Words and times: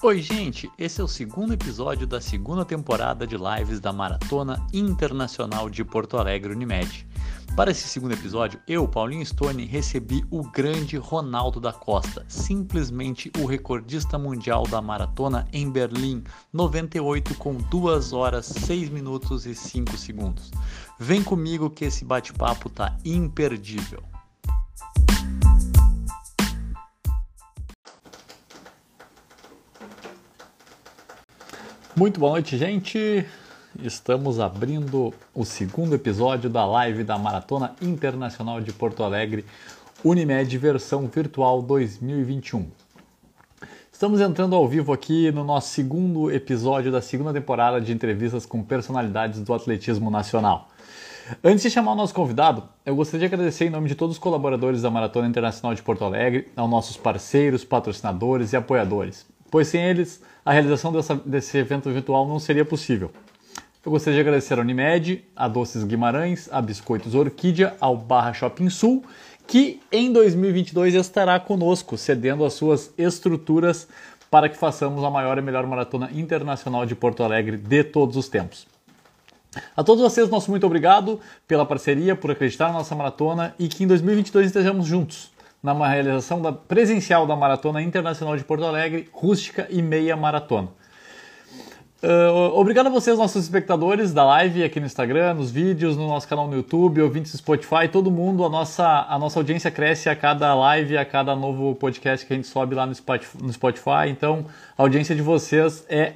Oi, 0.00 0.22
gente! 0.22 0.70
Esse 0.78 1.00
é 1.00 1.04
o 1.04 1.08
segundo 1.08 1.54
episódio 1.54 2.06
da 2.06 2.20
segunda 2.20 2.64
temporada 2.64 3.26
de 3.26 3.36
lives 3.36 3.80
da 3.80 3.92
Maratona 3.92 4.64
Internacional 4.72 5.68
de 5.68 5.84
Porto 5.84 6.16
Alegre 6.16 6.52
Unimed. 6.52 7.04
Para 7.56 7.72
esse 7.72 7.88
segundo 7.88 8.12
episódio, 8.12 8.60
eu, 8.68 8.86
Paulinho 8.86 9.26
Stone, 9.26 9.64
recebi 9.64 10.24
o 10.30 10.48
grande 10.52 10.96
Ronaldo 10.96 11.58
da 11.58 11.72
Costa, 11.72 12.24
simplesmente 12.28 13.32
o 13.40 13.44
recordista 13.44 14.16
mundial 14.16 14.62
da 14.68 14.80
maratona 14.80 15.48
em 15.52 15.68
Berlim, 15.68 16.22
98 16.52 17.34
com 17.34 17.54
2 17.56 18.12
horas 18.12 18.46
6 18.46 18.90
minutos 18.90 19.46
e 19.46 19.54
5 19.54 19.96
segundos. 19.96 20.52
Vem 20.96 21.24
comigo 21.24 21.68
que 21.68 21.84
esse 21.84 22.04
bate-papo 22.04 22.70
tá 22.70 22.96
imperdível. 23.04 24.04
Muito 31.98 32.20
boa 32.20 32.30
noite, 32.30 32.56
gente. 32.56 33.26
Estamos 33.82 34.38
abrindo 34.38 35.12
o 35.34 35.44
segundo 35.44 35.96
episódio 35.96 36.48
da 36.48 36.64
live 36.64 37.02
da 37.02 37.18
Maratona 37.18 37.74
Internacional 37.82 38.60
de 38.60 38.72
Porto 38.72 39.02
Alegre, 39.02 39.44
Unimed 40.04 40.56
versão 40.58 41.08
virtual 41.08 41.60
2021. 41.60 42.68
Estamos 43.90 44.20
entrando 44.20 44.54
ao 44.54 44.68
vivo 44.68 44.92
aqui 44.92 45.32
no 45.32 45.42
nosso 45.42 45.74
segundo 45.74 46.30
episódio 46.30 46.92
da 46.92 47.02
segunda 47.02 47.32
temporada 47.32 47.80
de 47.80 47.90
entrevistas 47.90 48.46
com 48.46 48.62
personalidades 48.62 49.40
do 49.40 49.52
atletismo 49.52 50.08
nacional. 50.08 50.68
Antes 51.42 51.62
de 51.64 51.70
chamar 51.70 51.94
o 51.94 51.96
nosso 51.96 52.14
convidado, 52.14 52.62
eu 52.86 52.94
gostaria 52.94 53.28
de 53.28 53.34
agradecer 53.34 53.64
em 53.64 53.70
nome 53.70 53.88
de 53.88 53.96
todos 53.96 54.14
os 54.14 54.20
colaboradores 54.20 54.82
da 54.82 54.90
Maratona 54.90 55.26
Internacional 55.26 55.74
de 55.74 55.82
Porto 55.82 56.04
Alegre, 56.04 56.46
aos 56.54 56.70
nossos 56.70 56.96
parceiros, 56.96 57.64
patrocinadores 57.64 58.52
e 58.52 58.56
apoiadores 58.56 59.26
pois 59.50 59.68
sem 59.68 59.82
eles 59.82 60.22
a 60.44 60.52
realização 60.52 60.92
dessa, 60.92 61.14
desse 61.14 61.58
evento 61.58 61.90
virtual 61.90 62.26
não 62.26 62.38
seria 62.38 62.64
possível. 62.64 63.10
Eu 63.84 63.92
gostaria 63.92 64.16
de 64.16 64.20
agradecer 64.20 64.58
a 64.58 64.62
Unimed, 64.62 65.24
a 65.34 65.48
Doces 65.48 65.84
Guimarães, 65.84 66.48
a 66.50 66.60
Biscoitos 66.60 67.14
Orquídea, 67.14 67.76
ao 67.80 67.96
Barra 67.96 68.32
Shopping 68.32 68.68
Sul, 68.68 69.04
que 69.46 69.80
em 69.90 70.12
2022 70.12 70.94
estará 70.94 71.38
conosco, 71.40 71.96
cedendo 71.96 72.44
as 72.44 72.52
suas 72.52 72.92
estruturas 72.98 73.88
para 74.30 74.48
que 74.48 74.58
façamos 74.58 75.02
a 75.02 75.10
maior 75.10 75.38
e 75.38 75.42
melhor 75.42 75.66
maratona 75.66 76.10
internacional 76.12 76.84
de 76.84 76.94
Porto 76.94 77.22
Alegre 77.22 77.56
de 77.56 77.84
todos 77.84 78.16
os 78.16 78.28
tempos. 78.28 78.66
A 79.74 79.82
todos 79.82 80.02
vocês, 80.02 80.28
nosso 80.28 80.50
muito 80.50 80.66
obrigado 80.66 81.18
pela 81.46 81.64
parceria, 81.64 82.14
por 82.14 82.30
acreditar 82.30 82.66
na 82.68 82.74
nossa 82.74 82.94
maratona 82.94 83.54
e 83.58 83.68
que 83.68 83.84
em 83.84 83.86
2022 83.86 84.48
estejamos 84.48 84.86
juntos 84.86 85.30
na 85.62 85.86
realização 85.86 86.40
da, 86.40 86.52
presencial 86.52 87.26
da 87.26 87.34
Maratona 87.34 87.82
Internacional 87.82 88.36
de 88.36 88.44
Porto 88.44 88.64
Alegre, 88.64 89.08
rústica 89.12 89.66
e 89.70 89.82
meia 89.82 90.16
maratona. 90.16 90.68
Uh, 92.00 92.54
obrigado 92.54 92.86
a 92.86 92.90
vocês, 92.90 93.18
nossos 93.18 93.42
espectadores 93.42 94.12
da 94.12 94.24
live 94.24 94.62
aqui 94.62 94.78
no 94.78 94.86
Instagram, 94.86 95.34
nos 95.34 95.50
vídeos, 95.50 95.96
no 95.96 96.06
nosso 96.06 96.28
canal 96.28 96.46
no 96.46 96.54
YouTube, 96.54 97.02
ouvintes 97.02 97.32
do 97.32 97.38
Spotify, 97.38 97.88
todo 97.90 98.08
mundo. 98.08 98.44
A 98.44 98.48
nossa, 98.48 99.04
a 99.08 99.18
nossa 99.18 99.40
audiência 99.40 99.68
cresce 99.68 100.08
a 100.08 100.14
cada 100.14 100.54
live, 100.54 100.96
a 100.96 101.04
cada 101.04 101.34
novo 101.34 101.74
podcast 101.74 102.24
que 102.24 102.32
a 102.32 102.36
gente 102.36 102.46
sobe 102.46 102.76
lá 102.76 102.86
no 102.86 102.94
Spotify. 102.94 104.08
Então, 104.08 104.46
a 104.76 104.82
audiência 104.82 105.12
de 105.12 105.22
vocês 105.22 105.84
é, 105.88 106.14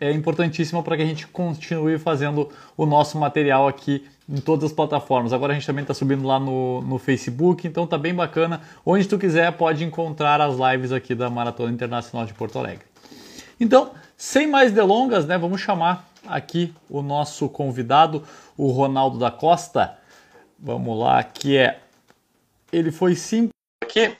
é 0.00 0.12
importantíssima 0.12 0.82
para 0.82 0.96
que 0.96 1.02
a 1.02 1.06
gente 1.06 1.26
continue 1.26 1.98
fazendo 1.98 2.48
o 2.76 2.86
nosso 2.86 3.18
material 3.18 3.68
aqui 3.68 4.06
em 4.28 4.40
todas 4.40 4.66
as 4.66 4.72
plataformas. 4.72 5.32
Agora 5.32 5.52
a 5.52 5.54
gente 5.54 5.66
também 5.66 5.82
está 5.82 5.94
subindo 5.94 6.26
lá 6.26 6.38
no, 6.38 6.82
no 6.82 6.98
Facebook, 6.98 7.66
então 7.66 7.86
tá 7.86 7.96
bem 7.96 8.14
bacana. 8.14 8.60
Onde 8.84 9.06
tu 9.06 9.18
quiser 9.18 9.52
pode 9.52 9.84
encontrar 9.84 10.40
as 10.40 10.56
lives 10.56 10.92
aqui 10.92 11.14
da 11.14 11.30
Maratona 11.30 11.72
Internacional 11.72 12.26
de 12.26 12.34
Porto 12.34 12.58
Alegre. 12.58 12.84
Então, 13.60 13.92
sem 14.16 14.46
mais 14.46 14.72
delongas, 14.72 15.26
né, 15.26 15.38
vamos 15.38 15.60
chamar 15.60 16.08
aqui 16.26 16.74
o 16.88 17.02
nosso 17.02 17.48
convidado, 17.48 18.22
o 18.56 18.70
Ronaldo 18.70 19.18
da 19.18 19.30
Costa. 19.30 19.96
Vamos 20.58 20.98
lá, 20.98 21.22
que 21.22 21.56
é 21.56 21.80
ele 22.72 22.90
foi 22.90 23.14
simples 23.14 23.52
aqui. 23.82 24.14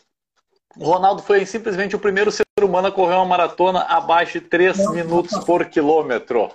Ronaldo 0.77 1.23
foi 1.23 1.47
simplesmente 1.47 1.97
o 1.97 1.99
primeiro 1.99 2.31
ser 2.31 2.45
humano 2.63 2.89
a 2.89 2.93
correr 2.93 3.15
uma 3.15 3.25
maratona 3.25 3.81
abaixo 3.83 4.41
de 4.41 4.47
3 4.47 4.91
minutos 4.91 5.39
por 5.45 5.65
quilômetro. 5.67 6.51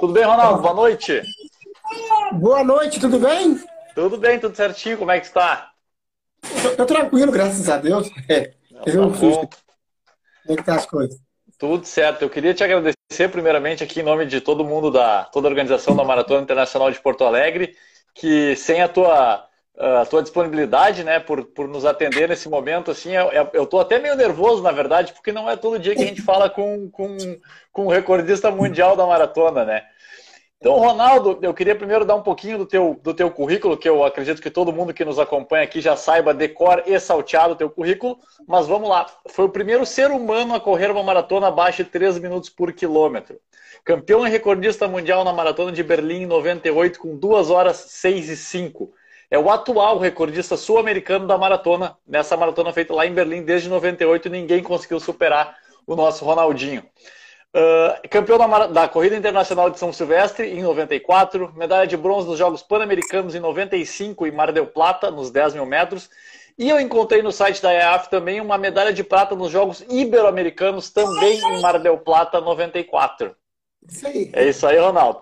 Tudo 0.00 0.12
bem, 0.12 0.24
Ronaldo? 0.24 0.62
Boa 0.62 0.74
noite. 0.74 1.22
Boa 2.32 2.64
noite, 2.64 3.00
tudo 3.00 3.18
bem? 3.18 3.60
Tudo 3.94 4.18
bem, 4.18 4.38
tudo 4.38 4.56
certinho, 4.56 4.98
como 4.98 5.10
é 5.10 5.20
que 5.20 5.26
está? 5.26 5.70
Tô 6.76 6.84
tranquilo, 6.84 7.32
graças 7.32 7.68
a 7.68 7.78
Deus. 7.78 8.10
É, 8.28 8.92
Não, 8.92 9.12
tá 9.12 9.18
Como 9.18 9.48
é 10.48 10.56
que 10.56 10.62
tá 10.62 10.74
as 10.74 10.84
coisas? 10.84 11.18
Tudo 11.58 11.86
certo. 11.86 12.22
Eu 12.22 12.28
queria 12.28 12.52
te 12.52 12.62
agradecer 12.62 13.28
primeiramente 13.30 13.82
aqui 13.82 14.00
em 14.00 14.02
nome 14.02 14.26
de 14.26 14.40
todo 14.40 14.64
mundo 14.64 14.90
da 14.90 15.24
toda 15.24 15.46
a 15.46 15.50
organização 15.50 15.96
da 15.96 16.04
Maratona 16.04 16.42
Internacional 16.42 16.90
de 16.90 17.00
Porto 17.00 17.24
Alegre, 17.24 17.74
que 18.12 18.54
sem 18.56 18.82
a 18.82 18.88
tua 18.88 19.46
a 19.76 20.06
tua 20.06 20.22
disponibilidade, 20.22 21.02
né, 21.02 21.18
por, 21.18 21.44
por 21.44 21.66
nos 21.66 21.84
atender 21.84 22.28
nesse 22.28 22.48
momento, 22.48 22.90
assim, 22.90 23.12
eu, 23.12 23.50
eu 23.52 23.66
tô 23.66 23.80
até 23.80 23.98
meio 23.98 24.14
nervoso, 24.14 24.62
na 24.62 24.70
verdade, 24.70 25.12
porque 25.12 25.32
não 25.32 25.50
é 25.50 25.56
todo 25.56 25.78
dia 25.78 25.94
que 25.94 26.02
a 26.02 26.06
gente 26.06 26.22
fala 26.22 26.48
com, 26.48 26.88
com, 26.90 27.16
com 27.72 27.86
o 27.86 27.90
recordista 27.90 28.50
mundial 28.50 28.96
da 28.96 29.06
maratona, 29.06 29.64
né? 29.64 29.84
Então, 30.64 30.78
Ronaldo, 30.78 31.38
eu 31.42 31.52
queria 31.52 31.74
primeiro 31.74 32.06
dar 32.06 32.14
um 32.14 32.22
pouquinho 32.22 32.56
do 32.56 32.64
teu, 32.64 32.98
do 33.02 33.12
teu 33.12 33.30
currículo, 33.30 33.76
que 33.76 33.86
eu 33.86 34.02
acredito 34.02 34.40
que 34.40 34.48
todo 34.48 34.72
mundo 34.72 34.94
que 34.94 35.04
nos 35.04 35.18
acompanha 35.18 35.64
aqui 35.64 35.78
já 35.78 35.94
saiba 35.94 36.32
decor 36.32 36.84
e 36.86 36.98
salteado 36.98 37.52
o 37.52 37.56
teu 37.56 37.68
currículo, 37.68 38.18
mas 38.46 38.66
vamos 38.66 38.88
lá. 38.88 39.04
Foi 39.28 39.44
o 39.44 39.50
primeiro 39.50 39.84
ser 39.84 40.10
humano 40.10 40.54
a 40.54 40.60
correr 40.60 40.90
uma 40.90 41.02
maratona 41.02 41.48
abaixo 41.48 41.84
de 41.84 41.90
3 41.90 42.18
minutos 42.18 42.48
por 42.48 42.72
quilômetro. 42.72 43.38
Campeão 43.84 44.26
e 44.26 44.30
recordista 44.30 44.88
mundial 44.88 45.22
na 45.22 45.34
maratona 45.34 45.70
de 45.70 45.82
Berlim 45.82 46.22
em 46.22 46.26
98 46.26 46.98
com 46.98 47.14
2 47.14 47.50
horas 47.50 47.76
6 47.88 48.30
e 48.30 48.36
5. 48.36 48.90
É 49.30 49.38
o 49.38 49.50
atual 49.50 49.98
recordista 49.98 50.56
sul-americano 50.56 51.26
da 51.26 51.36
maratona, 51.38 51.96
nessa 52.06 52.36
maratona 52.36 52.72
feita 52.72 52.94
lá 52.94 53.06
em 53.06 53.12
Berlim 53.12 53.42
desde 53.42 53.68
98, 53.68 54.28
ninguém 54.28 54.62
conseguiu 54.62 55.00
superar 55.00 55.56
o 55.86 55.96
nosso 55.96 56.24
Ronaldinho. 56.24 56.84
Uh, 57.54 58.08
campeão 58.08 58.36
da, 58.36 58.66
da, 58.66 58.88
Corrida 58.88 59.16
Internacional 59.16 59.70
de 59.70 59.78
São 59.78 59.92
Silvestre 59.92 60.48
em 60.48 60.62
94, 60.62 61.52
medalha 61.54 61.86
de 61.86 61.96
bronze 61.96 62.26
nos 62.26 62.36
Jogos 62.36 62.64
Pan-Americanos 62.64 63.34
em 63.34 63.38
95 63.38 64.26
em 64.26 64.32
Mar 64.32 64.50
del 64.50 64.66
Plata, 64.66 65.08
nos 65.08 65.30
10 65.30 65.54
mil 65.54 65.64
metros. 65.64 66.10
E 66.58 66.68
eu 66.68 66.80
encontrei 66.80 67.22
no 67.22 67.30
site 67.30 67.62
da 67.62 67.72
EAF 67.72 68.08
também 68.08 68.40
uma 68.40 68.58
medalha 68.58 68.92
de 68.92 69.04
prata 69.04 69.36
nos 69.36 69.52
Jogos 69.52 69.84
Ibero-Americanos, 69.88 70.90
também 70.90 71.38
em 71.38 71.60
Mar 71.60 71.78
del 71.78 71.98
Plata, 71.98 72.40
94. 72.40 73.36
Isso 73.88 74.06
aí. 74.06 74.30
É 74.32 74.48
isso 74.48 74.66
aí, 74.66 74.78
Ronaldo. 74.78 75.20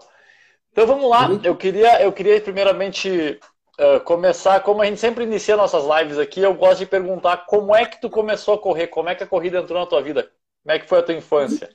Então 0.71 0.87
vamos 0.87 1.09
lá. 1.09 1.29
Eu 1.45 1.55
queria, 1.55 2.01
eu 2.03 2.13
queria 2.13 2.41
primeiramente 2.41 3.39
uh, 3.79 4.01
começar, 4.01 4.61
como 4.61 4.83
a 4.83 4.87
gente 4.87 5.01
sempre 5.01 5.25
inicia 5.25 5.57
nossas 5.57 5.85
lives 5.85 6.19
aqui, 6.19 6.41
eu 6.41 6.55
gosto 6.55 6.81
de 6.81 6.87
perguntar 6.87 7.47
como 7.47 7.75
é 7.75 7.85
que 7.85 8.01
tu 8.01 8.11
começou 8.11 8.55
a 8.55 8.59
correr, 8.59 8.89
como 8.89 9.09
é 9.09 9.15
que 9.15 9.25
a 9.25 9.27
corrida 9.27 9.59
entrou 9.59 9.81
na 9.81 9.87
tua 9.87 10.03
vida? 10.03 10.31
Como 10.63 10.77
é 10.77 10.79
que 10.79 10.89
foi 10.89 10.99
a 10.99 11.03
tua 11.03 11.15
infância? 11.15 11.71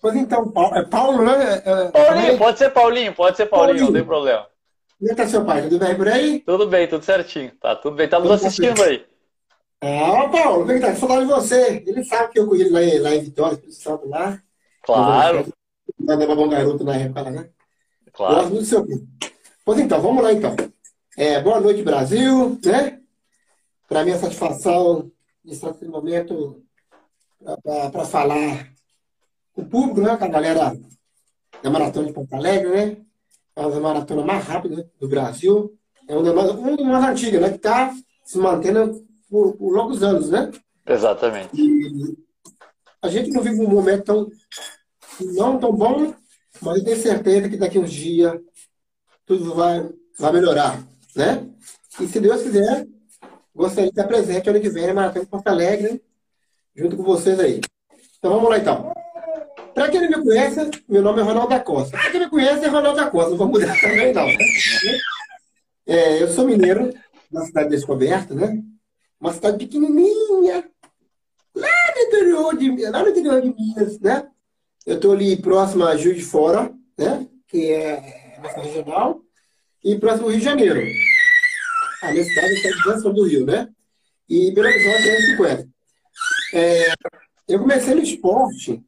Pois 0.00 0.14
então, 0.14 0.50
Paulo, 0.50 0.76
é 0.76 0.84
Paulo, 0.84 1.24
né? 1.24 1.62
É, 1.64 1.88
Paulinho, 1.88 2.38
pode 2.38 2.58
ser 2.58 2.70
Paulinho, 2.70 3.14
pode 3.14 3.36
ser 3.36 3.46
Paulinho, 3.46 3.78
Paulinho. 3.78 3.86
não 3.86 3.92
tem 3.92 4.04
problema. 4.04 4.46
É 5.02 5.08
que 5.08 5.14
tá 5.14 5.26
seu 5.26 5.44
pai? 5.44 5.62
Tudo 5.62 5.78
bem 5.78 5.94
por 5.94 6.08
aí? 6.08 6.40
Tudo 6.40 6.66
bem, 6.66 6.88
tudo 6.88 7.04
certinho. 7.04 7.52
Tá 7.60 7.76
tudo 7.76 7.96
bem, 7.96 8.08
tá 8.08 8.18
nos 8.18 8.30
assistindo 8.30 8.82
aí. 8.82 9.04
Ah, 9.82 10.28
Paulo, 10.28 10.64
vem 10.64 10.80
cá, 10.80 10.94
falar 10.94 11.20
de 11.20 11.26
você. 11.26 11.82
Ele 11.86 12.02
sabe 12.02 12.32
que 12.32 12.38
eu 12.38 12.46
conheço 12.46 12.72
lá, 12.72 12.80
lá 12.80 13.14
em 13.14 13.20
Vitória, 13.20 13.54
Espírito 13.54 13.82
Santo, 13.82 14.08
lá. 14.08 14.40
Claro. 14.82 15.52
Mandava 15.98 16.34
bom 16.34 16.48
garoto 16.48 16.82
na 16.82 16.96
época 16.96 17.30
né? 17.30 17.48
Claro. 18.12 18.34
Gosto 18.34 18.50
muito 18.50 18.62
do 18.62 18.66
seu 18.66 18.86
filho. 18.86 19.06
Pois 19.64 19.78
então, 19.78 20.00
vamos 20.00 20.22
lá 20.22 20.32
então. 20.32 20.56
É, 21.18 21.40
boa 21.40 21.58
noite, 21.58 21.82
Brasil, 21.82 22.60
né? 22.62 23.00
Para 23.88 24.04
mim, 24.04 24.10
a 24.10 24.18
satisfação 24.18 25.10
estar 25.46 25.72
nesse 25.72 25.86
momento 25.86 26.62
para 27.62 28.04
falar 28.04 28.70
o 29.56 29.64
público, 29.64 30.02
né? 30.02 30.14
Com 30.18 30.26
a 30.26 30.28
galera 30.28 30.76
da 31.62 31.70
Maratona 31.70 32.08
de 32.08 32.12
Porto 32.12 32.34
Alegre, 32.34 32.68
né? 32.68 32.96
É 33.56 33.64
uma 33.64 33.80
maratona 33.80 34.26
mais 34.26 34.44
rápida 34.44 34.90
do 35.00 35.08
Brasil. 35.08 35.74
É 36.06 36.14
uma 36.14 36.34
das 36.34 36.50
uma 36.50 36.98
mais 36.98 37.04
antigas, 37.06 37.40
né? 37.40 37.48
Que 37.48 37.56
está 37.56 37.94
se 38.22 38.36
mantendo 38.36 39.02
por, 39.30 39.56
por, 39.56 39.72
longos 39.72 40.02
anos, 40.02 40.28
né? 40.28 40.50
Exatamente. 40.86 41.58
E 41.58 42.14
a 43.00 43.08
gente 43.08 43.30
não 43.30 43.40
vive 43.40 43.62
um 43.62 43.70
momento 43.70 44.04
tão 44.04 44.30
não 45.32 45.58
tão 45.58 45.72
bom, 45.72 46.14
mas 46.60 46.76
eu 46.76 46.84
tenho 46.84 46.96
certeza 46.98 47.48
que 47.48 47.56
daqui 47.56 47.78
uns 47.78 47.90
dias 47.90 48.38
tudo 49.24 49.54
vai, 49.54 49.88
vai 50.18 50.32
melhorar, 50.32 50.86
né? 51.16 51.46
E 51.98 52.06
se 52.06 52.20
Deus 52.20 52.42
quiser, 52.42 52.86
gostaria 53.54 53.90
de 53.90 53.90
estar 53.90 54.06
presente 54.06 54.48
ano 54.48 54.60
que 54.60 54.68
vem 54.68 54.86
na 54.86 54.94
Maratona 54.94 55.24
de 55.24 55.30
Porto 55.30 55.48
Alegre, 55.48 56.02
junto 56.74 56.96
com 56.96 57.02
vocês 57.02 57.40
aí. 57.40 57.60
Então 58.18 58.34
vamos 58.34 58.50
lá 58.50 58.58
então. 58.58 58.92
Para 59.74 59.90
quem 59.90 60.00
não 60.00 60.18
me 60.18 60.24
conhece, 60.24 60.70
meu 60.88 61.02
nome 61.02 61.20
é 61.20 61.22
Ronaldo 61.22 61.50
da 61.50 61.60
Costa. 61.60 61.96
Para 61.96 62.10
quem 62.10 62.20
me 62.20 62.30
conhece, 62.30 62.64
é 62.64 62.68
Ronaldo 62.68 62.96
da 62.96 63.10
Costa. 63.10 63.30
Não 63.30 63.36
vou 63.38 63.48
mudar 63.48 63.74
também, 63.80 64.12
não. 64.12 64.26
É, 65.86 66.22
eu 66.22 66.28
sou 66.28 66.46
mineiro, 66.46 66.92
da 67.30 67.42
cidade 67.42 67.70
de 67.70 67.76
Descoberta, 67.76 68.34
né? 68.34 68.62
Uma 69.20 69.32
cidade 69.32 69.58
pequenininha, 69.58 70.68
lá 71.54 71.94
no 71.94 72.02
interior 72.02 72.56
de, 72.56 72.90
lá 72.90 73.02
no 73.02 73.08
interior 73.08 73.40
de 73.40 73.54
Minas, 73.54 73.98
né? 74.00 74.26
Eu 74.84 74.96
estou 74.96 75.12
ali 75.12 75.36
próximo 75.36 75.84
a 75.84 75.96
Juiz 75.96 76.18
de 76.18 76.24
Fora, 76.24 76.72
né? 76.96 77.26
Que 77.48 77.72
é 77.72 78.38
nossa 78.42 78.60
regional, 78.60 79.20
e 79.86 79.96
próximo 80.00 80.28
Rio 80.28 80.40
de 80.40 80.44
Janeiro. 80.44 80.80
A 82.02 82.10
minha 82.10 82.24
cidade 82.24 82.54
está 82.54 82.92
dentro 82.92 83.12
do 83.12 83.24
Rio, 83.24 83.46
né? 83.46 83.68
E 84.28 84.50
Belo 84.50 84.66
Horizonte 84.66 85.08
é 85.08 85.16
350. 85.16 85.68
É, 86.54 86.92
eu 87.46 87.60
comecei 87.60 87.94
no 87.94 88.02
esporte 88.02 88.84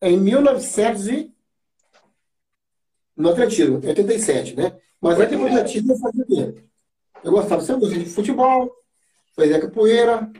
em 0.00 0.18
1900 0.18 1.08
e... 1.08 1.30
no 3.14 3.28
atletismo, 3.28 3.76
87, 3.84 4.56
né? 4.56 4.74
Mas 4.98 5.20
antes 5.20 5.38
do 5.38 5.46
atletismo 5.46 5.92
eu 5.92 5.98
fazia 5.98 6.22
o 6.22 6.26
quê? 6.26 6.64
Eu 7.22 7.30
gostava 7.30 7.60
sempre 7.60 7.86
de 7.90 8.06
futebol, 8.06 8.74
fazia 9.36 9.60
capoeira. 9.60 10.30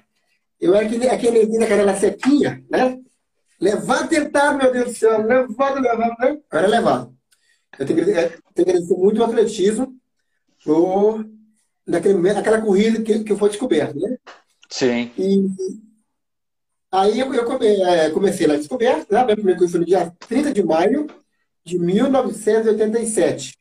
Eu 0.58 0.74
era 0.74 0.86
aquele, 0.86 1.08
aquele 1.10 1.40
menino 1.40 1.60
daquela 1.60 1.94
sequinha, 1.94 2.64
né? 2.70 2.98
Levar, 3.60 4.08
tentar, 4.08 4.54
meu 4.54 4.72
Deus 4.72 4.86
do 4.86 4.94
céu, 4.94 5.26
levado, 5.26 5.78
levado, 5.78 6.16
né? 6.20 6.40
Eu 6.50 6.58
era 6.58 6.68
levado. 6.68 7.14
Eu 7.78 7.86
tenho 7.86 8.04
que, 8.04 8.04
tenho 8.04 8.30
que 8.54 8.60
agradecer 8.62 8.94
muito 8.94 9.20
o 9.20 9.24
atletismo 9.24 9.96
por 10.64 11.24
naquele, 11.86 12.14
naquela 12.32 12.60
corrida 12.60 13.02
que, 13.02 13.24
que 13.24 13.36
foi 13.36 13.48
descoberta, 13.48 13.94
né? 13.98 14.16
Sim. 14.68 15.10
E 15.18 15.50
aí 16.90 17.20
eu, 17.20 17.32
eu 17.32 17.44
come, 17.44 17.66
é, 17.66 18.10
comecei 18.10 18.46
na 18.46 18.56
descoberta, 18.56 19.06
né? 19.14 19.24
Minha 19.24 19.36
primeira 19.36 19.58
corrida 19.58 19.72
foi 19.72 19.80
no 19.80 19.86
dia 19.86 20.12
30 20.28 20.52
de 20.52 20.62
maio 20.62 21.06
de 21.64 21.78
1987. 21.78 23.58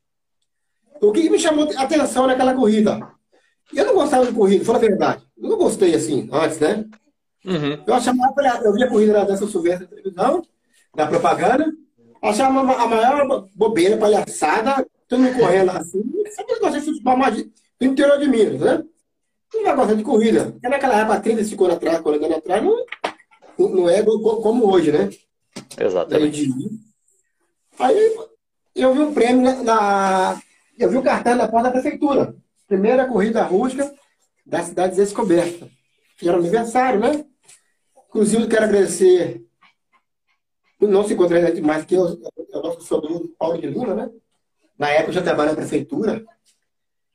O 1.02 1.12
que, 1.12 1.24
que 1.24 1.30
me 1.30 1.40
chamou 1.40 1.70
a 1.76 1.84
atenção 1.84 2.28
naquela 2.28 2.54
corrida? 2.54 3.00
Eu 3.74 3.86
não 3.86 3.96
gostava 3.96 4.26
de 4.26 4.34
corrida, 4.34 4.64
fala 4.64 4.78
a 4.78 4.82
verdade. 4.82 5.24
Eu 5.38 5.50
não 5.50 5.58
gostei 5.58 5.94
assim 5.96 6.30
antes, 6.32 6.60
né? 6.60 6.86
Uhum. 7.46 7.84
Eu 7.86 7.94
achava, 7.94 8.18
eu 8.64 8.74
via 8.74 8.86
a 8.86 8.90
corrida 8.90 9.26
da 9.26 9.36
Silvestre 9.36 9.84
na 9.84 9.88
televisão, 9.88 10.44
na 10.96 11.08
propaganda, 11.08 11.74
achava 12.30 12.60
a 12.60 12.88
maior 12.88 13.48
bobeira, 13.54 13.98
palhaçada, 13.98 14.86
todo 15.08 15.22
mundo 15.22 15.38
correndo 15.38 15.72
assim. 15.72 16.04
Sempre 16.32 16.60
gostei 16.60 16.80
de 16.80 16.86
futebol 16.88 17.18
mais 17.18 17.44
do 17.44 17.52
interior 17.82 18.18
de 18.18 18.28
Minas, 18.28 18.60
né? 18.62 18.84
Não 19.54 19.64
vai 19.64 19.76
gostar 19.76 19.94
de 19.94 20.04
corrida. 20.04 20.52
Porque 20.52 20.70
naquela 20.70 21.00
época, 21.00 21.20
35 21.20 21.64
anos 21.66 21.78
atrás, 21.78 22.00
40 22.00 22.26
anos 22.26 22.38
atrás, 22.38 22.64
não, 22.64 23.70
não 23.70 23.90
é 23.90 24.02
como 24.02 24.72
hoje, 24.72 24.92
né? 24.92 25.10
Exatamente. 25.78 26.50
Aí 27.78 28.16
eu 28.76 28.94
vi 28.94 29.00
um 29.00 29.14
prêmio 29.14 29.64
na. 29.64 30.42
Eu 30.80 30.90
vi 30.90 30.98
o 30.98 31.00
um 31.00 31.04
cartão 31.04 31.36
na 31.36 31.48
porta 31.48 31.70
da 31.70 31.72
prefeitura. 31.72 32.36
Primeira 32.68 33.06
corrida 33.06 33.44
rústica 33.44 33.94
da 34.46 34.64
cidade 34.64 34.96
descoberta. 34.96 35.68
Era 36.22 36.38
aniversário, 36.38 37.00
né? 37.00 37.24
Inclusive, 38.10 38.48
quero 38.48 38.66
agradecer. 38.66 39.44
Não 40.88 41.06
se 41.06 41.14
encontra 41.14 41.40
mais 41.62 41.86
que 41.86 41.96
eu, 41.96 42.08
é 42.52 42.58
o 42.58 42.62
nosso 42.62 42.82
sobrinho 42.82 43.30
Paulo 43.38 43.60
de 43.60 43.68
Lima, 43.68 43.94
né? 43.94 44.10
Na 44.78 44.90
época 44.90 45.10
eu 45.10 45.14
já 45.14 45.22
trabalhava 45.22 45.56
na 45.56 45.62
prefeitura. 45.62 46.24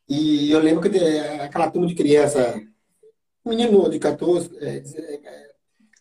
E 0.09 0.51
eu 0.51 0.61
lembro 0.61 0.89
que 0.89 0.99
aquela 1.41 1.71
turma 1.71 1.87
de 1.87 1.95
criança, 1.95 2.61
menino 3.45 3.89
de 3.91 3.99
14, 3.99 4.51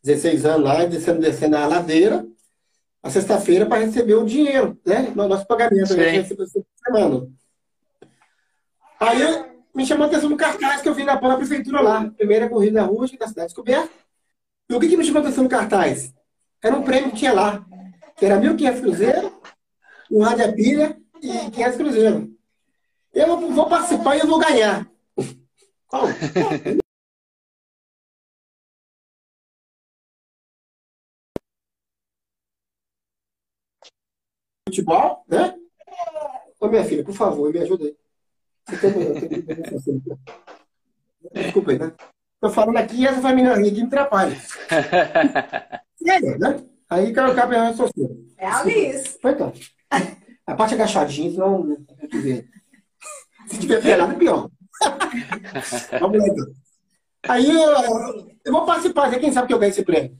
16 0.03 0.45
é, 0.45 0.49
anos 0.49 0.63
lá, 0.63 0.85
descendo, 0.85 1.19
descendo 1.19 1.57
a 1.57 1.67
ladeira, 1.67 2.25
a 3.03 3.09
sexta-feira, 3.09 3.65
para 3.65 3.83
receber 3.83 4.15
o 4.15 4.25
dinheiro, 4.25 4.79
né? 4.85 5.11
No 5.15 5.27
nosso 5.27 5.45
pagamento, 5.45 5.93
a 5.93 5.95
gente 5.95 6.21
recebeu 6.21 6.45
semana. 6.85 7.27
Aí 8.99 9.21
eu, 9.21 9.45
me 9.75 9.85
chamou 9.85 10.05
a 10.05 10.07
atenção 10.07 10.29
no 10.29 10.37
cartaz 10.37 10.81
que 10.81 10.89
eu 10.89 10.93
vi 10.93 11.03
na 11.03 11.17
própria 11.17 11.37
prefeitura 11.37 11.81
lá. 11.81 12.09
Primeira 12.17 12.49
corrida 12.49 12.81
rústica 12.83 13.25
da 13.25 13.29
cidade 13.29 13.47
descoberta. 13.47 13.91
E 14.69 14.73
o 14.73 14.79
que, 14.79 14.87
que 14.87 14.97
me 14.97 15.03
chamou 15.03 15.21
a 15.21 15.25
atenção 15.25 15.43
no 15.43 15.49
cartaz? 15.49 16.13
Era 16.63 16.75
um 16.75 16.83
prêmio 16.83 17.11
que 17.11 17.17
tinha 17.17 17.33
lá, 17.33 17.65
que 18.17 18.25
era 18.25 18.39
1.500 18.39 18.81
cruzeiros, 18.81 19.31
um 20.11 20.23
rádio 20.23 20.45
a 20.45 20.53
pilha 20.53 20.99
e 21.21 21.51
500 21.51 21.77
cruzeiros. 21.77 22.29
Eu 23.13 23.51
vou 23.51 23.69
participar 23.69 24.15
e 24.15 24.19
eu 24.19 24.27
vou 24.27 24.39
ganhar. 24.39 24.89
Como? 25.87 26.07
Futebol, 34.67 35.23
né? 35.27 35.55
Ô, 36.59 36.67
minha 36.67 36.83
filha, 36.83 37.03
por 37.03 37.13
favor, 37.13 37.53
me 37.53 37.59
ajuda 37.59 37.85
aí. 37.85 37.95
Desculpa 41.33 41.71
aí, 41.71 41.79
né? 41.79 41.93
Tô 42.41 42.49
falando 42.49 42.77
aqui 42.77 43.01
e 43.01 43.07
essa 43.07 43.21
família 43.21 43.53
que 43.55 43.71
me 43.71 43.81
atrapalha. 43.83 44.35
é, 46.09 46.37
né? 46.37 46.63
Aí 46.89 47.13
quero 47.13 47.29
ficar 47.29 47.47
pensando 47.47 47.77
social. 47.77 48.09
É 48.37 48.47
a 48.47 48.59
Alice. 48.59 49.17
Foi 49.21 49.31
então. 49.31 49.53
A 50.45 50.55
parte 50.55 50.73
agachadinha, 50.73 51.31
senão 51.31 51.63
né, 51.63 51.77
eu 52.01 52.07
te. 52.09 52.49
Se 53.47 53.59
tiver 53.59 53.81
pelado, 53.81 54.13
é 54.13 54.15
pior. 54.15 54.49
Vamos 55.99 56.17
lá, 56.17 56.27
então. 56.27 56.47
Aí 57.27 57.49
eu, 57.49 58.27
eu 58.45 58.51
vou 58.51 58.65
participar, 58.65 59.09
quem 59.19 59.31
sabe 59.31 59.47
que 59.47 59.53
eu 59.53 59.59
ganho 59.59 59.69
esse 59.69 59.83
prêmio. 59.83 60.17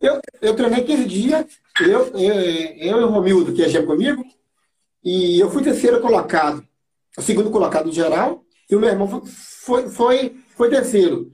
Eu, 0.00 0.20
eu 0.40 0.56
treinei 0.56 0.84
15 0.84 1.04
dias, 1.04 1.46
eu, 1.80 2.06
eu, 2.08 2.34
eu 2.34 3.00
e 3.00 3.04
o 3.04 3.08
Romildo, 3.08 3.52
que 3.52 3.62
é 3.62 3.68
gêmeo 3.68 3.86
comigo, 3.86 4.24
e 5.04 5.38
eu 5.38 5.50
fui 5.50 5.62
terceiro 5.62 6.00
colocado 6.00 6.66
o 7.16 7.22
segundo 7.22 7.50
colocado 7.50 7.92
geral, 7.92 8.44
e 8.70 8.76
o 8.76 8.80
meu 8.80 8.88
irmão 8.88 9.22
foi, 9.26 9.88
foi, 9.88 10.36
foi 10.56 10.70
terceiro. 10.70 11.30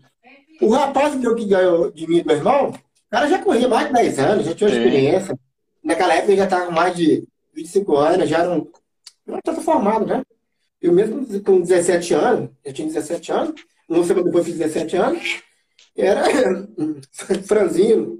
O 0.61 0.70
rapaz 0.70 1.14
que 1.14 1.44
ganhou 1.44 1.90
de 1.93 2.06
mim, 2.06 2.23
meu 2.26 2.37
irmão, 2.37 2.73
o 3.08 3.10
cara 3.10 3.26
já 3.26 3.38
corria 3.38 3.66
mais 3.66 3.87
de 3.87 3.94
10 3.94 4.19
anos, 4.19 4.46
já 4.46 4.55
tinha 4.55 4.69
experiência. 4.69 5.38
Naquela 5.82 6.14
época 6.14 6.32
ele 6.32 6.37
já 6.37 6.44
estava 6.44 6.66
com 6.66 6.72
mais 6.72 6.94
de 6.94 7.26
25 7.55 7.96
anos, 7.96 8.28
já 8.28 8.40
era 8.40 8.50
um. 8.50 8.70
Já 9.26 9.38
estava 9.38 9.60
formado, 9.62 10.06
né? 10.06 10.22
Eu 10.81 10.93
mesmo 10.93 11.43
com 11.43 11.60
17 11.60 12.14
anos, 12.14 12.50
eu 12.62 12.72
tinha 12.72 12.87
17 12.87 13.32
anos, 13.32 13.55
uma 13.88 14.05
semana 14.05 14.26
depois 14.26 14.44
fiz 14.44 14.58
17 14.58 14.96
anos, 14.96 15.43
era 15.96 16.22
franzino, 17.46 18.19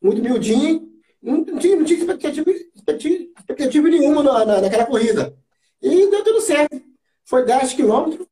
muito 0.00 0.22
miudinho, 0.22 0.88
não, 1.20 1.44
tinha, 1.44 1.76
não 1.76 1.84
tinha 1.84 1.98
expectativa, 1.98 2.50
expectativa 2.50 3.88
nenhuma 3.88 4.22
na, 4.22 4.44
na, 4.46 4.60
naquela 4.62 4.86
corrida. 4.86 5.36
E 5.82 6.10
deu 6.10 6.24
tudo 6.24 6.40
certo. 6.40 6.80
Foi 7.24 7.44
10 7.44 7.74
quilômetros, 7.74 8.26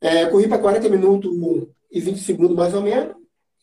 é, 0.00 0.26
corri 0.26 0.48
para 0.48 0.58
40 0.58 0.88
minutos 0.88 1.30
e 1.90 2.00
20 2.00 2.20
segundos 2.20 2.56
mais 2.56 2.72
ou 2.72 2.82
menos. 2.82 3.19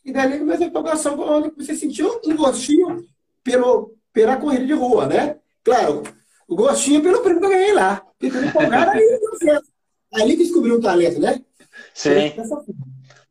E 0.07 0.13
dali 0.13 0.39
começou 0.39 0.63
a 0.63 0.69
empolgação, 0.69 1.17
você 1.57 1.75
sentiu 1.75 2.21
um 2.25 2.33
gostinho 2.37 3.05
pelo, 3.43 3.93
pela 4.13 4.37
corrida 4.37 4.65
de 4.65 4.71
rua, 4.71 5.05
né? 5.05 5.37
Claro, 5.61 6.01
o 6.47 6.55
gostinho 6.55 7.03
pelo 7.03 7.21
prêmio 7.21 7.41
que 7.41 7.45
eu 7.45 7.49
ganhei 7.49 7.73
lá. 7.73 8.07
Ficou 8.17 8.41
empolgado, 8.41 8.91
aí. 8.91 9.19
Ali 10.13 10.37
descobriu 10.39 10.75
o 10.75 10.81
talento, 10.81 11.19
né? 11.19 11.43
Sim. 11.93 12.31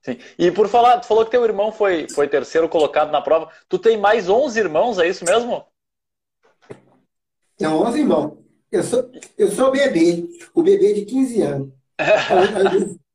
Sim. 0.02 0.18
E 0.38 0.50
por 0.50 0.68
falar, 0.68 1.00
tu 1.00 1.06
falou 1.06 1.24
que 1.24 1.30
teu 1.30 1.46
irmão 1.46 1.72
foi, 1.72 2.08
foi 2.10 2.28
terceiro 2.28 2.68
colocado 2.68 3.10
na 3.10 3.22
prova. 3.22 3.50
Tu 3.70 3.78
tem 3.78 3.96
mais 3.96 4.28
11 4.28 4.60
irmãos, 4.60 4.98
é 4.98 5.08
isso 5.08 5.24
mesmo? 5.24 5.64
Tem 7.56 7.66
11 7.66 7.98
irmãos. 7.98 8.38
Eu 8.70 8.82
sou, 8.82 9.10
eu 9.38 9.50
sou 9.50 9.68
o 9.68 9.72
bebê, 9.72 10.28
o 10.52 10.62
bebê 10.62 10.92
de 10.92 11.06
15 11.06 11.40
anos. 11.40 11.72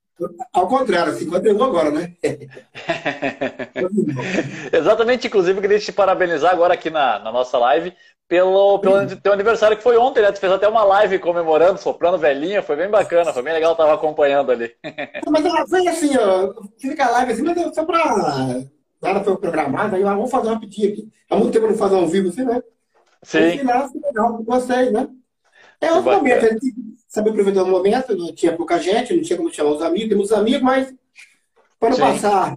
Ao 0.54 0.68
contrário, 0.68 1.14
51 1.14 1.64
agora, 1.64 1.92
né? 1.92 2.14
Exatamente, 4.72 5.28
inclusive, 5.28 5.58
eu 5.58 5.62
queria 5.62 5.80
te 5.80 5.92
parabenizar 5.92 6.52
agora 6.52 6.74
aqui 6.74 6.90
na, 6.90 7.20
na 7.20 7.32
nossa 7.32 7.58
live 7.58 7.94
pelo, 8.28 8.80
pelo 8.80 9.16
teu 9.18 9.34
aniversário 9.34 9.76
que 9.76 9.84
foi 9.84 9.98
ontem, 9.98 10.22
né? 10.22 10.32
Tu 10.32 10.40
fez 10.40 10.54
até 10.54 10.68
uma 10.68 10.84
live 10.86 11.20
comemorando, 11.20 11.80
soprando 11.80 12.18
velhinha, 12.18 12.64
foi 12.64 12.78
bem 12.78 12.90
bacana, 12.90 13.34
foi 13.34 13.44
bem 13.44 13.54
legal, 13.54 13.72
eu 13.72 13.78
tava 13.78 13.94
acompanhando 13.94 14.52
ali. 14.52 14.74
mas 15.30 15.46
ela 15.46 15.68
foi 15.68 15.86
assim, 15.88 16.16
ó, 16.18 16.54
fica 16.80 17.06
a 17.06 17.12
live 17.12 17.34
assim, 17.34 17.42
mas 17.42 17.76
só 17.76 17.84
pra. 17.84 18.64
Nada 19.02 19.24
foi 19.24 19.36
programado, 19.36 19.96
aí 19.96 20.04
vamos 20.04 20.32
fazer 20.32 20.48
uma 20.48 20.60
pedida 20.60 20.94
aqui. 20.94 21.10
Há 21.30 21.36
muito 21.36 21.52
tempo 21.52 21.68
não 21.68 21.76
fazer 21.76 21.96
um 21.96 22.08
vivo 22.08 22.30
assim, 22.30 22.46
né? 22.46 22.62
Sim. 23.24 23.52
No 23.52 23.60
final, 23.60 23.90
legal, 23.96 24.44
gostei, 24.44 24.92
né? 24.92 25.10
É 25.82 25.92
outro 25.92 26.12
momento, 26.12 26.46
a 26.46 26.50
gente 26.50 26.91
saber 27.12 27.32
aproveitar 27.32 27.64
o 27.64 27.68
momento, 27.68 28.16
não 28.16 28.34
tinha 28.34 28.56
pouca 28.56 28.80
gente, 28.80 29.14
não 29.14 29.22
tinha 29.22 29.36
como 29.36 29.54
chamar 29.54 29.72
os 29.72 29.82
amigos, 29.82 30.08
temos 30.08 30.32
amigos, 30.32 30.62
mas 30.62 30.96
para 31.78 31.90
não 31.90 31.98
Sim. 31.98 32.02
passar, 32.04 32.56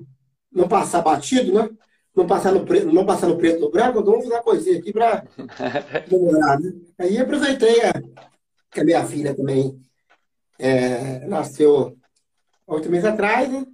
não 0.52 0.68
passar 0.68 1.02
batido, 1.02 1.52
né? 1.52 1.68
Não 2.14 2.24
passar 2.24 2.52
no 2.52 2.64
preto, 2.64 2.86
não 2.92 3.04
passar 3.04 3.26
no 3.26 3.36
preto 3.36 3.58
no 3.58 3.68
branco, 3.68 3.98
então 3.98 4.12
vamos 4.12 4.22
fazer 4.22 4.36
uma 4.36 4.42
coisinha 4.44 4.78
aqui 4.78 4.92
para 4.92 5.24
demorar, 6.08 6.60
né? 6.60 6.72
Aí 6.96 7.18
aproveitei 7.18 7.82
a, 7.82 7.92
que 8.70 8.80
a 8.80 8.84
minha 8.84 9.04
filha 9.04 9.34
também 9.34 9.76
é, 10.56 11.26
nasceu 11.26 11.96
oito 12.68 12.88
meses 12.88 13.06
atrás, 13.06 13.50
né? 13.50 13.66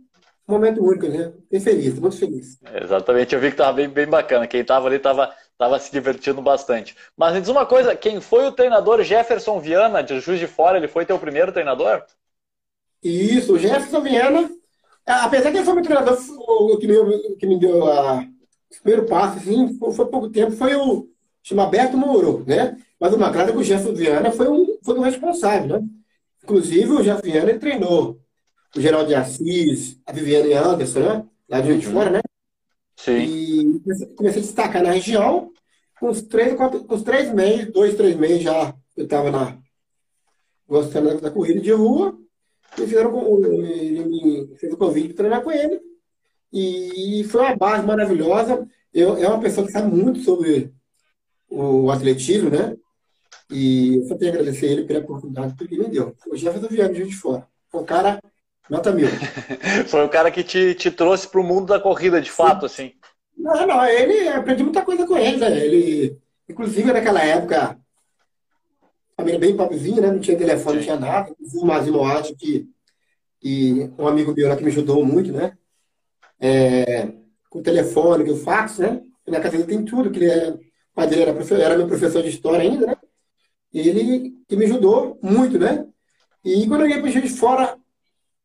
Um 0.48 0.52
momento 0.54 0.82
único, 0.82 1.06
né? 1.06 1.30
Bem 1.50 1.60
feliz, 1.60 1.98
muito 1.98 2.16
feliz. 2.16 2.58
Exatamente, 2.82 3.34
eu 3.34 3.40
vi 3.40 3.48
que 3.48 3.52
estava 3.52 3.74
bem, 3.74 3.88
bem 3.90 4.06
bacana. 4.06 4.46
Quem 4.46 4.62
estava 4.62 4.86
ali 4.86 4.96
estava 5.60 5.72
Tava 5.72 5.78
se 5.78 5.92
divertindo 5.92 6.40
bastante. 6.40 6.96
Mas 7.16 7.34
me 7.34 7.40
diz 7.40 7.50
uma 7.50 7.66
coisa, 7.66 7.94
quem 7.94 8.20
foi 8.20 8.46
o 8.46 8.52
treinador 8.52 9.02
Jefferson 9.02 9.60
Viana, 9.60 10.02
de 10.02 10.18
Juiz 10.20 10.40
de 10.40 10.46
Fora, 10.46 10.78
ele 10.78 10.88
foi 10.88 11.04
teu 11.04 11.18
primeiro 11.18 11.52
treinador? 11.52 12.02
Isso, 13.02 13.54
o 13.54 13.58
Jefferson 13.58 14.00
Viana 14.00 14.50
apesar 15.06 15.50
que 15.50 15.58
ele 15.58 15.64
foi 15.64 15.74
meu 15.74 15.82
treinador, 15.82 16.18
o 16.38 16.78
que 16.78 16.86
me, 16.86 17.36
que 17.36 17.46
me 17.46 17.58
deu 17.58 17.86
a, 17.86 18.20
o 18.20 18.82
primeiro 18.82 19.06
passo, 19.06 19.38
assim, 19.38 19.78
foi, 19.78 20.06
pouco 20.06 20.30
tempo, 20.30 20.52
foi 20.52 20.74
o 20.74 21.08
chama 21.42 21.64
Alberto 21.64 21.96
Moro, 21.96 22.44
né? 22.46 22.76
Mas 22.98 23.14
uma 23.14 23.32
claro 23.32 23.52
que 23.52 23.58
o 23.58 23.64
Gerson 23.64 23.94
Viana 23.94 24.30
foi 24.30 24.48
um, 24.48 24.78
foi 24.84 24.98
um 24.98 25.02
responsável, 25.02 25.80
né? 25.80 25.88
Inclusive, 26.44 26.92
o 26.92 27.02
Gerson 27.02 27.22
Viana 27.22 27.58
treinou 27.58 28.20
o 28.76 28.80
Geraldo 28.80 29.08
de 29.08 29.14
Assis, 29.14 29.98
a 30.06 30.12
Viviane 30.12 30.52
Anderson, 30.52 31.00
né? 31.00 31.26
Lá 31.48 31.60
de 31.60 31.78
de 31.78 31.86
uhum. 31.86 31.92
Fora, 31.92 32.10
né? 32.10 32.20
Sim. 33.04 33.18
E 33.18 33.80
comecei 34.14 34.42
a 34.42 34.44
destacar 34.44 34.82
na 34.82 34.92
região. 34.92 35.50
Com 35.98 36.08
os 36.08 36.22
três, 36.22 36.54
quatro, 36.54 36.84
com 36.84 36.94
os 36.94 37.02
três 37.02 37.32
meses, 37.32 37.72
dois, 37.72 37.94
três 37.94 38.16
meses 38.16 38.42
já, 38.42 38.74
eu 38.96 39.04
estava 39.04 39.30
na, 39.30 39.58
gostando 40.66 41.20
da 41.20 41.30
corrida 41.30 41.60
de 41.60 41.72
rua. 41.72 42.16
Me 42.78 42.86
fizeram, 42.86 43.44
ele 43.44 44.04
me 44.04 44.56
fez 44.56 44.72
o 44.72 44.76
convite 44.76 45.08
para 45.08 45.16
treinar 45.16 45.42
com 45.42 45.50
ele. 45.50 45.80
E 46.52 47.24
foi 47.24 47.42
uma 47.42 47.56
base 47.56 47.86
maravilhosa. 47.86 48.66
Eu, 48.92 49.16
é 49.16 49.28
uma 49.28 49.40
pessoa 49.40 49.66
que 49.66 49.72
sabe 49.72 49.94
muito 49.94 50.20
sobre 50.20 50.72
o 51.48 51.90
atletismo, 51.90 52.50
né? 52.50 52.76
E 53.50 53.96
eu 53.96 54.04
só 54.04 54.16
tenho 54.16 54.32
a 54.32 54.34
agradecer 54.34 54.66
ele 54.66 54.84
pela 54.84 55.00
oportunidade 55.00 55.54
que 55.54 55.74
ele 55.74 55.84
me 55.84 55.90
deu. 55.90 56.14
O 56.28 56.36
Jefferson 56.36 56.68
Viana 56.68 56.94
de 56.94 57.12
Fora. 57.12 57.46
Um 57.74 57.84
cara 57.84 58.20
nota 58.68 58.92
mil. 58.92 59.08
Foi 59.88 60.04
o 60.04 60.08
cara 60.08 60.30
que 60.30 60.42
te, 60.42 60.74
te 60.74 60.90
trouxe 60.90 61.28
para 61.28 61.40
o 61.40 61.44
mundo 61.44 61.66
da 61.66 61.80
corrida, 61.80 62.20
de 62.20 62.28
Sim. 62.28 62.36
fato, 62.36 62.66
assim. 62.66 62.92
Não, 63.36 63.66
não, 63.66 63.84
ele 63.86 64.28
aprendi 64.28 64.62
muita 64.62 64.82
coisa 64.82 65.06
com 65.06 65.16
ele, 65.16 65.38
né? 65.38 65.64
Ele, 65.64 66.18
inclusive 66.48 66.92
naquela 66.92 67.22
época, 67.22 67.78
família 69.16 69.38
bem 69.38 69.56
pobrezinha, 69.56 70.00
né? 70.00 70.10
Não 70.10 70.20
tinha 70.20 70.36
telefone, 70.36 70.76
não 70.76 70.82
tinha 70.82 71.00
nada. 71.00 71.34
O 71.54 71.64
Mazio 71.64 71.94
Moati, 71.94 72.34
que, 72.34 72.68
que 73.40 73.90
um 73.98 74.06
amigo 74.06 74.34
meu 74.34 74.48
lá 74.48 74.56
que 74.56 74.62
me 74.62 74.70
ajudou 74.70 75.04
muito, 75.04 75.32
né? 75.32 75.56
É, 76.38 77.08
com 77.48 77.60
o 77.60 77.62
telefone, 77.62 78.24
com 78.24 78.32
o 78.32 78.36
fax, 78.36 78.78
né? 78.78 79.02
Na 79.26 79.40
casa 79.40 79.56
dele 79.56 79.68
tem 79.68 79.84
tudo, 79.84 80.10
que 80.10 80.18
ele 80.18 80.30
é, 80.30 80.58
pai 80.94 81.06
dele 81.06 81.22
era, 81.22 81.32
professor, 81.32 81.60
era 81.60 81.76
meu 81.76 81.86
professor 81.86 82.22
de 82.22 82.28
história 82.28 82.60
ainda, 82.60 82.86
né? 82.86 82.96
Ele 83.72 84.34
que 84.48 84.56
me 84.56 84.64
ajudou 84.64 85.18
muito, 85.22 85.58
né? 85.58 85.86
E 86.44 86.66
quando 86.66 86.82
eu 86.82 86.88
ia 86.88 87.00
para 87.00 87.10
de 87.10 87.28
Fora, 87.28 87.78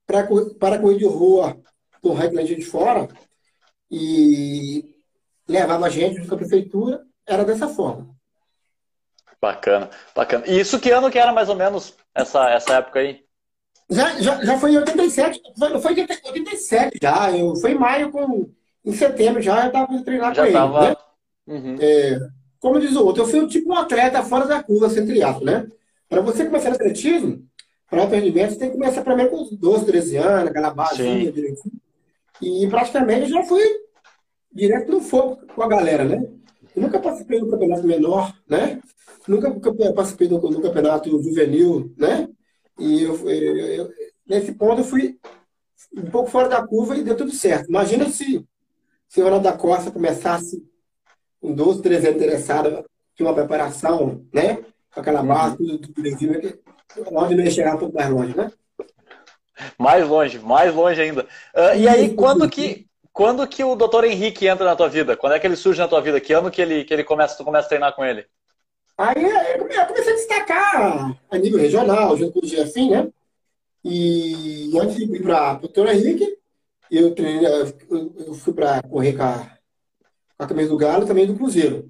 para, 0.06 0.28
para 0.60 0.80
correr 0.80 0.98
de 0.98 1.06
rua 1.06 1.58
com 2.02 2.10
o 2.10 2.14
Highland 2.14 2.56
de 2.56 2.66
Fora, 2.66 3.08
e 3.90 4.96
levava 5.48 5.86
a 5.86 5.90
gente 5.90 6.18
junto 6.18 6.30
com 6.30 6.36
a 6.36 6.38
prefeitura, 6.38 7.04
era 7.26 7.44
dessa 7.44 7.68
forma. 7.68 8.16
Bacana, 9.42 9.90
bacana. 10.16 10.46
E 10.48 10.60
isso 10.60 10.80
que 10.80 10.92
ano 10.92 11.12
que 11.12 11.20
era 11.20 11.32
mais 11.32 11.50
ou 11.50 11.56
menos 11.56 11.96
essa, 12.14 12.50
essa 12.50 12.76
época 12.76 13.00
aí? 13.00 13.24
Já, 13.90 14.20
já, 14.20 14.44
já 14.44 14.58
foi 14.58 14.72
em 14.72 14.78
87, 14.78 15.42
foi, 15.58 15.80
foi 15.80 15.94
em 15.94 16.02
87 16.02 16.98
já, 17.00 17.32
eu, 17.32 17.56
foi 17.58 17.72
em 17.72 17.78
maio, 17.78 18.12
com, 18.12 18.50
em 18.84 18.94
setembro 18.94 19.42
já 19.42 19.62
eu 19.64 19.68
estava 19.68 20.04
treinar 20.04 20.34
já 20.34 20.48
com 20.48 20.52
tava... 20.52 20.86
ele. 20.86 20.90
Né? 20.90 20.96
Uhum. 21.48 21.78
É, 21.80 22.20
como 22.60 22.80
diz 22.80 22.96
o 22.96 23.06
outro, 23.06 23.22
eu 23.22 23.28
fui 23.28 23.48
tipo 23.48 23.72
um 23.72 23.78
atleta 23.78 24.24
fora 24.24 24.48
da 24.48 24.64
curva, 24.64 24.90
sem 24.90 25.06
triatlo, 25.06 25.46
né? 25.46 25.68
Para 26.10 26.22
você 26.22 26.46
começar 26.46 26.70
no 26.70 26.76
atletismo, 26.76 27.48
para 27.90 28.02
alto 28.02 28.16
rendimento, 28.16 28.58
tem 28.58 28.70
que 28.70 28.78
começar 28.78 29.04
primeiro 29.04 29.32
com 29.32 29.56
12, 29.56 29.86
13 29.86 30.18
anos, 30.18 30.50
aquela 30.50 30.72
base 30.72 30.98
direitinho. 31.32 31.82
E 32.42 32.68
praticamente 32.68 33.30
já 33.30 33.44
fui 33.44 33.64
direto 34.52 34.92
no 34.92 35.02
fogo 35.02 35.40
com 35.54 35.62
a 35.62 35.68
galera, 35.68 36.04
né? 36.04 36.28
Eu 36.76 36.82
nunca 36.82 37.00
participei 37.00 37.40
do 37.40 37.50
campeonato 37.50 37.88
menor, 37.88 38.34
né? 38.48 38.82
Nunca 39.28 39.52
participei 39.94 40.28
do, 40.28 40.40
do 40.40 40.62
campeonato 40.62 41.10
juvenil, 41.22 41.94
né? 41.98 42.28
E 42.78 43.04
eu, 43.04 43.30
eu, 43.30 43.58
eu, 43.58 43.90
nesse 44.28 44.54
ponto 44.54 44.82
eu 44.82 44.86
fui 44.86 45.18
um 45.96 46.10
pouco 46.10 46.30
fora 46.30 46.50
da 46.50 46.66
curva 46.66 46.98
e 46.98 47.04
deu 47.04 47.16
tudo 47.16 47.32
certo. 47.32 47.70
Imagina 47.70 48.10
se, 48.10 48.46
se 49.08 49.22
o 49.22 49.24
Ronaldo 49.24 49.46
da 49.46 49.54
Costa 49.54 49.92
começasse 49.92 50.62
com 51.40 51.54
12, 51.54 51.82
13 51.82 52.08
anos 52.08 52.22
interessado, 52.22 52.86
tinha 53.16 53.28
uma 53.28 53.36
preparação, 53.36 54.26
né? 54.34 54.58
Com 54.94 55.00
aquela 55.00 55.22
uhum. 55.22 55.28
base, 55.28 55.58
tudo, 55.58 55.78
tudo 55.80 55.94
direitinho, 55.94 56.42
que 56.42 56.60
onde 57.12 57.36
não 57.36 57.44
ia 57.44 57.52
chegar 57.52 57.76
um 57.76 57.80
pouco 57.80 57.96
mais 57.96 58.10
longe, 58.10 58.36
né? 58.36 58.52
Mais 59.78 60.08
longe, 60.08 60.40
mais 60.40 60.74
longe 60.74 61.02
ainda. 61.02 61.24
Uh, 61.24 61.78
e 61.78 61.88
aí, 61.88 62.14
quando 62.14 62.50
que, 62.50 62.88
quando 63.14 63.48
que 63.48 63.64
o 63.64 63.76
doutor 63.76 64.04
Henrique 64.04 64.48
entra 64.48 64.66
na 64.66 64.76
tua 64.76 64.90
vida? 64.90 65.16
Quando 65.16 65.34
é 65.34 65.40
que 65.40 65.48
ele 65.48 65.56
surge 65.56 65.80
na 65.80 65.88
tua 65.88 66.02
vida? 66.02 66.20
Que 66.20 66.34
ano 66.34 66.52
que 66.52 66.62
ele, 66.62 66.84
que 66.84 66.94
ele 66.94 67.04
começa, 67.04 67.38
tu 67.38 67.44
começa 67.44 67.66
a 67.66 67.70
treinar 67.70 67.96
com 67.96 68.04
ele? 68.04 68.26
Aí 68.98 69.24
eu 69.24 69.88
comecei 69.88 70.14
a 70.14 70.16
destacar 70.16 71.18
a 71.30 71.38
nível 71.38 71.60
regional, 71.60 72.16
junto 72.18 72.40
com 72.40 72.46
o 72.46 72.50
Jefim, 72.50 72.92
né? 72.92 73.10
E 73.84 74.72
antes 74.80 74.96
de 74.96 75.04
ir 75.04 75.22
para 75.22 75.54
o 75.54 75.60
doutor 75.60 75.90
Henrique, 75.90 76.38
eu, 76.90 77.14
treinei, 77.14 77.46
eu 77.46 78.34
fui 78.34 78.54
para 78.54 78.82
correr 78.84 79.14
com 79.14 79.24
a, 79.24 79.38
com 80.38 80.44
a 80.44 80.48
camisa 80.48 80.70
do 80.70 80.78
Galo 80.78 81.06
também 81.06 81.28
do 81.28 81.36
Cruzeiro. 81.36 81.90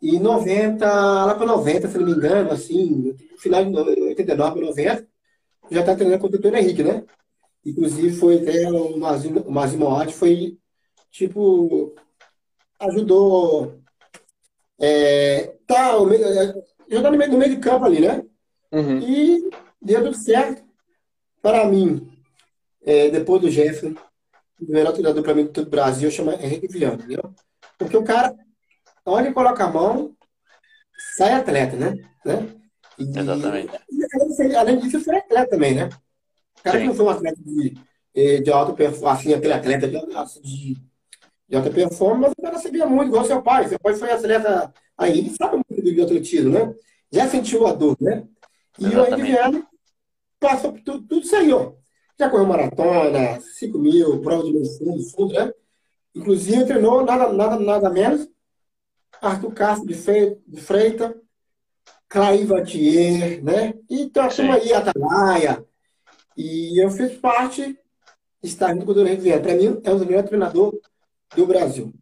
E 0.00 0.18
90, 0.18 0.86
lá 0.86 1.34
para 1.34 1.46
90, 1.46 1.88
se 1.88 1.98
não 1.98 2.06
me 2.06 2.12
engano, 2.12 2.50
assim, 2.50 3.14
no 3.30 3.38
final 3.38 3.64
de 3.64 4.00
89 4.02 4.60
90, 4.60 5.06
já 5.70 5.80
está 5.80 5.94
treinando 5.94 6.20
com 6.20 6.26
o 6.26 6.30
doutor 6.30 6.54
Henrique, 6.54 6.82
né? 6.82 7.04
Inclusive 7.64 8.16
foi 8.16 8.36
até 8.38 8.70
o 8.70 8.96
Mazimo, 8.96 9.40
o 9.40 9.50
Mazimo 9.50 10.12
foi, 10.12 10.58
tipo, 11.10 11.94
ajudou. 12.78 13.80
É, 14.78 15.54
tá, 15.66 15.92
ajudou 15.92 17.10
no 17.10 17.18
meio, 17.18 17.32
no 17.32 17.38
meio 17.38 17.54
de 17.54 17.60
campo 17.60 17.84
ali, 17.84 18.00
né? 18.00 18.22
Uhum. 18.70 19.00
E 19.00 19.50
deu 19.80 20.04
tudo 20.04 20.16
certo. 20.16 20.62
Para 21.40 21.66
mim, 21.66 22.08
é, 22.84 23.08
depois 23.10 23.40
do 23.40 23.50
Jefferson, 23.50 23.94
o 24.60 24.72
melhor 24.72 24.92
treinador 24.92 25.22
para 25.22 25.34
mim 25.34 25.46
do 25.46 25.66
Brasil 25.66 26.10
chama 26.10 26.34
Henrique 26.34 26.68
Viana, 26.68 26.94
entendeu? 26.94 27.34
Porque 27.78 27.96
o 27.96 28.04
cara, 28.04 28.34
onde 29.06 29.32
coloca 29.32 29.64
a 29.64 29.70
mão, 29.70 30.14
sai 31.16 31.34
atleta, 31.34 31.76
né? 31.76 31.94
né? 32.24 32.48
E, 32.98 33.04
Exatamente. 33.04 33.72
E, 33.90 34.56
além 34.56 34.78
disso, 34.78 35.00
foi 35.00 35.16
atleta 35.16 35.50
também, 35.50 35.74
né? 35.74 35.88
O 36.58 36.62
cara 36.62 36.78
Sim. 36.78 36.82
que 36.82 36.88
não 36.88 36.94
foi 36.94 37.04
um 37.06 37.10
atleta 37.10 37.40
de, 37.42 37.74
eh, 38.14 38.40
de 38.40 38.50
alta 38.50 38.72
performance, 38.72 39.20
assim, 39.20 39.34
aquele 39.34 39.52
atleta 39.52 39.86
de, 39.86 39.98
de, 40.42 40.82
de 41.48 41.56
alta 41.56 41.70
performance, 41.70 42.20
mas 42.22 42.32
o 42.32 42.42
cara 42.42 42.58
sabia 42.58 42.86
muito, 42.86 43.08
igual 43.08 43.24
seu 43.24 43.42
pai. 43.42 43.68
Seu 43.68 43.78
pai 43.78 43.94
foi 43.94 44.10
atleta 44.10 44.72
aí, 44.98 45.18
ele 45.18 45.30
sabe 45.30 45.62
muito 45.68 45.94
do 45.94 46.02
atletismo, 46.02 46.50
né? 46.50 46.74
Já 47.12 47.28
sentiu 47.28 47.66
a 47.66 47.72
dor, 47.72 47.96
né? 48.00 48.26
E 48.78 48.86
Exatamente. 48.86 49.22
o 49.22 49.46
Henrique 49.46 49.66
passou 50.40 50.72
por 50.72 50.82
tudo, 50.82 51.06
tudo 51.06 51.24
isso 51.24 51.36
aí, 51.36 51.52
ó. 51.52 51.72
Já 52.18 52.30
correu 52.30 52.46
maratona, 52.46 53.40
5 53.40 53.78
mil, 53.78 54.20
prova 54.22 54.42
de 54.42 54.78
fundo, 54.78 55.02
fundo, 55.10 55.34
né? 55.34 55.52
Inclusive 56.14 56.64
treinou 56.64 57.04
nada, 57.04 57.30
nada, 57.30 57.58
nada 57.58 57.90
menos 57.90 58.26
Arthur 59.20 59.52
Castro 59.52 59.86
de, 59.86 59.94
Fre 59.94 60.36
de 60.46 60.60
Freita, 60.60 61.14
Clay 62.08 62.44
Vatier, 62.44 63.42
né? 63.42 63.74
E 63.88 64.08
tem 64.08 64.22
uma 64.22 64.28
turma 64.28 64.54
aí, 64.54 64.72
Atalaia. 64.72 65.64
E 66.36 66.82
eu 66.82 66.90
fiz 66.90 67.16
parte, 67.18 67.78
junto 68.42 68.84
com 68.84 68.92
o 68.92 68.94
Dr. 68.94 69.16
Vieira. 69.16 69.40
Para 69.40 69.54
mim, 69.54 69.80
é 69.82 69.90
o 69.90 69.98
melhor 69.98 70.22
treinador 70.22 70.78
do 71.34 71.46
Brasil. 71.46 71.92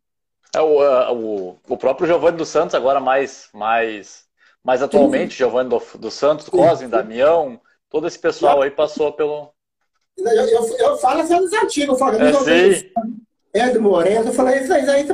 É 0.55 0.61
o, 0.61 0.85
é, 0.85 1.11
o, 1.13 1.57
o 1.69 1.77
próprio 1.77 2.07
Giovanni 2.07 2.37
dos 2.37 2.49
Santos, 2.49 2.75
agora 2.75 3.01
mais, 3.01 3.49
mais, 3.53 4.25
mais 4.63 4.83
atualmente, 4.83 5.37
Giovanni 5.37 5.71
do, 5.71 5.83
dos 5.99 6.15
Santos, 6.15 6.49
Cosme, 6.49 6.89
Damião, 6.89 7.61
todo 7.89 8.07
esse 8.07 8.19
pessoal 8.19 8.63
aí 8.63 8.71
passou 8.71 9.13
pelo. 9.13 9.53
Eu, 10.17 10.27
eu, 10.27 10.77
eu 10.79 10.97
falo 10.99 11.21
assim 11.23 11.37
dos 11.39 11.53
antigos, 11.53 11.89
eu 11.89 11.97
falo, 11.97 12.19
é, 12.23 13.69
Ed 13.69 13.79
Moreno, 13.79 14.29
eu 14.29 14.33
falei, 14.33 14.61
isso 14.61 14.73
aí, 14.73 14.83
isso 14.83 14.91
aí, 14.91 15.07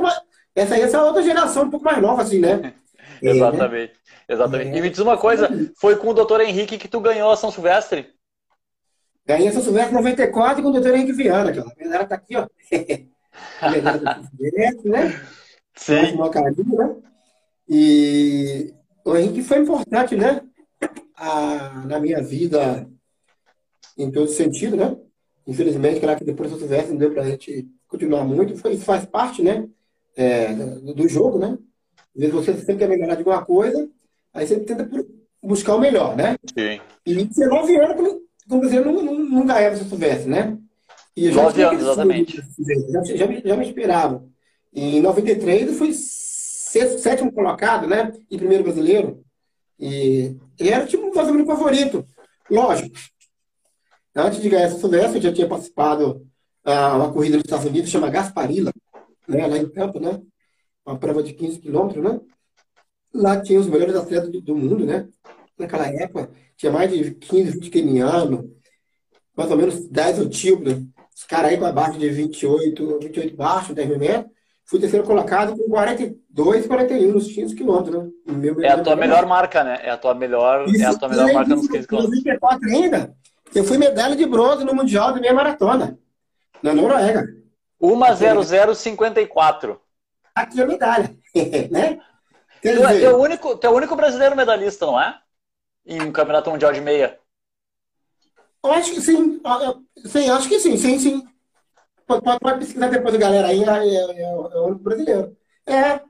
essa 0.55 0.75
aí 0.75 0.81
é 0.81 0.83
essa 0.83 1.03
outra 1.03 1.23
geração, 1.23 1.63
um 1.63 1.69
pouco 1.69 1.85
mais 1.85 2.01
nova, 2.01 2.21
assim, 2.21 2.39
né? 2.41 2.73
exatamente, 3.21 3.93
exatamente. 4.27 4.71
É. 4.71 4.77
E 4.77 4.81
me 4.81 4.89
diz 4.89 4.99
uma 4.99 5.17
coisa, 5.17 5.49
foi 5.79 5.95
com 5.95 6.09
o 6.09 6.13
doutor 6.13 6.41
Henrique 6.41 6.77
que 6.77 6.87
tu 6.87 6.99
ganhou 6.99 7.31
a 7.31 7.37
São 7.37 7.51
Silvestre? 7.51 8.07
Ganhei 9.25 9.49
a 9.49 9.51
São 9.51 9.61
Silvestre 9.61 9.93
94 9.93 10.63
com 10.63 10.69
o 10.69 10.73
doutor 10.73 10.95
Henrique 10.95 11.13
Viana, 11.13 11.51
aquela. 11.51 11.71
A 11.71 11.83
galera 11.83 12.05
tá 12.05 12.15
aqui, 12.15 12.35
ó. 12.35 12.47
Direto, 14.33 14.89
né? 14.89 15.21
Sim. 15.75 16.17
Carinho, 16.31 16.77
né? 16.77 16.95
E 17.69 18.73
o 19.05 19.15
Henrique 19.15 19.43
foi 19.43 19.59
importante, 19.59 20.15
né? 20.15 20.41
A, 21.15 21.85
na 21.85 21.99
minha 21.99 22.21
vida, 22.21 22.87
em 23.97 24.11
todo 24.11 24.27
sentido, 24.27 24.75
né? 24.75 24.97
Infelizmente, 25.47 25.99
claro 25.99 26.17
que 26.17 26.25
depois 26.25 26.49
da 26.49 26.57
São 26.57 26.67
Silvestre 26.67 26.91
não 26.91 26.99
deu 26.99 27.13
pra 27.13 27.23
gente 27.23 27.69
continuar 27.87 28.23
muito, 28.23 28.53
isso 28.53 28.85
faz 28.85 29.05
parte, 29.05 29.41
né? 29.41 29.67
É, 30.15 30.53
do, 30.53 30.93
do, 30.93 31.07
jogo, 31.07 31.39
né? 31.39 31.57
Às 32.15 32.21
vezes 32.21 32.33
você 32.33 32.53
sempre 32.57 32.77
quer 32.77 32.89
melhorar 32.89 33.13
de 33.13 33.19
alguma 33.19 33.45
coisa, 33.45 33.89
aí 34.33 34.45
você 34.45 34.59
tenta 34.59 34.89
buscar 35.41 35.75
o 35.75 35.79
melhor, 35.79 36.15
né? 36.15 36.35
Sim. 36.53 36.81
E 37.05 37.23
19 37.23 37.75
anos, 37.77 38.21
como, 38.47 38.63
você 38.63 38.79
não, 38.79 39.01
não, 39.01 39.13
não 39.13 39.45
ganhava 39.45 39.75
se 39.75 39.85
soubesse, 39.85 40.27
né? 40.27 40.57
E 41.15 41.25
eu 41.27 41.33
já 41.33 41.43
9 41.43 41.63
anos, 41.63 41.81
exatamente. 41.81 42.37
Já, 42.37 43.03
já, 43.03 43.27
já, 43.45 43.57
me 43.57 43.65
esperava. 43.65 44.23
Em 44.73 45.01
93 45.01 45.67
eu 45.67 45.73
fui 45.73 45.93
sexto, 45.93 46.99
sétimo 46.99 47.31
colocado, 47.31 47.87
né? 47.87 48.13
Em 48.29 48.37
primeiro 48.37 48.63
brasileiro. 48.63 49.23
E, 49.79 50.35
e 50.59 50.69
era 50.69 50.85
tipo 50.85 51.03
o 51.07 51.33
meu 51.33 51.45
favorito. 51.45 52.05
Lógico. 52.49 52.95
Antes 54.15 54.41
de 54.41 54.49
ganhar 54.49 54.65
essa 54.65 54.77
Silvestre, 54.77 55.17
eu 55.17 55.21
já 55.21 55.33
tinha 55.33 55.47
participado 55.47 56.25
uma 56.63 57.11
corrida 57.11 57.37
nos 57.37 57.45
Estados 57.45 57.65
Unidos, 57.65 57.89
chama 57.89 58.09
Gasparilla, 58.09 58.71
né, 59.27 59.47
lá 59.47 59.57
em 59.57 59.69
Tampa, 59.69 59.99
né? 59.99 60.21
Uma 60.85 60.97
prova 60.97 61.21
de 61.21 61.33
15 61.33 61.59
quilômetros, 61.59 62.03
né? 62.03 62.19
Lá 63.13 63.41
tinha 63.41 63.59
os 63.59 63.67
melhores 63.67 63.95
atletas 63.95 64.29
do, 64.29 64.41
do 64.41 64.55
mundo, 64.55 64.85
né? 64.85 65.07
Naquela 65.57 65.87
época, 65.87 66.31
tinha 66.57 66.71
mais 66.71 66.91
de 66.91 67.11
15, 67.11 67.51
20 67.51 67.69
quenianos, 67.69 68.49
mais 69.35 69.51
ou 69.51 69.57
menos 69.57 69.87
10 69.87 70.19
etíopes, 70.19 70.83
os 71.15 71.23
caras 71.23 71.51
aí 71.51 71.57
com 71.57 71.65
abaixo 71.65 71.99
de 71.99 72.09
28, 72.09 72.99
28 72.99 73.35
baixo, 73.35 73.73
10 73.73 73.89
mil 73.89 73.99
metros. 73.99 74.31
Fui 74.65 74.79
terceiro 74.79 75.05
colocado 75.05 75.55
com 75.57 75.69
42, 75.69 76.65
41 76.65 77.11
nos 77.11 77.27
15 77.27 77.55
quilômetros, 77.55 78.03
né? 78.03 78.09
Meu, 78.25 78.61
é 78.63 78.69
a 78.69 78.81
tua 78.81 78.95
melhor 78.95 79.25
marca, 79.25 79.63
né? 79.63 79.79
É 79.83 79.89
a 79.89 79.97
tua 79.97 80.15
melhor, 80.15 80.67
Isso, 80.67 80.81
é 80.81 80.85
a 80.85 80.97
tua 80.97 81.09
melhor 81.09 81.33
marca 81.33 81.55
nos 81.55 81.67
15 81.67 81.87
quilômetros. 81.87 82.23
94 82.23 82.69
ainda, 82.69 83.15
eu 83.53 83.63
fui 83.65 83.77
medalha 83.77 84.15
de 84.15 84.25
bronze 84.25 84.63
no 84.63 84.73
Mundial 84.73 85.13
de 85.13 85.19
meia 85.19 85.33
maratona, 85.33 85.99
na 86.63 86.73
Noruega. 86.73 87.27
1.0054. 87.81 89.79
Aqui 90.35 90.61
é 90.61 90.65
medalha, 90.65 91.17
né? 91.71 91.99
Quer 92.61 92.77
tu, 92.77 92.83
é, 92.85 92.93
dizer... 92.93 93.05
é 93.05 93.11
o 93.11 93.17
único, 93.17 93.57
tu 93.57 93.65
é 93.65 93.69
o 93.69 93.75
único 93.75 93.95
brasileiro 93.95 94.35
medalhista, 94.35 94.85
não 94.85 95.01
é? 95.01 95.19
Em 95.85 96.01
um 96.01 96.11
campeonato 96.11 96.51
mundial 96.51 96.71
de 96.71 96.79
meia. 96.79 97.19
Eu 98.63 98.71
acho 98.71 98.93
que 98.93 99.01
sim. 99.01 99.41
Sim, 100.05 100.29
acho 100.29 100.47
que 100.47 100.59
sim, 100.59 100.77
sim, 100.77 100.99
sim. 100.99 101.27
Pode, 102.05 102.39
pode 102.39 102.59
pesquisar 102.59 102.89
depois, 102.89 103.15
galera, 103.15 103.47
aí 103.47 103.63
é, 103.63 103.67
é, 103.67 104.21
é, 104.21 104.21
é 104.21 104.35
o 104.35 104.65
único 104.67 104.83
brasileiro. 104.83 105.35
É, 105.65 106.01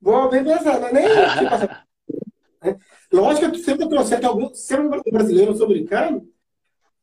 vou 0.00 0.30
bem 0.30 0.42
pensar, 0.42 0.82
é 0.82 0.92
nem. 0.92 1.04
Né? 2.62 2.76
Lógico 3.10 3.52
que 3.52 3.58
sempre 3.60 3.88
trouxe 3.88 4.18
que 4.18 4.26
algum, 4.26 4.54
sempre 4.54 4.98
um 4.98 5.10
brasileiro, 5.10 5.56
sou 5.56 5.66
brincando, 5.66 6.30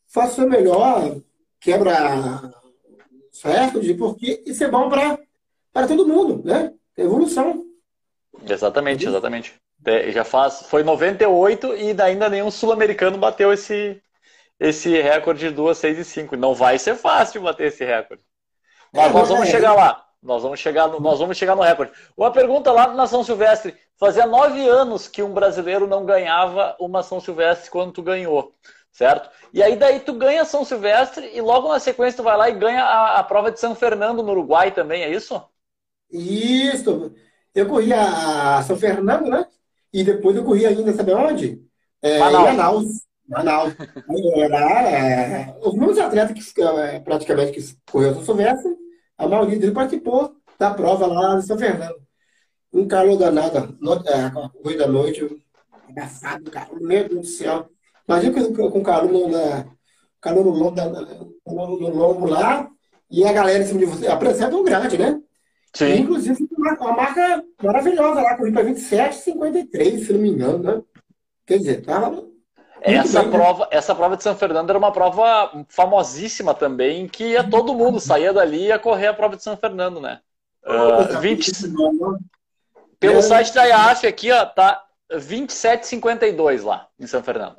faça 0.06 0.46
o 0.46 0.48
melhor, 0.48 1.20
quebra 1.60 2.54
certo, 3.42 3.80
porque 3.98 4.44
isso 4.46 4.64
é 4.64 4.68
bom 4.68 4.90
para 4.90 5.88
todo 5.88 6.08
mundo, 6.08 6.42
né? 6.44 6.74
Evolução. 6.98 7.66
Exatamente, 8.48 9.08
exatamente. 9.08 9.54
Já 10.10 10.24
faz, 10.24 10.64
foi 10.64 10.84
98 10.84 11.76
e 11.76 12.02
ainda 12.02 12.30
nenhum 12.30 12.50
sul-americano 12.50 13.18
bateu 13.18 13.54
esse, 13.54 14.02
esse 14.60 15.02
recorde 15.02 15.50
de 15.50 15.56
2, 15.56 15.78
6 15.78 16.00
e 16.00 16.04
5. 16.04 16.36
Não 16.36 16.54
vai 16.54 16.80
ser 16.80 16.96
fácil 16.96 17.42
bater 17.42 17.68
esse 17.68 17.86
recorde. 17.86 18.24
Mas 18.92 19.12
é, 19.12 19.14
nós 19.14 19.30
vamos 19.30 19.48
é. 19.48 19.52
chegar 19.52 19.74
lá. 19.74 20.04
Nós 20.22 20.42
vamos 20.42 20.60
chegar 20.60 20.88
no, 20.88 21.00
nós 21.00 21.20
vamos 21.20 21.38
chegar 21.38 21.56
no 21.56 21.62
recorde. 21.62 21.92
Uma 22.18 22.32
pergunta 22.32 22.72
lá 22.72 22.88
na 22.94 23.06
São 23.06 23.24
Silvestre. 23.24 23.76
Fazia 24.00 24.26
nove 24.26 24.68
anos 24.68 25.08
que 25.08 25.22
um 25.22 25.34
brasileiro 25.34 25.88
não 25.88 26.06
ganhava 26.06 26.76
uma 26.80 27.04
São 27.04 27.20
Silvestre 27.20 27.70
quando 27.70 27.94
tu 27.94 28.02
ganhou, 28.02 28.54
certo? 28.98 29.30
E 29.54 29.62
aí 29.62 29.76
daí 29.76 30.00
tu 30.00 30.14
ganha 30.14 30.44
São 30.44 30.66
Silvestre 30.66 31.30
e 31.32 31.40
logo 31.40 31.70
na 31.70 31.80
sequência 31.80 32.18
tu 32.18 32.24
vai 32.24 32.36
lá 32.36 32.50
e 32.50 32.58
ganha 32.58 32.84
a, 32.84 33.20
a 33.20 33.24
prova 33.24 33.52
de 33.52 33.60
São 33.60 33.76
Fernando 33.76 34.24
no 34.24 34.32
Uruguai 34.32 34.72
também, 34.72 35.04
é 35.04 35.12
isso? 35.12 35.40
Isso. 36.12 37.14
Eu 37.54 37.68
corri 37.68 37.94
a 37.94 38.64
São 38.64 38.76
Fernando, 38.76 39.30
né? 39.30 39.46
E 39.94 40.04
depois 40.04 40.36
eu 40.36 40.44
corri 40.44 40.66
ainda, 40.66 40.92
sabe 40.94 41.14
onde? 41.14 41.64
É, 42.02 42.18
Manaus. 42.18 42.48
Manaus. 42.48 43.06
Manaus. 43.28 43.76
Era, 44.36 44.90
é, 44.90 45.60
os 45.62 45.76
meus 45.76 46.00
atletas 46.00 46.52
que 46.52 46.62
é, 46.64 47.00
praticamente 47.00 47.52
que 47.52 47.78
correu 47.92 48.16
São 48.16 48.26
Silvestre, 48.26 48.76
a 49.16 49.28
maioria 49.28 49.60
deles 49.60 49.76
participou 49.76 50.36
da 50.58 50.74
prova 50.74 51.06
lá 51.06 51.36
de 51.36 51.46
São 51.46 51.58
Fernando. 51.58 52.02
Um 52.74 52.88
calor 52.88 53.16
danado, 53.16 53.78
no, 53.80 53.94
é, 53.94 54.32
corrida 54.64 54.86
da 54.86 54.92
noite, 54.92 55.44
abafado, 55.88 56.50
cara, 56.50 56.70
meu 56.74 57.08
Deus 57.08 57.22
do 57.22 57.28
céu. 57.28 57.70
Imagina 58.08 58.72
com, 58.72 58.84
calor 58.84 59.12
no, 59.12 59.28
na, 59.28 59.66
calor 60.22 60.46
no 60.46 60.52
lombo, 60.52 60.82
no, 61.46 61.78
no 61.78 61.90
lombo 61.90 62.26
lá, 62.26 62.70
e 63.10 63.26
a 63.26 63.34
galera 63.34 63.64
em 63.64 63.68
cima 63.68 63.80
de 63.80 63.86
você. 63.86 64.08
A 64.08 64.16
pressão 64.16 64.48
é 64.48 64.52
tão 64.52 64.64
grande, 64.64 64.98
né? 64.98 65.20
Sim. 65.74 65.86
E, 65.86 66.00
inclusive, 66.00 66.48
uma, 66.58 66.94
marca 66.94 67.44
maravilhosa 67.62 68.22
lá, 68.22 68.38
corri 68.38 68.52
para 68.52 68.64
27,53, 68.64 70.06
se 70.06 70.14
não 70.14 70.20
me 70.22 70.30
engano, 70.30 70.60
né? 70.60 70.82
Quer 71.46 71.58
dizer, 71.58 71.86
tava 71.86 72.26
essa 72.82 73.22
bem, 73.22 73.32
prova, 73.32 73.64
né? 73.64 73.70
essa 73.72 73.96
prova 73.96 74.16
de 74.16 74.24
São 74.24 74.36
Fernando 74.36 74.70
era 74.70 74.78
uma 74.80 74.92
prova 74.92 75.66
famosíssima 75.68 76.54
também, 76.54 77.08
que 77.08 77.32
ia 77.32 77.44
todo 77.44 77.74
mundo 77.74 78.00
saía 78.00 78.32
dali 78.32 78.58
e 78.58 78.68
ia 78.68 78.80
correr 78.80 79.08
a 79.08 79.14
prova 79.14 79.36
de 79.36 79.44
São 79.44 79.58
Fernando, 79.58 80.00
né? 80.00 80.20
Uh, 80.66 81.20
20... 81.20 81.52
Pelo 83.00 83.20
é. 83.20 83.22
site 83.22 83.54
da 83.54 83.66
IAF 83.66 84.08
aqui, 84.08 84.32
ó, 84.32 84.46
tá 84.46 84.87
27,52 85.12 86.64
lá 86.64 86.88
em 87.00 87.08
São 87.08 87.24
Fernando. 87.24 87.56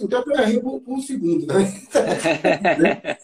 Então 0.00 0.24
eu 0.26 0.40
errei 0.40 0.60
por 0.60 0.82
um 0.86 1.00
segundo, 1.00 1.46
né? 1.46 1.54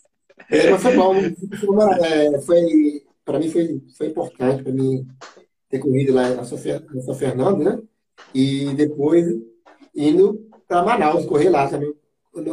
é, 0.48 0.70
mas 0.70 0.82
foi 0.82 0.96
bom. 0.96 1.14
É, 1.16 2.40
foi, 2.42 3.02
para 3.24 3.38
mim 3.38 3.50
foi, 3.50 3.82
foi 3.96 4.06
importante 4.08 4.62
para 4.62 4.72
mim 4.72 5.06
ter 5.68 5.78
corrido 5.78 6.12
lá 6.12 6.28
em 6.30 6.44
São 6.44 7.14
Fernando, 7.14 7.64
né? 7.64 7.78
E 8.34 8.72
depois 8.74 9.26
indo 9.94 10.48
para 10.68 10.84
Manaus, 10.84 11.26
correr 11.26 11.50
lá 11.50 11.68
também. 11.68 11.92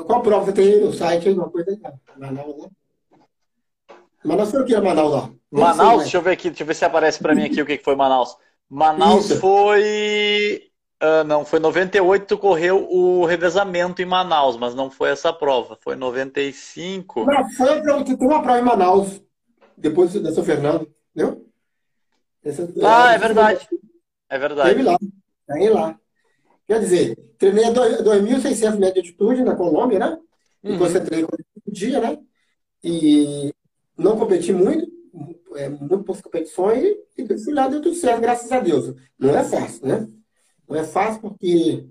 Qual 0.06 0.24
prova 0.24 0.46
você 0.46 0.54
tem 0.54 0.82
no 0.82 0.92
site? 0.92 1.30
Alguma 1.30 1.50
coisa? 1.50 1.78
Manaus, 2.18 2.64
né? 2.64 2.70
Manaus 4.26 4.50
foi 4.50 4.62
o 4.62 4.66
que 4.66 4.74
é 4.74 4.82
Manaus 4.82 5.12
lá? 5.14 5.30
Manaus, 5.52 5.90
sei, 5.90 5.98
deixa 6.00 6.18
eu 6.18 6.22
ver 6.22 6.32
aqui, 6.32 6.50
deixa 6.50 6.64
eu 6.64 6.68
ver 6.68 6.74
se 6.74 6.84
aparece 6.84 7.20
para 7.20 7.36
mim 7.36 7.46
aqui 7.46 7.62
o 7.62 7.66
que 7.66 7.78
foi 7.78 7.96
Manaus. 7.96 8.36
Manaus 8.70 9.30
Isso. 9.30 9.40
foi. 9.40 10.64
Uh, 11.02 11.24
não, 11.26 11.46
foi 11.46 11.60
98 11.60 12.26
tu 12.26 12.38
correu 12.40 12.90
o 12.90 13.24
revezamento 13.24 14.02
em 14.02 14.06
Manaus, 14.06 14.58
mas 14.58 14.74
não 14.74 14.90
foi 14.90 15.12
essa 15.12 15.32
prova, 15.32 15.78
foi 15.80 15.96
95. 15.96 17.26
Não, 17.26 17.50
foi 17.52 17.70
a 17.70 18.04
tem 18.04 18.18
uma 18.20 18.42
prova 18.42 18.60
em 18.60 18.64
Manaus, 18.64 19.22
depois 19.78 20.14
da 20.14 20.32
São 20.32 20.44
Fernando, 20.44 20.92
entendeu? 21.16 21.46
Essa, 22.44 22.68
ah, 22.84 23.12
é, 23.12 23.16
é 23.16 23.18
verdade. 23.20 23.70
É 24.28 24.40
verdade. 24.40 24.70
Teve 24.70 24.84
lá, 24.84 24.98
tem 25.48 25.70
lá. 25.70 26.00
Quer 26.66 26.80
dizer, 26.80 27.16
treinei 27.38 27.66
a 27.66 27.72
2.600 27.72 28.78
metros 28.78 28.94
de 28.94 29.00
altitude 29.00 29.44
na 29.44 29.56
Colômbia, 29.56 30.00
né? 30.00 30.18
Uhum. 30.64 30.72
Depois 30.72 30.92
você 30.92 31.00
treina 31.00 31.28
um 31.28 31.72
dia, 31.72 32.02
né? 32.02 32.18
E 32.84 33.54
não 33.96 34.18
competi 34.18 34.52
muito, 34.52 34.92
é, 35.56 35.70
muito 35.70 36.04
poucas 36.04 36.22
competições, 36.22 36.84
e 37.16 37.38
fui 37.38 37.54
lá, 37.54 37.68
deu 37.68 37.82
tudo 37.84 37.96
certo, 37.96 38.20
graças 38.20 38.52
a 38.52 38.60
Deus. 38.60 38.96
Não 39.20 39.38
é 39.38 39.44
fácil, 39.44 39.86
né? 39.86 40.08
Não 40.68 40.78
é 40.78 40.84
fácil 40.84 41.22
porque 41.22 41.88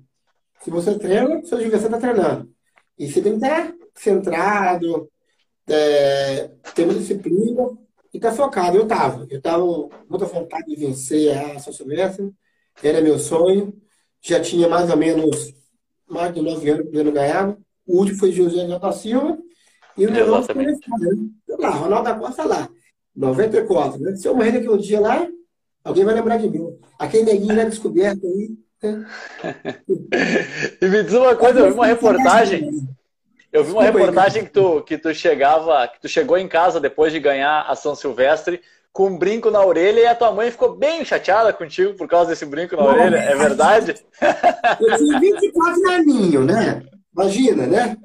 se 0.62 0.70
você 0.70 0.98
treina, 0.98 1.44
seu 1.44 1.58
adversário 1.58 1.96
está 1.96 2.12
treinando. 2.12 2.50
E 2.98 3.10
você 3.10 3.20
tem 3.20 3.38
que 3.38 3.44
estar 3.44 3.74
centrado, 3.94 5.10
é, 5.68 6.50
ter 6.74 6.84
uma 6.84 6.94
disciplina 6.94 7.76
e 8.12 8.16
estar 8.16 8.30
tá 8.30 8.36
focado. 8.36 8.76
Eu 8.76 8.84
estava. 8.84 9.26
Eu 9.30 9.38
estava 9.38 9.62
com 9.62 9.90
muita 10.08 10.26
vontade 10.26 10.66
de 10.66 10.76
vencer 10.76 11.36
a 11.36 11.58
São 11.58 11.72
Silvestre, 11.72 12.32
era 12.82 13.00
meu 13.00 13.18
sonho 13.18 13.72
já 14.26 14.40
tinha 14.40 14.68
mais 14.68 14.90
ou 14.90 14.96
menos 14.96 15.54
mais 16.08 16.34
de 16.34 16.40
9 16.40 16.70
anos 16.70 16.90
que 16.90 16.96
ele 16.96 17.10
ganhava. 17.10 17.56
O 17.86 17.98
último 17.98 18.18
foi 18.18 18.32
José 18.32 18.66
J. 18.66 18.92
Silva. 18.92 19.38
E 19.96 20.06
o 20.06 20.10
negócio 20.10 20.52
foi 20.52 20.66
lá, 21.58 21.70
Ronaldo 21.70 22.04
da 22.04 22.14
Costa 22.14 22.44
lá. 22.44 22.68
94, 23.14 24.00
né? 24.00 24.16
Se 24.16 24.28
eu 24.28 24.34
morrer 24.34 24.52
daqui 24.52 24.68
um 24.68 24.76
dia 24.76 25.00
lá, 25.00 25.26
alguém 25.82 26.04
vai 26.04 26.14
lembrar 26.14 26.36
de 26.36 26.50
mim. 26.50 26.76
Aquele 26.98 27.24
neguinho 27.24 27.56
lá 27.56 27.64
descoberto 27.64 28.26
aí. 28.26 28.50
E 30.80 30.86
me 30.86 31.02
diz 31.02 31.14
uma 31.14 31.34
coisa, 31.34 31.60
eu 31.60 31.68
vi 31.68 31.74
uma 31.74 31.86
reportagem. 31.86 32.70
Eu 33.52 33.64
vi 33.64 33.72
uma 33.72 33.82
reportagem 33.82 34.44
que 34.44 34.50
tu, 34.50 34.82
que 34.82 34.98
tu 34.98 35.14
chegava, 35.14 35.88
que 35.88 36.00
tu 36.00 36.08
chegou 36.08 36.36
em 36.36 36.48
casa 36.48 36.78
depois 36.78 37.12
de 37.12 37.20
ganhar 37.20 37.62
a 37.62 37.74
São 37.74 37.94
Silvestre 37.94 38.60
com 38.92 39.08
um 39.08 39.18
brinco 39.18 39.50
na 39.50 39.62
orelha 39.62 40.00
e 40.00 40.06
a 40.06 40.14
tua 40.14 40.32
mãe 40.32 40.50
ficou 40.50 40.74
bem 40.74 41.04
chateada 41.04 41.52
contigo 41.52 41.92
por 41.94 42.08
causa 42.08 42.30
desse 42.30 42.46
brinco 42.46 42.76
na 42.76 42.84
orelha. 42.84 43.16
É 43.16 43.36
verdade? 43.36 43.94
Eu 44.80 44.96
tinha 44.96 45.20
24 45.20 45.90
aninhos, 45.90 46.46
né? 46.46 46.82
Imagina, 47.14 47.66
né? 47.66 47.96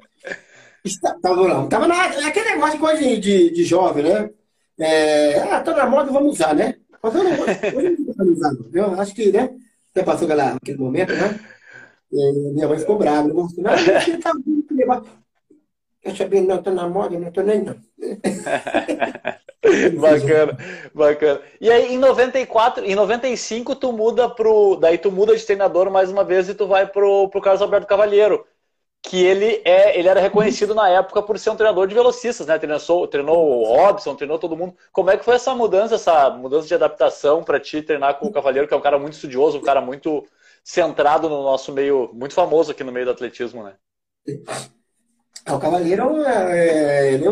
Tava, 1.22 1.48
não, 1.48 1.68
tava 1.68 1.86
na, 1.86 2.04
aquele 2.04 2.50
negócio 2.50 2.74
de 2.74 2.78
coisa 2.78 3.00
de, 3.02 3.50
de, 3.50 3.64
jovem, 3.64 4.04
né? 4.04 4.30
É, 4.78 5.38
ah, 5.38 5.60
tá 5.60 5.74
na 5.74 5.86
moda, 5.86 6.12
vamos 6.12 6.34
usar, 6.34 6.54
né? 6.54 6.74
Mas 7.02 7.14
eu 7.14 7.24
não, 7.24 7.30
eu 7.30 8.16
não 8.18 8.32
usar, 8.32 8.52
não. 8.52 8.66
Eu 8.72 9.00
acho 9.00 9.14
que, 9.14 9.30
né? 9.30 9.48
Até 9.92 10.02
passou 10.02 10.24
aquela, 10.24 10.54
aquele 10.54 10.78
momento, 10.78 11.12
né? 11.12 11.38
E 12.10 12.32
minha 12.52 12.66
mãe 12.66 12.78
ficou 12.78 12.98
brava. 12.98 13.28
Não, 13.28 13.46
não, 13.56 13.56
não, 13.56 15.04
Quer 16.02 16.16
saber? 16.16 16.40
Não, 16.40 16.60
tô 16.60 16.70
na 16.70 16.88
moda, 16.88 17.16
não 17.18 17.30
tô 17.30 17.42
nem 17.42 17.62
não. 17.62 17.76
bacana, 20.00 20.58
bacana. 20.92 21.40
E 21.60 21.70
aí 21.70 21.94
em 21.94 21.98
94, 21.98 22.84
em 22.84 22.96
95 22.96 23.76
tu 23.76 23.92
muda 23.92 24.28
pro, 24.28 24.74
daí 24.76 24.98
tu 24.98 25.12
muda 25.12 25.36
de 25.36 25.46
treinador 25.46 25.88
mais 25.90 26.10
uma 26.10 26.24
vez 26.24 26.48
e 26.48 26.54
tu 26.54 26.66
vai 26.66 26.88
pro, 26.88 27.28
pro 27.28 27.40
Carlos 27.40 27.62
Alberto 27.62 27.86
Cavalheiro, 27.86 28.44
que 29.02 29.22
ele 29.22 29.60
é, 29.64 29.98
ele 29.98 30.06
era 30.06 30.20
reconhecido 30.20 30.74
na 30.74 30.88
época 30.88 31.20
por 31.22 31.36
ser 31.36 31.50
um 31.50 31.56
treinador 31.56 31.88
de 31.88 31.94
velocistas, 31.94 32.46
né? 32.46 32.56
Treinou, 32.56 33.08
treinou 33.08 33.60
o 33.60 33.64
Robson, 33.64 34.14
treinou 34.14 34.38
todo 34.38 34.56
mundo. 34.56 34.76
Como 34.92 35.10
é 35.10 35.16
que 35.16 35.24
foi 35.24 35.34
essa 35.34 35.52
mudança, 35.54 35.96
essa 35.96 36.30
mudança 36.30 36.68
de 36.68 36.74
adaptação 36.74 37.42
para 37.42 37.58
ti 37.58 37.82
treinar 37.82 38.18
com 38.20 38.28
o 38.28 38.32
Cavalheiro, 38.32 38.68
que 38.68 38.74
é 38.74 38.76
um 38.76 38.82
cara 38.82 39.00
muito 39.00 39.14
estudioso, 39.14 39.58
um 39.58 39.62
cara 39.62 39.80
muito 39.80 40.24
centrado 40.62 41.28
no 41.28 41.42
nosso 41.42 41.72
meio, 41.72 42.10
muito 42.14 42.32
famoso 42.32 42.70
aqui 42.70 42.84
no 42.84 42.92
meio 42.92 43.06
do 43.06 43.10
atletismo, 43.10 43.64
né? 43.64 43.74
É, 45.44 45.52
o 45.52 45.58
Cavalheiro, 45.58 46.22
é, 46.24 47.14
ele, 47.14 47.24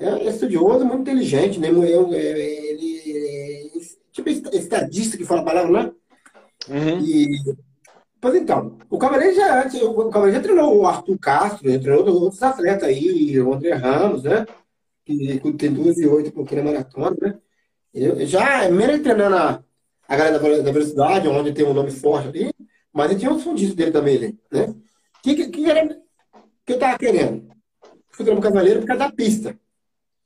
é, 0.00 0.08
é 0.08 0.28
estudioso, 0.28 0.84
muito 0.84 1.02
inteligente, 1.02 1.60
né? 1.60 1.68
Ele, 1.68 2.16
ele, 2.16 3.70
tipo 4.10 4.28
estadista 4.28 5.16
que 5.16 5.24
fala 5.24 5.42
a 5.42 5.44
palavra, 5.44 5.84
né? 5.84 5.92
Uhum. 6.68 6.98
E, 6.98 7.28
pois 8.22 8.36
então, 8.36 8.78
o 8.88 8.96
Cavaleiro 8.96 9.34
já, 9.34 9.66
o 9.84 10.08
Cavaleiro 10.08 10.36
já 10.36 10.42
treinou 10.44 10.78
o 10.78 10.86
Arthur 10.86 11.18
Castro, 11.18 11.68
já 11.68 11.78
treinou 11.80 12.22
outros 12.22 12.40
atletas 12.40 12.88
aí, 12.88 13.40
o 13.40 13.52
André 13.52 13.74
Ramos, 13.74 14.22
né? 14.22 14.46
Que 15.04 15.40
tem 15.58 15.72
duas 15.72 15.98
e 15.98 16.06
oito 16.06 16.30
porque 16.30 16.54
na 16.54 16.62
maratona, 16.62 17.16
né? 17.20 17.38
Eu, 17.92 18.24
já, 18.24 18.70
mesmo 18.70 18.92
ele 18.92 19.02
treinando 19.02 19.34
a, 19.34 19.64
a 20.06 20.16
galera 20.16 20.38
da, 20.38 20.62
da 20.62 20.70
velocidade, 20.70 21.26
onde 21.26 21.52
tem 21.52 21.66
um 21.66 21.74
nome 21.74 21.90
forte 21.90 22.28
ali, 22.28 22.54
mas 22.92 23.10
ele 23.10 23.18
tinha 23.18 23.32
os 23.32 23.42
fundistas 23.42 23.74
dele 23.74 23.90
também, 23.90 24.38
né? 24.52 24.66
O 24.66 24.76
que, 25.20 25.34
que, 25.34 25.48
que, 25.48 25.68
era, 25.68 25.84
que 26.64 26.74
eu 26.74 26.78
tava 26.78 26.96
querendo? 26.96 27.48
Fui 28.08 28.24
treinar 28.24 28.38
o 28.38 28.42
Cavaleiro 28.42 28.80
por 28.82 28.86
causa 28.86 29.02
da 29.02 29.12
pista. 29.12 29.58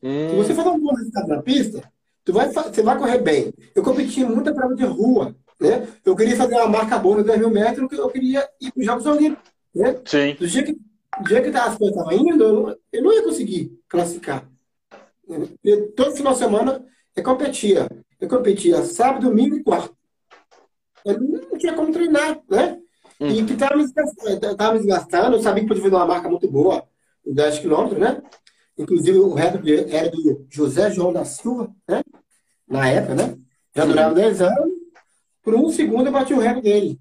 Hum. 0.03 0.29
Se 0.29 0.37
você 0.37 0.55
fazer 0.55 0.69
um 0.69 0.79
bom 0.79 0.95
resultado 0.95 1.29
na 1.29 1.41
pista, 1.41 1.83
tu 2.23 2.35
vai, 2.35 2.53
você 2.53 2.83
vai 2.83 2.99
correr 2.99 3.23
bem. 3.23 3.55
Eu 3.75 3.83
competi 3.83 4.23
muita 4.23 4.53
prova 4.53 4.75
de 4.75 4.85
rua, 4.85 5.35
né? 5.61 5.89
Eu 6.05 6.15
queria 6.15 6.37
fazer 6.37 6.55
uma 6.55 6.69
marca 6.69 6.99
boa 6.99 7.19
no 7.19 7.25
10 7.25 7.39
mil 7.39 7.51
metros, 7.51 7.93
eu 7.93 8.09
queria 8.09 8.49
ir 8.61 8.71
para 8.73 8.81
os 8.81 8.87
Jogos 8.87 9.07
Olímpicos, 9.07 9.51
né? 9.75 10.01
Sim. 10.05 10.35
Do 10.39 10.47
dia 10.47 10.63
que, 10.63 10.73
do 10.73 11.25
dia 11.29 11.43
que 11.43 11.57
as 11.57 11.77
coisas 11.77 11.97
estavam 11.97 12.13
indo, 12.13 12.45
eu 12.45 12.53
não, 12.53 12.77
eu 12.93 13.03
não 13.03 13.13
ia 13.13 13.23
conseguir 13.23 13.79
classificar. 13.89 14.49
Eu, 15.65 15.93
todo 15.93 16.17
final 16.17 16.33
de 16.33 16.39
semana 16.39 16.85
eu 17.15 17.23
competia. 17.23 17.89
Eu 18.21 18.29
competia 18.29 18.85
sábado, 18.85 19.29
domingo 19.29 19.57
e 19.57 19.63
quarto. 19.63 19.95
Eu 21.05 21.21
não 21.21 21.59
tinha 21.59 21.75
como 21.75 21.93
treinar, 21.93 22.41
né? 22.49 22.81
Hum. 23.21 23.29
E 23.29 23.45
que 23.45 23.55
estava 23.55 23.77
me, 23.77 23.85
me 23.85 24.79
desgastando, 24.79 25.37
eu 25.37 25.43
sabia 25.43 25.63
que 25.63 25.69
podia 25.69 25.83
fazer 25.83 25.95
uma 25.95 26.07
marca 26.07 26.29
muito 26.29 26.51
boa, 26.51 26.85
10 27.25 27.61
quilômetros, 27.61 27.99
né? 27.99 28.23
Inclusive, 28.79 29.19
o 29.19 29.33
recorde 29.33 29.95
era 29.95 30.11
do 30.11 30.47
José 30.51 30.91
João 30.91 31.13
da 31.13 31.25
Silva, 31.25 31.75
né? 31.89 32.03
Na 32.69 32.89
época, 32.89 33.15
né? 33.15 33.39
Já 33.75 33.87
durava 33.87 34.15
10 34.15 34.43
anos. 34.43 34.76
Por 35.47 35.55
um 35.55 35.71
segundo 35.71 36.09
eu 36.09 36.13
bati 36.13 36.35
o 36.35 36.41
recorde 36.41 36.63
dele. 36.69 37.01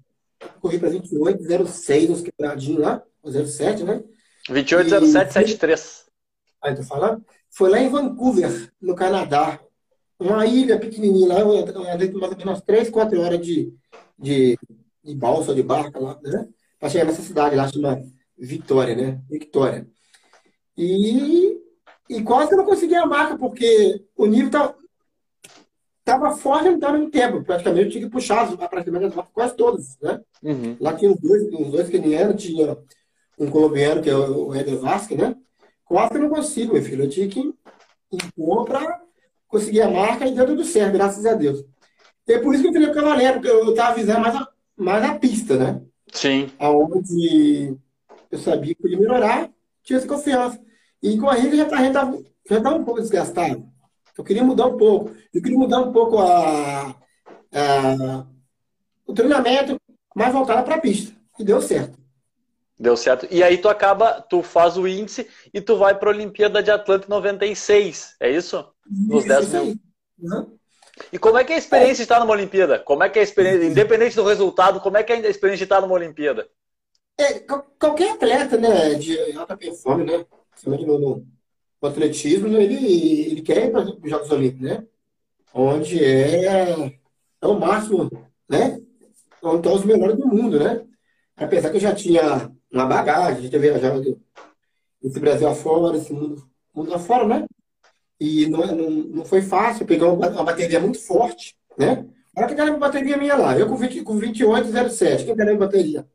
Corri 0.60 0.78
para 0.78 0.88
28, 0.88 1.66
06, 1.66 2.10
uns 2.10 2.22
quebradinhos 2.22 2.80
lá, 2.80 3.02
07, 3.24 3.82
né? 3.82 4.04
28, 4.48 4.88
07, 4.88 5.32
73. 5.32 6.06
Aí 6.62 6.76
tô 6.76 6.84
falando. 6.84 7.24
Foi 7.50 7.68
lá 7.68 7.80
em 7.80 7.88
Vancouver, 7.88 8.72
no 8.80 8.94
Canadá. 8.94 9.58
Uma 10.16 10.46
ilha 10.46 10.78
pequenininha 10.78 11.26
lá, 11.26 11.40
eu 11.40 11.50
andei 11.58 12.12
mais 12.12 12.30
ou 12.30 12.38
menos 12.38 12.60
3, 12.60 12.88
4 12.88 13.20
horas 13.20 13.44
de, 13.44 13.74
de, 14.16 14.56
de 15.02 15.14
balsa, 15.16 15.52
de 15.52 15.64
barca 15.64 15.98
lá, 15.98 16.16
né? 16.22 16.48
Pra 16.78 16.88
chegar 16.88 17.06
nessa 17.06 17.22
cidade 17.22 17.56
lá, 17.56 17.66
chama 17.66 18.00
Vitória, 18.38 18.94
né? 18.94 19.20
Victória. 19.28 19.88
E 20.78 21.60
e 22.08 22.22
quase 22.22 22.50
que 22.50 22.54
eu 22.54 22.58
não 22.58 22.64
conseguia 22.64 23.02
a 23.02 23.06
marca, 23.06 23.36
porque 23.36 24.04
o 24.16 24.24
nível 24.26 24.46
estava 26.06 26.26
tava 26.26 26.36
forte 26.36 26.84
ao 26.84 26.92
mesmo 26.92 27.10
tempo. 27.10 27.42
Praticamente 27.42 27.86
eu 27.86 27.90
tinha 27.90 28.04
que 28.04 28.10
puxar 28.10 28.56
praticamente 28.68 29.06
as 29.06 29.14
marcas 29.14 29.34
quase 29.34 29.56
todas. 29.56 29.98
Né? 30.00 30.20
Uhum. 30.42 30.76
Lá 30.80 30.94
tinha 30.94 31.10
uns 31.10 31.20
dois, 31.20 31.42
uns 31.52 31.70
dois 31.72 31.88
quenianos, 31.88 32.40
tinha 32.40 32.78
um 33.36 33.50
colombiano, 33.50 34.00
que 34.00 34.08
é 34.08 34.16
o 34.16 34.54
Eder 34.54 34.78
Vasque, 34.78 35.16
né? 35.16 35.34
Quase 35.84 36.10
que 36.10 36.16
eu 36.16 36.22
não 36.22 36.30
consigo, 36.30 36.74
meu 36.74 36.82
filho. 36.82 37.04
Eu 37.04 37.10
tinha 37.10 37.28
que 37.28 37.52
impor 38.12 38.64
para 38.64 39.02
conseguir 39.48 39.82
a 39.82 39.90
marca 39.90 40.26
e 40.26 40.34
deu 40.34 40.46
tudo 40.46 40.64
certo, 40.64 40.92
graças 40.92 41.26
a 41.26 41.34
Deus. 41.34 41.64
E 42.26 42.32
é 42.32 42.38
por 42.38 42.54
isso 42.54 42.62
que 42.62 42.68
eu 42.68 42.72
falei 42.72 42.88
o 42.88 42.94
Cavaleiro, 42.94 43.34
porque 43.34 43.50
eu 43.50 43.70
estava 43.70 43.96
visando 43.96 44.20
mais 44.20 44.34
a, 44.34 44.48
mais 44.76 45.04
a 45.04 45.14
pista, 45.16 45.56
né? 45.56 45.82
Sim. 46.12 46.50
Aonde 46.58 47.76
eu 48.30 48.38
sabia 48.38 48.74
que 48.74 48.82
podia 48.82 48.98
melhorar, 48.98 49.50
tinha 49.82 49.98
essa 49.98 50.08
confiança. 50.08 50.60
E 51.02 51.18
com 51.18 51.28
a 51.28 51.34
renda 51.34 51.56
já 51.56 51.64
está 51.64 52.12
já 52.48 52.60
tá 52.60 52.74
um 52.74 52.84
pouco 52.84 53.00
desgastado. 53.00 53.68
Eu 54.16 54.24
queria 54.24 54.42
mudar 54.42 54.66
um 54.66 54.76
pouco. 54.76 55.14
Eu 55.32 55.42
queria 55.42 55.58
mudar 55.58 55.80
um 55.80 55.92
pouco 55.92 56.18
a, 56.18 56.90
a 57.52 58.26
o 59.06 59.12
treinamento 59.14 59.80
mais 60.14 60.32
voltado 60.32 60.64
para 60.64 60.76
a 60.76 60.80
pista. 60.80 61.14
E 61.38 61.44
deu 61.44 61.60
certo. 61.62 61.98
Deu 62.78 62.96
certo. 62.96 63.26
E 63.30 63.42
aí 63.42 63.58
tu 63.58 63.68
acaba, 63.68 64.20
tu 64.20 64.42
faz 64.42 64.76
o 64.76 64.86
índice 64.86 65.28
e 65.52 65.60
tu 65.60 65.76
vai 65.76 65.94
para 65.98 66.10
a 66.10 66.12
Olimpíada 66.12 66.62
de 66.62 66.70
Atlanta 66.70 67.06
96, 67.08 68.16
é 68.20 68.30
isso? 68.30 68.66
Nos 68.86 69.24
isso 69.24 69.28
10 69.28 69.52
mil. 69.52 69.76
Uhum. 70.18 70.56
E 71.12 71.18
como 71.18 71.38
é 71.38 71.44
que 71.44 71.52
é 71.52 71.56
a 71.56 71.58
experiência 71.58 71.96
de 71.96 72.02
estar 72.02 72.20
numa 72.20 72.32
Olimpíada? 72.32 72.78
Como 72.78 73.02
é 73.02 73.08
que 73.08 73.18
é 73.18 73.22
a 73.22 73.24
experiência, 73.24 73.66
independente 73.66 74.16
do 74.16 74.24
resultado, 74.24 74.80
como 74.80 74.96
é 74.96 75.02
que 75.02 75.12
é 75.12 75.16
a 75.16 75.28
experiência 75.28 75.58
de 75.58 75.64
estar 75.64 75.80
numa 75.80 75.94
Olimpíada? 75.94 76.48
É, 77.18 77.40
qualquer 77.78 78.12
atleta, 78.12 78.56
né, 78.56 78.94
de 78.94 79.32
alta 79.32 79.56
performance, 79.56 80.18
né, 80.18 80.26
no 81.80 81.88
atletismo, 81.88 82.48
ele, 82.48 83.30
ele 83.30 83.42
quer 83.42 83.66
ir 83.66 83.70
para 83.70 83.82
os 83.82 84.10
Jogos 84.10 84.30
Olímpicos, 84.30 84.62
né? 84.68 84.86
Onde 85.54 86.02
é, 86.02 86.98
é 87.40 87.46
o 87.46 87.58
máximo, 87.58 88.10
né? 88.48 88.80
Onde 89.42 89.56
estão 89.56 89.74
os 89.74 89.84
melhores 89.84 90.16
do 90.16 90.26
mundo, 90.26 90.58
né? 90.58 90.84
Apesar 91.36 91.70
que 91.70 91.76
eu 91.76 91.80
já 91.80 91.94
tinha 91.94 92.50
uma 92.72 92.86
bagagem, 92.86 93.42
já 93.42 93.48
tinha 93.50 93.60
viajado 93.60 94.20
esse 95.02 95.20
Brasil 95.20 95.48
afora, 95.48 95.96
esse 95.96 96.12
mundo, 96.12 96.48
mundo 96.74 96.94
afora, 96.94 97.26
né? 97.26 97.46
E 98.18 98.46
não, 98.46 98.66
não, 98.66 98.90
não 98.90 99.24
foi 99.24 99.42
fácil, 99.42 99.86
pegar 99.86 100.08
uma, 100.08 100.28
bateria 100.42 100.80
muito 100.80 100.98
forte, 100.98 101.56
né? 101.78 102.06
Olha 102.36 102.54
que 102.54 102.60
uma 102.60 102.78
bateria 102.78 103.16
minha 103.16 103.36
lá, 103.36 103.58
eu 103.58 103.66
com, 103.66 103.76
20, 103.76 104.02
com 104.02 104.18
28,07, 104.18 105.24
quem 105.24 105.36
ganhou 105.36 105.58
bateria? 105.58 106.06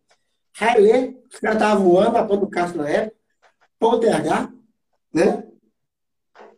Haile, 0.60 1.18
os 1.32 1.40
caras 1.40 1.58
estavam 1.58 1.84
voando, 1.84 2.18
a 2.18 2.26
ponta 2.26 2.42
do 2.42 2.50
Castro 2.50 2.82
na 2.82 2.90
época, 2.90 3.16
Poltergar, 3.80 4.54
né? 5.14 5.51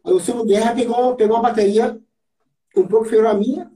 O 0.03 0.19
Silvio 0.19 0.45
Guerra 0.45 0.75
pegou, 0.75 1.15
pegou 1.15 1.37
uma 1.37 1.43
bateria 1.43 1.99
um 2.75 2.87
pouco 2.87 3.05
inferior 3.05 3.27
à 3.27 3.33
minha, 3.33 3.71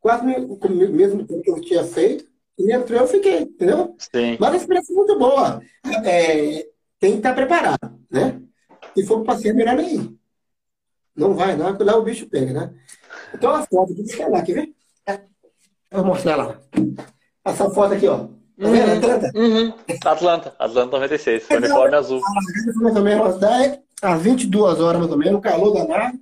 quase 0.00 0.22
o 0.24 0.92
mesmo 0.92 1.26
tempo 1.26 1.42
que 1.42 1.50
eu 1.50 1.60
tinha 1.60 1.84
feito, 1.84 2.26
e 2.58 2.72
entrou 2.72 3.00
eu 3.00 3.06
fiquei, 3.06 3.40
entendeu? 3.40 3.96
Sim. 3.98 4.36
Mas 4.38 4.52
a 4.52 4.56
experiência 4.56 4.92
é 4.92 4.96
muito 4.96 5.18
boa. 5.18 5.60
É, 6.04 6.66
tem 7.00 7.12
que 7.12 7.16
estar 7.16 7.34
preparado, 7.34 7.98
né? 8.10 8.40
Se 8.94 9.06
for 9.06 9.24
para 9.24 9.38
ser, 9.38 9.54
melhor 9.54 9.76
nem 9.76 9.96
ir. 9.96 10.14
Não 11.16 11.34
vai, 11.34 11.56
não, 11.56 11.76
que 11.76 11.82
lá 11.82 11.96
o 11.96 12.02
bicho 12.02 12.28
pega, 12.28 12.52
né? 12.52 12.74
Então 13.32 13.50
a 13.52 13.64
foto, 13.64 13.94
deixa 13.94 14.22
eu 14.22 14.30
lá, 14.30 14.42
quer 14.42 14.54
ver? 14.54 14.74
É. 15.06 15.20
Vou 15.90 16.04
mostrar 16.04 16.36
lá. 16.36 16.60
Essa 17.44 17.70
foto 17.70 17.94
aqui, 17.94 18.06
ó. 18.06 18.18
Tá? 18.18 18.68
Uhum. 18.68 18.96
Atlanta? 18.98 19.32
Uhum. 19.34 19.74
Atlanta, 20.04 20.56
Atlanta 20.58 20.90
96, 20.92 21.44
então, 21.44 21.56
uniforme 21.58 21.96
azul. 21.96 22.20
Mais 22.76 22.96
ou 22.96 23.02
menos 23.02 23.38
10, 23.38 23.80
às 24.02 24.22
22 24.22 24.80
horas 24.80 25.00
mais 25.00 25.12
ou 25.12 25.18
menos, 25.18 25.40
calor 25.40 25.72
danado. 25.72 26.18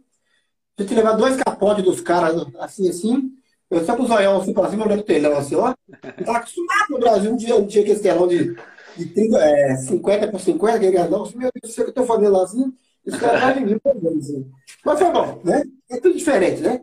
A 0.79 0.83
gente 0.83 0.95
levar 0.95 1.13
dois 1.13 1.37
capotes 1.37 1.85
dos 1.85 2.01
caras 2.01 2.35
assim, 2.59 2.89
assim. 2.89 3.33
Eu 3.71 3.85
só 3.85 3.97
com 3.97 4.03
o 4.03 4.07
zoião 4.07 4.39
assim 4.39 4.53
pra 4.53 4.69
cima, 4.69 4.85
olhando 4.85 5.01
o 5.01 5.05
telão 5.05 5.37
assim, 5.37 5.55
ó. 5.55 5.75
Eu 6.19 6.25
tava 6.25 6.39
acostumado 6.39 6.91
no 6.91 6.99
Brasil, 6.99 7.33
um 7.33 7.37
dia, 7.37 7.57
um 7.57 7.67
dia 7.67 7.83
que 7.85 7.91
esse 7.91 8.03
telão 8.03 8.29
de, 8.29 8.55
de 8.97 9.07
30, 9.07 9.39
é, 9.39 9.77
50 9.77 10.29
por 10.29 10.41
50, 10.41 10.79
que 10.79 10.87
é 10.87 11.09
não, 11.09 11.31
meu 11.35 11.51
Deus, 11.63 11.75
sei 11.75 11.85
que 11.85 11.91
eu 11.91 11.95
tô 11.95 12.05
fazendo 12.05 12.33
lá 12.33 12.45
assim, 12.45 12.73
isso 13.07 13.19
cara 13.19 13.39
vai 13.39 13.55
de 13.55 13.65
mim, 13.65 13.81
assim. 14.19 14.51
Mas 14.85 14.99
foi 14.99 15.11
bom, 15.11 15.41
né? 15.45 15.63
É 15.91 15.99
tudo 15.99 16.17
diferente, 16.17 16.61
né? 16.61 16.81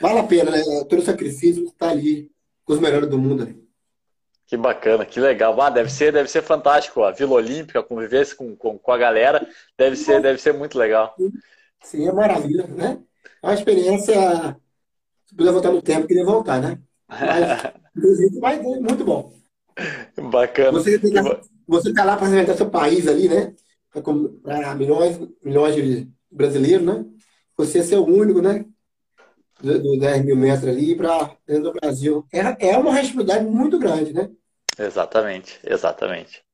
Vale 0.00 0.18
a 0.18 0.24
pena, 0.24 0.50
né? 0.50 0.62
Todo 0.88 1.00
o 1.00 1.04
sacrifício 1.04 1.64
estar 1.64 1.86
tá 1.86 1.90
ali 1.90 2.30
com 2.64 2.72
os 2.72 2.80
melhores 2.80 3.08
do 3.08 3.18
mundo 3.18 3.42
ali. 3.42 3.65
Que 4.46 4.56
bacana, 4.56 5.04
que 5.04 5.18
legal. 5.18 5.60
Ah, 5.60 5.70
deve 5.70 5.90
ser, 5.90 6.12
deve 6.12 6.30
ser 6.30 6.42
fantástico 6.42 7.02
a 7.02 7.10
Vila 7.10 7.32
Olímpica, 7.32 7.82
conviver 7.82 8.32
com, 8.36 8.54
com, 8.54 8.78
com 8.78 8.92
a 8.92 8.96
galera, 8.96 9.46
deve 9.76 9.96
ser, 9.96 10.22
deve 10.22 10.40
ser 10.40 10.54
muito 10.54 10.78
legal. 10.78 11.14
Sim, 11.82 12.08
é 12.08 12.12
maravilha, 12.12 12.66
né? 12.68 13.00
É 13.42 13.46
uma 13.46 13.54
experiência. 13.54 14.56
Se 15.26 15.34
puder 15.34 15.52
voltar 15.52 15.72
no 15.72 15.82
tempo, 15.82 16.06
queria 16.06 16.24
voltar, 16.24 16.60
né? 16.60 16.78
Mas, 17.08 17.72
vai 18.40 18.60
muito 18.60 19.04
bom. 19.04 19.32
Bacana. 20.30 20.72
Você 20.72 20.94
está 20.94 21.40
você 21.66 21.92
tá 21.92 22.04
lá 22.04 22.16
para 22.16 22.28
representar 22.28 22.56
seu 22.56 22.70
país 22.70 23.08
ali, 23.08 23.28
né? 23.28 23.52
Para 23.92 24.74
milhões, 24.74 25.18
milhões 25.42 25.74
de 25.74 26.08
brasileiros, 26.30 26.86
né? 26.86 27.04
Você 27.56 27.82
ser 27.82 27.96
o 27.96 28.04
único, 28.04 28.40
né? 28.40 28.64
Dos 29.60 29.98
10 29.98 30.24
mil 30.24 30.36
metros 30.36 30.68
ali 30.68 30.94
para 30.94 31.30
dentro 31.46 31.64
do 31.64 31.72
Brasil. 31.72 32.26
É, 32.32 32.70
é 32.70 32.78
uma 32.78 32.92
responsabilidade 32.92 33.44
muito 33.44 33.78
grande, 33.78 34.12
né? 34.12 34.30
Exatamente, 34.78 35.58
exatamente. 35.64 36.44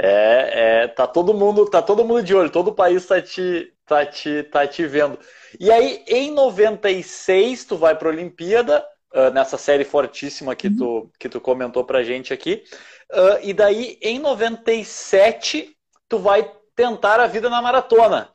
É, 0.00 0.82
é, 0.82 0.88
tá 0.88 1.06
todo 1.06 1.34
mundo, 1.34 1.66
tá 1.66 1.82
todo 1.82 2.04
mundo 2.04 2.22
de 2.22 2.34
olho, 2.34 2.50
todo 2.50 2.68
o 2.68 2.74
país 2.74 3.04
tá 3.06 3.20
te, 3.20 3.72
tá 3.84 4.06
te, 4.06 4.44
tá 4.44 4.66
te 4.66 4.86
vendo. 4.86 5.18
E 5.58 5.70
aí, 5.70 6.04
em 6.06 6.30
96, 6.30 7.64
tu 7.64 7.76
vai 7.76 7.96
para 7.96 8.08
a 8.08 8.12
Olimpíada, 8.12 8.84
uh, 9.14 9.30
nessa 9.32 9.58
série 9.58 9.84
fortíssima 9.84 10.54
que, 10.54 10.70
tu, 10.70 10.84
uhum. 10.84 11.10
que 11.18 11.28
tu 11.28 11.40
comentou 11.40 11.84
pra 11.84 12.04
gente 12.04 12.32
aqui. 12.32 12.62
Uh, 13.10 13.42
e 13.42 13.52
daí, 13.52 13.98
em 14.02 14.18
97, 14.18 15.76
tu 16.08 16.18
vai 16.18 16.48
tentar 16.76 17.18
a 17.18 17.26
vida 17.26 17.50
na 17.50 17.60
maratona. 17.60 18.32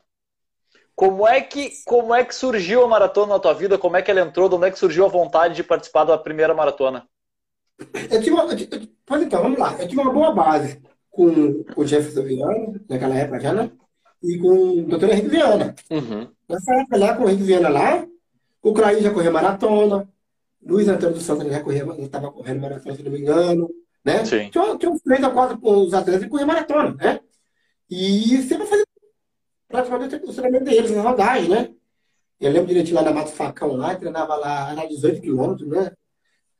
Como 0.94 1.26
é 1.26 1.40
que 1.40 1.72
como 1.84 2.14
é 2.14 2.24
que 2.24 2.34
surgiu 2.34 2.84
a 2.84 2.88
maratona 2.88 3.34
na 3.34 3.40
tua 3.40 3.52
vida? 3.52 3.76
Como 3.76 3.96
é 3.96 4.02
que 4.02 4.10
ela 4.10 4.20
entrou? 4.20 4.48
De 4.48 4.54
onde 4.54 4.66
é 4.66 4.70
que 4.70 4.78
surgiu 4.78 5.04
a 5.04 5.08
vontade 5.08 5.54
de 5.54 5.64
participar 5.64 6.04
da 6.04 6.16
primeira 6.16 6.54
maratona? 6.54 7.06
Eu 8.10 8.22
tive 8.22 8.30
uma, 8.30 8.44
eu, 8.44 9.22
então, 9.22 9.42
vamos 9.42 9.58
lá. 9.58 9.74
Eu 9.80 9.88
tive 9.88 10.00
uma 10.00 10.12
boa 10.12 10.32
base 10.32 10.80
com 11.10 11.64
o 11.76 11.86
Jefferson 11.86 12.22
Viana, 12.22 12.80
naquela 12.88 13.14
época 13.16 13.40
já, 13.40 13.52
né? 13.52 13.70
e 14.24 14.38
com 14.38 14.80
o 14.80 14.82
doutor 14.82 15.10
Henrique 15.10 15.28
Viana. 15.28 15.74
Uhum. 15.90 16.28
Nessa 16.48 16.74
época 16.74 16.96
lá, 16.96 17.14
com 17.14 17.24
o 17.24 17.28
Henrique 17.28 17.44
Viana 17.44 17.68
lá, 17.68 18.06
o 18.62 18.72
Clay 18.72 19.02
já 19.02 19.12
corria 19.12 19.30
maratona, 19.30 20.08
Luiz 20.66 20.88
Antônio 20.88 21.14
dos 21.14 21.24
Santos 21.24 21.46
já 21.46 21.62
corria, 21.62 21.84
estava 21.98 22.32
correndo 22.32 22.62
maratona, 22.62 22.96
se 22.96 23.02
não 23.02 23.12
me 23.12 23.20
engano, 23.20 23.68
né? 24.02 24.24
Sim. 24.24 24.48
Tinha, 24.50 24.78
tinha 24.78 24.90
uns 24.90 25.02
três 25.02 25.22
ou 25.22 25.30
quatro 25.30 25.58
os 25.62 25.92
atletas 25.92 26.24
que 26.24 26.30
corriam 26.30 26.46
maratona, 26.46 26.94
né? 26.94 27.20
E 27.90 28.42
sempre 28.42 28.66
fazia 28.66 28.84
praticamente 29.68 30.16
o 30.16 30.32
treinamento 30.32 30.64
deles, 30.64 30.90
na 30.90 31.02
rodagem, 31.02 31.48
né? 31.48 31.74
Eu 32.40 32.50
lembro 32.50 32.68
direitinho 32.68 32.96
lá 32.96 33.02
na 33.02 33.12
Mato 33.12 33.30
Facão, 33.30 33.76
lá, 33.76 33.94
treinava 33.94 34.34
lá, 34.36 34.72
era 34.72 34.86
18 34.86 35.20
quilômetros, 35.20 35.68
né? 35.68 35.92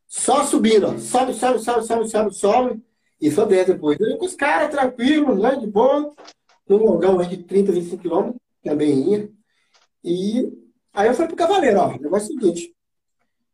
Só 0.07 0.45
subindo, 0.45 0.87
ó. 0.87 0.99
Sobe, 0.99 1.35
sobe, 1.35 1.59
sobe, 1.59 1.87
sobe, 1.87 2.09
sobe, 2.09 2.35
sobe. 2.35 2.83
E 3.21 3.31
só 3.31 3.45
desce 3.45 3.73
depois. 3.73 3.99
Eu 4.01 4.19
com 4.19 4.27
os 4.27 4.35
caras 4.35 4.71
tranquilos, 4.71 5.39
né? 5.41 5.57
De 5.57 5.67
boa. 5.67 6.15
Num 6.69 6.77
longão 6.77 7.19
aí 7.21 7.27
de 7.27 7.39
30, 7.39 7.73
25 7.73 8.03
quilômetros, 8.03 8.41
também 8.63 9.13
ia. 9.13 9.31
E 10.03 10.53
aí 10.93 11.09
eu 11.09 11.15
fui 11.15 11.27
pro 11.27 11.37
Cavaleiro, 11.37 11.81
ó. 11.81 11.89
O 11.89 12.01
negócio 12.01 12.33
é 12.33 12.37
o 12.37 12.41
seguinte. 12.41 12.75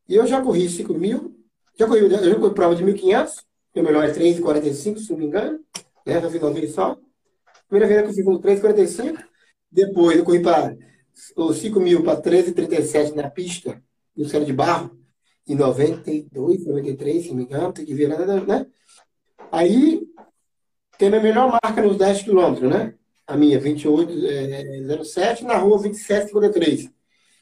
Eu 0.08 0.26
já 0.26 0.40
corri 0.42 0.68
5 0.68 0.92
mil, 0.94 1.36
já 1.78 1.86
corri, 1.86 2.00
eu 2.00 2.10
já 2.10 2.34
corri 2.34 2.54
prova 2.54 2.74
de 2.74 2.84
1.500, 2.84 3.44
meu 3.74 3.84
melhor 3.84 4.04
é 4.04 4.12
3,45, 4.12 4.98
se 4.98 5.10
não 5.10 5.18
me 5.18 5.26
engano. 5.26 5.60
Né? 6.04 6.20
Já 6.20 6.30
fiz 6.30 6.42
uma 6.42 6.52
vez 6.52 6.74
só. 6.74 6.96
Primeira 7.68 8.04
vez 8.04 8.18
eu 8.18 8.24
consegui 8.24 8.60
3,45. 8.60 9.29
Depois 9.70 10.18
eu 10.18 10.24
corri 10.24 10.40
para 10.40 10.76
os 11.36 11.58
5 11.58 11.80
mil 11.80 12.02
para 12.02 12.20
13,37 12.20 13.14
na 13.14 13.30
pista, 13.30 13.82
no 14.16 14.24
céu 14.28 14.44
de 14.44 14.52
barro, 14.52 14.98
em 15.46 15.54
92, 15.54 16.66
93, 16.66 17.22
se 17.22 17.28
não 17.30 17.36
me 17.36 17.44
engano, 17.44 17.72
tem 17.72 17.84
que 17.84 17.94
ver, 17.94 18.08
né? 18.08 18.66
Aí 19.50 20.02
tem 20.96 21.08
a 21.08 21.10
minha 21.10 21.22
melhor 21.22 21.58
marca 21.62 21.82
nos 21.82 21.96
10 21.96 22.22
quilômetros, 22.22 22.70
né? 22.70 22.94
A 23.26 23.36
minha, 23.36 23.60
28,07, 23.60 25.42
é, 25.42 25.44
na 25.44 25.56
rua 25.56 25.78
27,53. 25.78 26.90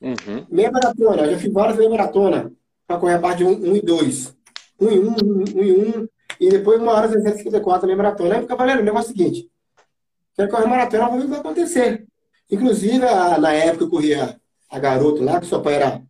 Uhum. 0.01 0.47
Meia 0.49 0.71
maratona, 0.71 1.23
eu 1.23 1.33
já 1.33 1.39
fiz 1.39 1.53
várias 1.53 1.77
meia 1.77 1.91
maratona 1.91 2.53
para 2.87 2.99
correr 2.99 3.15
a 3.15 3.19
parte 3.19 3.39
de 3.39 3.45
1, 3.45 3.51
1 3.51 3.77
e 3.77 3.83
2. 3.83 4.37
1 4.81 4.91
e 4.91 4.99
1, 4.99 5.17
1 5.57 5.65
e 5.65 5.73
1, 5.73 6.09
e 6.41 6.49
depois 6.51 6.81
uma 6.81 6.93
hora 6.93 7.09
354 7.09 7.87
meia 7.87 7.97
maratona. 7.97 8.37
Aí, 8.37 8.47
cavaleiro, 8.47 8.81
o 8.81 8.85
negócio 8.85 9.11
é 9.11 9.13
o 9.13 9.17
seguinte: 9.17 9.51
quero 10.35 10.51
correr 10.51 10.67
maratona, 10.67 11.09
vamos 11.09 11.19
ver 11.19 11.25
o 11.25 11.27
que 11.27 11.31
vai 11.31 11.41
acontecer. 11.41 12.08
Inclusive, 12.51 13.05
a, 13.05 13.39
na 13.39 13.53
época 13.53 13.85
eu 13.85 13.91
corria 13.91 14.41
a 14.71 14.79
garoto 14.79 15.23
lá, 15.23 15.41
que 15.41 15.47
seu 15.47 15.61
pai 15.61 15.75
era 15.75 16.03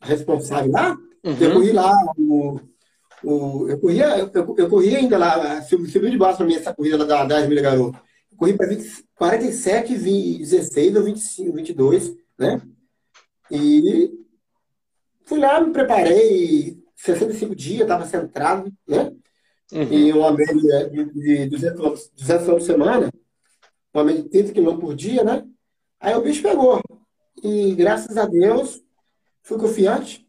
responsável 0.00 0.70
lá, 0.70 0.96
uhum. 1.24 1.36
eu 1.38 1.52
corri 1.52 1.72
lá, 1.72 1.92
o, 2.16 2.60
o, 3.22 3.68
eu, 3.68 3.78
corria, 3.78 4.18
eu, 4.18 4.30
eu 4.32 4.68
corria 4.68 4.98
ainda 4.98 5.18
lá, 5.18 5.62
subiu 5.62 6.10
de 6.10 6.18
baixo 6.18 6.38
para 6.38 6.46
mim 6.46 6.54
essa 6.54 6.74
corrida 6.74 6.98
lá 6.98 7.04
da 7.04 7.24
10 7.24 7.48
mil 7.48 7.62
garoto. 7.62 7.98
Eu 8.32 8.38
corri 8.38 8.54
para 8.54 8.68
47, 9.16 9.94
20, 9.94 10.38
16 10.38 10.96
ou 10.96 11.04
25, 11.04 11.52
22, 11.52 12.16
né? 12.38 12.62
E 13.50 14.10
fui 15.24 15.38
lá, 15.38 15.60
me 15.60 15.72
preparei, 15.72 16.78
65 16.96 17.54
dias, 17.54 17.82
estava 17.82 18.06
centrado, 18.06 18.72
né? 18.86 19.12
Uhum. 19.72 19.92
E 19.92 20.12
uma 20.12 20.32
média 20.32 20.90
de, 20.90 21.04
de 21.04 21.46
200 21.46 22.10
200 22.16 22.46
por 22.46 22.62
semana, 22.62 23.10
uma 23.92 24.04
média 24.04 24.22
de 24.22 24.28
30 24.28 24.52
km 24.52 24.78
por 24.78 24.94
dia, 24.94 25.22
né? 25.22 25.44
Aí 26.00 26.14
o 26.14 26.22
bicho 26.22 26.42
pegou. 26.42 26.80
E 27.42 27.74
graças 27.74 28.16
a 28.16 28.26
Deus, 28.26 28.82
fui 29.42 29.58
confiante, 29.58 30.26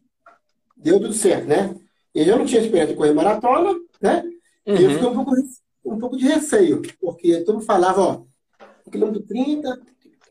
deu 0.76 1.00
tudo 1.00 1.14
certo, 1.14 1.46
né? 1.46 1.74
E 2.14 2.28
eu 2.28 2.38
não 2.38 2.44
tinha 2.44 2.60
experiência 2.60 2.92
de 2.92 2.98
correr 2.98 3.14
maratona, 3.14 3.74
né? 4.00 4.22
Uhum. 4.66 4.76
E 4.76 4.84
eu 4.84 4.90
fiquei 4.90 5.08
um 5.08 5.14
pouco, 5.14 5.32
um 5.84 5.98
pouco 5.98 6.16
de 6.16 6.26
receio, 6.26 6.82
porque 7.00 7.40
todo 7.40 7.56
mundo 7.56 7.64
falava, 7.64 8.00
ó, 8.00 8.22
quilômetro 8.90 9.22
30, 9.22 9.80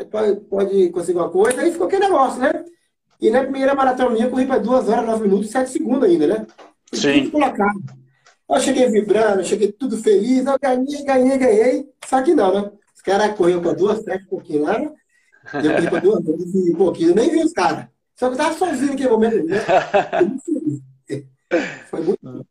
pode, 0.10 0.40
pode 0.42 0.90
conseguir 0.90 1.18
uma 1.18 1.30
coisa, 1.30 1.62
aí 1.62 1.72
ficou 1.72 1.88
aquele 1.88 2.06
negócio, 2.06 2.40
né? 2.40 2.64
E 3.20 3.30
na 3.30 3.42
primeira 3.42 3.76
maratona 3.76 4.12
minha, 4.12 4.26
eu 4.26 4.30
corri 4.30 4.46
para 4.46 4.60
2 4.60 4.90
horas, 4.90 5.06
9 5.06 5.24
minutos 5.24 5.48
e 5.48 5.52
7 5.52 5.70
segundos 5.70 6.04
ainda, 6.04 6.28
né? 6.28 6.48
Sim. 6.94 7.24
Tudo 7.24 7.32
colocado. 7.32 7.82
Eu 8.50 8.60
cheguei 8.60 8.90
vibrando, 8.90 9.44
cheguei 9.44 9.72
tudo 9.72 9.98
feliz, 9.98 10.46
eu 10.46 10.60
ganhei, 10.60 11.04
ganhei, 11.04 11.38
ganhei. 11.38 11.90
Só 12.06 12.22
que 12.22 12.34
não, 12.34 12.54
né? 12.54 12.72
Os 12.94 13.02
caras 13.02 13.36
corriam 13.36 13.62
para 13.62 13.74
2, 13.74 14.04
7 14.04 14.26
um 14.26 14.28
pouquinho 14.28 14.64
lá, 14.64 14.78
né? 14.78 14.92
Eu 15.54 15.74
corri 15.76 15.90
para 15.90 16.00
2 16.00 16.28
horas 16.28 16.54
e 16.54 16.72
um 16.72 16.76
pouquinho. 16.76 17.10
Eu 17.10 17.16
nem 17.16 17.30
vi 17.30 17.44
os 17.44 17.54
caras. 17.54 17.88
Só 18.16 18.28
que 18.28 18.34
eu 18.34 18.38
tava 18.38 18.54
sozinho 18.56 18.92
naquele 18.92 19.10
momento. 19.10 19.46
Né? 19.46 19.58
Foi 21.90 22.02
muito 22.02 22.20
bom. 22.22 22.44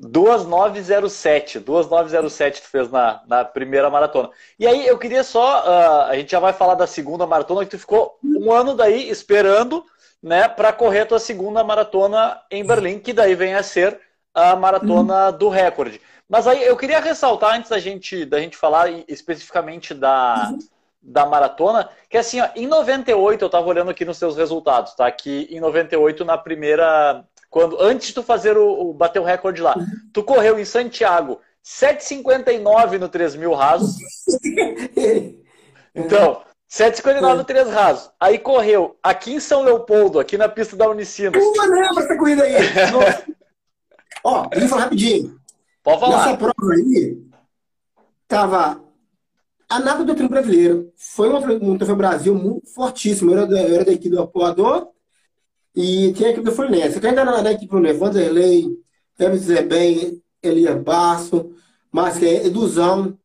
2907, 0.00 1.60
2907 1.60 2.62
tu 2.62 2.68
fez 2.68 2.90
na, 2.90 3.22
na 3.26 3.44
primeira 3.44 3.90
maratona. 3.90 4.30
E 4.58 4.66
aí 4.66 4.86
eu 4.86 4.98
queria 4.98 5.22
só, 5.22 5.62
uh, 5.62 6.10
a 6.10 6.16
gente 6.16 6.30
já 6.30 6.40
vai 6.40 6.54
falar 6.54 6.74
da 6.74 6.86
segunda 6.86 7.26
maratona, 7.26 7.64
que 7.64 7.72
tu 7.72 7.78
ficou 7.78 8.18
um 8.24 8.50
ano 8.50 8.74
daí 8.74 9.10
esperando, 9.10 9.84
né, 10.22 10.48
para 10.48 10.72
correr 10.72 11.00
a 11.00 11.06
tua 11.06 11.18
segunda 11.18 11.62
maratona 11.62 12.40
em 12.50 12.64
Berlim, 12.64 12.98
que 12.98 13.12
daí 13.12 13.34
vem 13.34 13.54
a 13.54 13.62
ser 13.62 14.00
a 14.32 14.56
maratona 14.56 15.30
uhum. 15.30 15.38
do 15.38 15.48
recorde. 15.50 16.00
Mas 16.26 16.46
aí 16.46 16.64
eu 16.64 16.76
queria 16.76 17.00
ressaltar 17.00 17.56
antes 17.56 17.68
da 17.68 17.78
gente 17.78 18.24
da 18.24 18.40
gente 18.40 18.56
falar 18.56 18.90
especificamente 19.06 19.92
da 19.92 20.50
uhum. 20.50 20.58
Da 21.02 21.24
maratona, 21.26 21.88
que 22.08 22.18
assim, 22.18 22.40
ó, 22.40 22.48
em 22.54 22.66
98 22.66 23.42
eu 23.42 23.46
estava 23.46 23.66
olhando 23.66 23.90
aqui 23.90 24.04
nos 24.04 24.18
seus 24.18 24.36
resultados, 24.36 24.94
tá? 24.94 25.10
Que 25.10 25.48
em 25.50 25.60
98 25.60 26.24
na 26.24 26.36
primeira 26.36 27.24
quando 27.50 27.80
antes 27.82 28.08
de 28.08 28.14
tu 28.14 28.22
fazer 28.22 28.56
o, 28.56 28.90
o 28.90 28.94
bater 28.94 29.18
o 29.18 29.24
recorde 29.24 29.60
lá, 29.60 29.74
tu 30.12 30.22
correu 30.22 30.58
em 30.58 30.64
Santiago 30.64 31.40
7,59 31.64 32.98
no 32.98 33.08
3 33.08 33.36
mil 33.36 33.52
rasos. 33.52 33.96
Então, 35.92 36.40
7,59 36.70 37.36
no 37.38 37.44
3 37.44 37.68
rasos. 37.68 38.12
Aí 38.20 38.38
correu 38.38 38.96
aqui 39.02 39.34
em 39.34 39.40
São 39.40 39.62
Leopoldo, 39.62 40.20
aqui 40.20 40.38
na 40.38 40.48
pista 40.48 40.76
da 40.76 40.88
Unicinos. 40.88 41.42
Pô, 41.42 41.62
lembra 41.62 42.04
essa 42.04 42.16
corrida 42.16 42.44
aí? 42.44 42.54
Ó, 44.22 44.46
eu 44.52 44.68
falar 44.68 44.82
rapidinho. 44.82 45.36
Pode 45.82 45.98
falar. 45.98 46.16
Nessa 46.16 46.36
prova 46.36 46.74
aí, 46.74 47.18
tava 48.28 48.80
a 49.70 49.78
nada 49.78 50.04
do 50.04 50.14
treino 50.14 50.28
brasileiro. 50.28 50.92
Foi 50.96 51.28
uma, 51.28 51.38
um 51.38 51.78
troféu 51.78 51.94
Brasil 51.94 52.34
muito 52.34 52.68
fortíssimo. 52.74 53.30
Eu 53.30 53.38
era, 53.38 53.46
da, 53.46 53.62
eu 53.62 53.74
era 53.76 53.84
da 53.84 53.92
equipe 53.92 54.10
do 54.10 54.20
apoiador 54.20 54.88
e 55.74 56.12
tinha 56.12 56.28
a 56.28 56.32
equipe 56.32 56.44
do 56.44 56.52
Fluminense. 56.52 57.00
Eu 57.00 57.08
ainda 57.08 57.24
na, 57.24 57.40
na 57.40 57.52
equipe 57.52 57.66
do 57.66 57.70
Fluminense, 57.70 57.98
Vanderlei, 58.00 58.66
Hermes 59.16 59.42
Zebem, 59.42 60.20
Elias 60.42 60.82
Basso, 60.82 61.54
Marcelo, 61.92 62.46
Eduzão. 62.46 63.16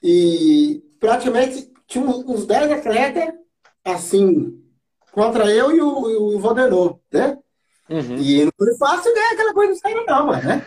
E 0.00 0.80
praticamente 1.00 1.72
tinha 1.88 2.04
uns 2.04 2.46
10 2.46 2.72
atletas, 2.72 3.34
assim, 3.84 4.62
contra 5.10 5.50
eu 5.50 5.74
e 5.74 5.80
o, 5.80 6.10
e 6.10 6.36
o 6.36 6.40
né? 7.12 7.38
Uhum. 7.90 8.16
E 8.16 8.44
não 8.44 8.52
foi 8.56 8.76
fácil 8.78 9.12
ganhar 9.12 9.32
aquela 9.32 9.52
coisa 9.52 9.72
dos 9.72 9.80
caras, 9.80 10.04
não, 10.06 10.26
mano, 10.26 10.42
né? 10.42 10.66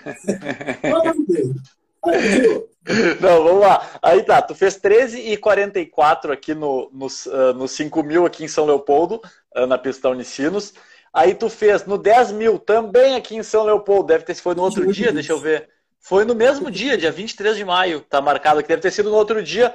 Não, 3.19 3.43
vamos 3.43 3.62
lá. 3.62 4.00
Aí 4.02 4.23
tá, 4.23 4.41
tu 4.41 4.56
fez 4.56 4.78
13 4.78 5.19
e 5.19 5.38
44 5.38 6.32
aqui 6.32 6.54
no, 6.54 6.89
no, 6.91 7.08
uh, 7.08 7.54
no 7.54 7.67
5 7.67 8.04
mil 8.04 8.26
aqui 8.26 8.45
em 8.45 8.47
São 8.47 8.65
Leopoldo, 8.65 9.21
uh, 9.56 9.65
na 9.65 9.78
pista 9.78 10.10
Unicinos. 10.10 10.73
Aí 11.13 11.34
tu 11.34 11.50
fez 11.50 11.86
no 11.86 11.97
10 11.97 12.32
mil 12.32 12.60
também 12.60 13.15
aqui 13.15 13.36
em 13.36 13.43
São 13.43 13.63
Leopoldo. 13.63 14.08
Deve 14.08 14.23
ter 14.23 14.36
foi 14.36 14.56
no 14.56 14.63
outro 14.63 14.91
dia, 14.91 15.12
deixa 15.12 15.34
eu 15.34 15.39
ver. 15.39 15.69
Foi 16.00 16.23
no 16.23 16.36
mesmo 16.36 16.71
dia, 16.71 16.97
dia 16.97 17.12
23 17.12 17.58
de 17.58 17.65
maio, 17.65 18.02
tá 18.02 18.21
marcado 18.21 18.60
aqui. 18.60 18.69
Deve 18.69 18.82
ter 18.82 18.91
sido 18.91 19.10
no 19.10 19.15
outro 19.15 19.43
dia, 19.43 19.73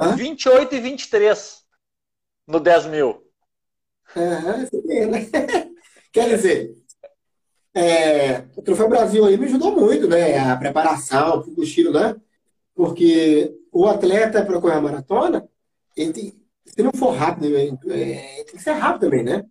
uh, 0.00 0.16
28 0.16 0.74
e 0.74 0.80
23 0.80 1.62
no 2.46 2.58
10 2.58 2.86
mil. 2.86 3.22
É, 4.14 5.06
né? 5.06 5.28
Quer 6.12 6.28
dizer, 6.30 6.74
é, 7.78 8.44
o 8.56 8.62
Troféu 8.62 8.88
Brasil 8.88 9.24
aí 9.24 9.36
me 9.36 9.46
ajudou 9.46 9.72
muito, 9.72 10.08
né? 10.08 10.38
A 10.38 10.56
preparação, 10.56 11.40
o 11.40 11.54
cochilo, 11.54 11.92
né? 11.92 12.16
Porque 12.74 13.54
o 13.70 13.86
atleta 13.86 14.44
para 14.44 14.60
correr 14.60 14.76
a 14.76 14.80
maratona, 14.80 15.48
ele 15.96 16.12
tem, 16.12 16.42
se 16.64 16.82
não 16.82 16.92
for 16.92 17.10
rápido, 17.10 17.54
é, 17.56 18.44
tem 18.44 18.56
que 18.56 18.62
ser 18.62 18.72
rápido 18.72 19.02
também, 19.02 19.22
né? 19.22 19.44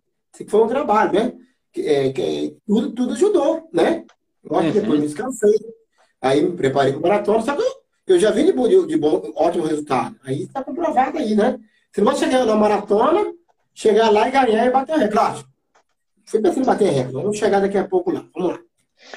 que 0.44 0.50
foi 0.50 0.62
um 0.62 0.68
trabalho, 0.68 1.12
né? 1.12 1.32
Que, 1.72 1.86
é, 1.86 2.12
que, 2.12 2.56
tudo, 2.66 2.90
tudo 2.92 3.12
ajudou, 3.14 3.68
né? 3.72 4.04
Lógico 4.44 4.72
que 4.72 4.78
uhum. 4.78 4.82
depois 4.82 5.00
me 5.00 5.06
descansei. 5.06 5.54
Aí 6.20 6.42
me 6.42 6.56
preparei 6.56 6.92
para 6.92 6.98
o 6.98 7.02
maratona, 7.02 7.42
só 7.42 7.54
que 7.54 7.62
eu 8.06 8.18
já 8.18 8.30
vim 8.30 8.46
de, 8.46 8.52
bom, 8.52 8.68
de, 8.68 8.86
de 8.86 8.96
bom, 8.96 9.32
ótimo 9.34 9.64
resultado. 9.64 10.16
Aí 10.24 10.42
está 10.42 10.62
comprovado 10.62 11.18
aí, 11.18 11.34
né? 11.34 11.58
Você 11.90 12.00
não 12.00 12.12
vai 12.12 12.16
chegar 12.16 12.44
na 12.44 12.54
maratona, 12.54 13.32
chegar 13.74 14.10
lá 14.10 14.28
e 14.28 14.30
ganhar 14.30 14.66
e 14.66 14.70
bater 14.70 14.98
recorde. 14.98 15.40
Fui 15.40 15.55
pensando 16.30 16.60
em 16.60 16.64
bater 16.64 16.90
recorde. 16.90 17.12
Vamos 17.12 17.38
chegar 17.38 17.60
daqui 17.60 17.78
a 17.78 17.84
pouco 17.84 18.10
lá. 18.10 18.24
Vamos 18.34 18.52
lá. 18.52 18.58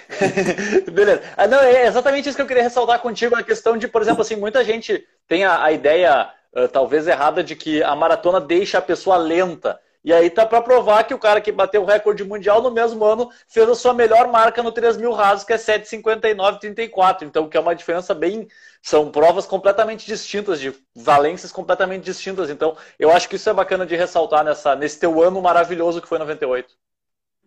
Beleza. 0.91 1.22
Ah, 1.36 1.48
não, 1.48 1.60
é 1.60 1.88
exatamente 1.88 2.30
isso 2.30 2.36
que 2.36 2.41
eu 2.41 2.48
queria 2.48 2.63
ressaltar 2.63 3.00
contigo, 3.00 3.36
a 3.36 3.43
questão 3.43 3.78
de, 3.78 3.88
por 3.88 4.02
exemplo, 4.02 4.22
assim, 4.22 4.36
muita 4.36 4.63
gente 4.63 5.06
tem 5.28 5.43
a, 5.43 5.63
a 5.63 5.72
ideia, 5.72 6.30
uh, 6.56 6.67
talvez 6.67 7.08
errada, 7.08 7.43
de 7.43 7.56
que 7.56 7.82
a 7.84 7.95
maratona 7.95 8.39
deixa 8.39 8.78
a 8.78 8.82
pessoa 8.82 9.17
lenta. 9.17 9.80
E 10.02 10.13
aí 10.13 10.30
tá 10.30 10.45
para 10.45 10.62
provar 10.62 11.04
que 11.04 11.13
o 11.13 11.19
cara 11.19 11.41
que 11.41 11.52
bateu 11.52 11.82
o 11.82 11.86
recorde 11.86 12.24
mundial 12.24 12.62
no 12.62 12.72
mesmo 12.72 13.04
ano 13.04 13.30
fez 13.48 13.67
a 13.67 13.76
sua 13.76 13.93
melhor 13.93 14.30
marca 14.30 14.63
no 14.63 14.72
3 14.72 14.95
mil 14.95 15.12
rasos, 15.12 15.43
que 15.43 15.52
é 15.52 15.58
7,59,34. 15.58 17.24
Então, 17.24 17.50
que 17.50 17.58
é 17.58 17.60
uma 17.60 17.76
diferença 17.76 18.13
bem. 18.13 18.48
São 18.82 19.12
provas 19.12 19.45
completamente 19.45 20.06
distintas, 20.06 20.60
de 20.60 20.74
valências 20.95 21.52
completamente 21.52 22.04
distintas. 22.04 22.50
Então, 22.50 22.78
eu 22.98 23.12
acho 23.12 23.28
que 23.28 23.36
isso 23.36 23.50
é 23.50 23.54
bacana 23.54 23.86
de 23.86 23.95
ressaltar 23.95 24.43
nessa, 24.43 24.74
nesse 24.74 24.98
teu 25.00 25.22
ano 25.22 25.41
maravilhoso 25.41 26.02
que 26.02 26.08
foi 26.08 26.17
98. 26.17 26.74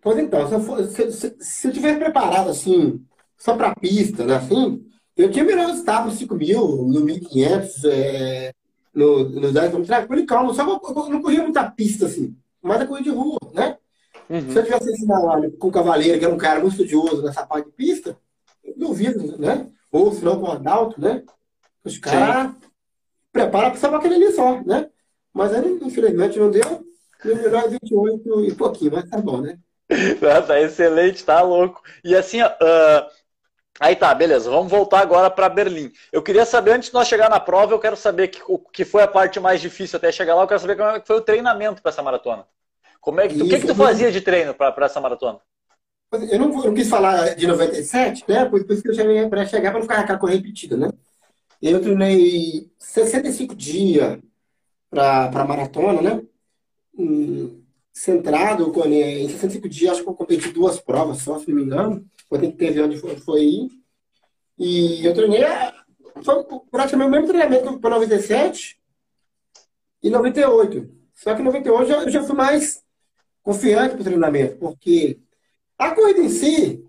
Pois 0.02 0.18
então, 0.18 0.48
se 0.48 0.54
eu, 0.54 0.60
for, 0.60 0.84
se, 0.84 1.12
se, 1.12 1.36
se 1.38 1.68
eu 1.68 1.72
tivesse 1.72 1.98
preparado 2.00 2.50
assim, 2.50 3.00
só 3.38 3.56
para 3.56 3.74
pista, 3.74 4.24
né, 4.24 4.34
assim, 4.34 4.84
eu 5.16 5.30
tinha 5.30 5.44
melhor 5.44 5.68
resultado 5.68 6.06
no 6.06 6.10
5 6.12 6.34
mil, 6.34 6.86
no 6.88 7.00
1.500, 7.06 7.84
é, 7.88 8.52
no, 8.92 9.28
no 9.28 9.52
10 9.52 9.72
km, 9.72 9.82
tranquilo 9.84 10.22
e 10.22 10.26
calmo. 10.26 10.52
Só 10.52 10.64
que 10.64 10.70
eu, 10.70 10.94
eu 10.96 11.08
não 11.08 11.22
corria 11.22 11.42
muita 11.44 11.70
pista, 11.70 12.06
assim, 12.06 12.36
mas 12.60 12.80
a 12.80 12.86
corrida 12.86 13.10
de 13.10 13.16
rua, 13.16 13.38
né? 13.54 13.78
Uhum. 14.28 14.50
Se 14.50 14.58
eu 14.58 14.64
tivesse 14.64 14.90
ensinado 14.90 15.52
com 15.52 15.68
o 15.68 15.72
Cavaleiro, 15.72 16.18
que 16.18 16.24
era 16.24 16.34
um 16.34 16.38
cara 16.38 16.58
muito 16.58 16.72
estudioso 16.72 17.22
nessa 17.22 17.46
parte 17.46 17.66
de 17.66 17.72
pista, 17.72 18.16
eu 18.64 18.74
duvido, 18.76 19.38
né? 19.38 19.68
Ou 19.92 20.12
se 20.12 20.24
não 20.24 20.40
com 20.40 20.48
o 20.48 20.52
Adalto, 20.52 21.00
né? 21.00 21.22
Os 21.84 21.98
caras 21.98 22.54
preparam 23.32 23.78
para 23.78 23.96
aquele 23.98 24.14
ali 24.16 24.32
só, 24.32 24.60
né? 24.62 24.88
Mas 25.32 25.52
aí, 25.52 25.78
infelizmente, 25.82 26.38
não 26.38 26.50
deu. 26.50 26.84
Meu 27.24 27.36
melhor 27.36 27.64
é 27.64 27.68
28 27.68 28.44
e 28.46 28.54
pouquinho, 28.54 28.92
mas 28.92 29.08
tá 29.08 29.18
bom, 29.18 29.40
né? 29.40 29.58
Tá 30.46 30.60
excelente, 30.60 31.24
tá 31.24 31.40
louco. 31.42 31.82
E 32.04 32.14
assim, 32.14 32.42
uh, 32.42 33.10
aí 33.80 33.96
tá, 33.96 34.14
beleza, 34.14 34.50
vamos 34.50 34.70
voltar 34.70 35.00
agora 35.00 35.30
para 35.30 35.48
Berlim. 35.48 35.92
Eu 36.12 36.22
queria 36.22 36.44
saber, 36.44 36.72
antes 36.72 36.88
de 36.88 36.94
nós 36.94 37.08
chegar 37.08 37.28
na 37.28 37.40
prova, 37.40 37.72
eu 37.72 37.78
quero 37.78 37.96
saber 37.96 38.28
que, 38.28 38.42
o 38.46 38.58
que 38.58 38.84
foi 38.84 39.02
a 39.02 39.08
parte 39.08 39.40
mais 39.40 39.60
difícil 39.60 39.96
até 39.96 40.10
chegar 40.12 40.34
lá, 40.34 40.42
eu 40.42 40.48
quero 40.48 40.60
saber 40.60 40.76
como 40.76 40.90
é 40.90 41.00
que 41.00 41.06
foi 41.06 41.16
o 41.16 41.22
treinamento 41.22 41.82
para 41.82 41.90
essa 41.90 42.02
maratona. 42.02 42.46
Como 43.00 43.20
é 43.20 43.28
que, 43.28 43.42
o 43.42 43.48
que, 43.48 43.60
que 43.60 43.66
tu 43.66 43.74
fazia 43.74 44.12
de 44.12 44.20
treino 44.20 44.54
para 44.54 44.86
essa 44.86 45.00
maratona? 45.00 45.40
Eu 46.12 46.38
não, 46.38 46.58
eu 46.58 46.66
não, 46.66 46.74
quis 46.74 46.88
falar 46.88 47.34
de 47.34 47.46
97, 47.46 48.24
né? 48.28 48.44
Por, 48.44 48.60
isso 48.70 48.82
que 48.82 48.90
eu 48.90 48.94
cheguei 48.94 49.26
para 49.28 49.46
chegar 49.46 49.70
para 49.70 49.78
não 49.78 49.82
ficar 49.82 50.00
aquela 50.00 50.18
coisa 50.18 50.36
repetida, 50.36 50.76
né? 50.76 50.90
Eu 51.60 51.80
treinei 51.80 52.70
65 52.78 53.54
dias 53.54 54.18
para 54.90 55.24
a 55.24 55.44
maratona, 55.44 56.02
né? 56.02 56.22
Hum, 56.98 57.61
centrado, 57.92 58.72
em 58.86 59.28
65 59.28 59.68
dias, 59.68 59.92
acho 59.92 60.02
que 60.02 60.08
eu 60.08 60.14
competi 60.14 60.50
duas 60.50 60.80
provas 60.80 61.18
só, 61.18 61.38
se 61.38 61.48
não 61.48 61.56
me 61.56 61.62
engano. 61.62 62.04
Ter 62.30 62.50
que 62.50 62.56
ter 62.56 62.72
ver 62.72 62.84
onde 62.84 62.96
foi, 62.96 63.16
foi 63.16 63.42
ir. 63.42 63.70
E 64.58 65.04
eu 65.04 65.12
treinei, 65.12 65.42
foi 66.24 66.44
praticamente 66.70 67.08
o 67.08 67.10
mesmo 67.10 67.26
treinamento 67.26 67.78
para 67.78 67.90
97 67.90 68.80
e 70.02 70.08
98. 70.08 70.90
Só 71.14 71.34
que 71.34 71.42
em 71.42 71.44
98 71.44 71.92
eu 71.92 72.10
já 72.10 72.22
fui 72.22 72.34
mais 72.34 72.82
confiante 73.42 73.92
para 73.92 74.00
o 74.00 74.04
treinamento, 74.04 74.56
porque 74.56 75.20
a 75.78 75.90
corrida 75.94 76.20
em 76.20 76.28
si, 76.30 76.84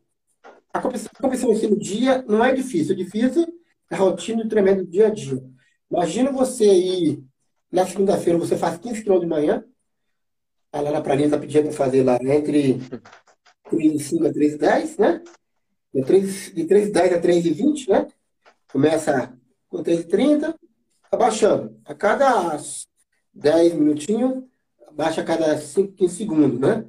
a 0.74 0.80
competição 0.80 1.52
em 1.52 1.56
si 1.56 1.68
no 1.68 1.78
dia 1.78 2.24
não 2.28 2.44
é 2.44 2.54
difícil. 2.54 2.94
É 2.94 2.98
difícil 2.98 3.46
a 3.90 3.98
rotina 3.98 4.44
de 4.44 4.50
treinamento 4.50 4.86
do 4.86 4.92
dia 4.92 5.08
a 5.08 5.10
dia. 5.10 5.44
Imagina 5.92 6.32
você 6.32 6.66
ir 6.66 7.24
na 7.72 7.86
segunda-feira, 7.86 8.40
você 8.40 8.56
faz 8.56 8.78
15 8.78 9.04
km 9.04 9.20
de 9.20 9.26
manhã, 9.26 9.66
lá 10.84 10.92
na 10.92 11.02
Praninha 11.02 11.28
está 11.28 11.38
pedindo 11.38 11.64
para 11.66 11.74
fazer 11.74 12.04
lá 12.04 12.18
entre 12.22 12.80
3,5 13.72 14.28
a 14.28 14.34
3,10, 14.34 15.00
né? 15.00 15.24
De 15.94 16.02
3,10 16.02 17.14
a 17.16 17.22
3,20, 17.22 17.90
né? 17.90 18.08
Começa 18.72 19.34
com 19.70 19.84
3,30, 19.84 20.56
abaixando. 21.12 21.80
A 21.86 21.94
cada 21.94 22.58
10 23.34 23.74
minutinhos, 23.74 24.44
baixa 24.92 25.22
a 25.22 25.24
cada 25.24 25.58
5, 25.58 25.94
15 25.94 26.16
segundos, 26.16 26.60
né? 26.60 26.86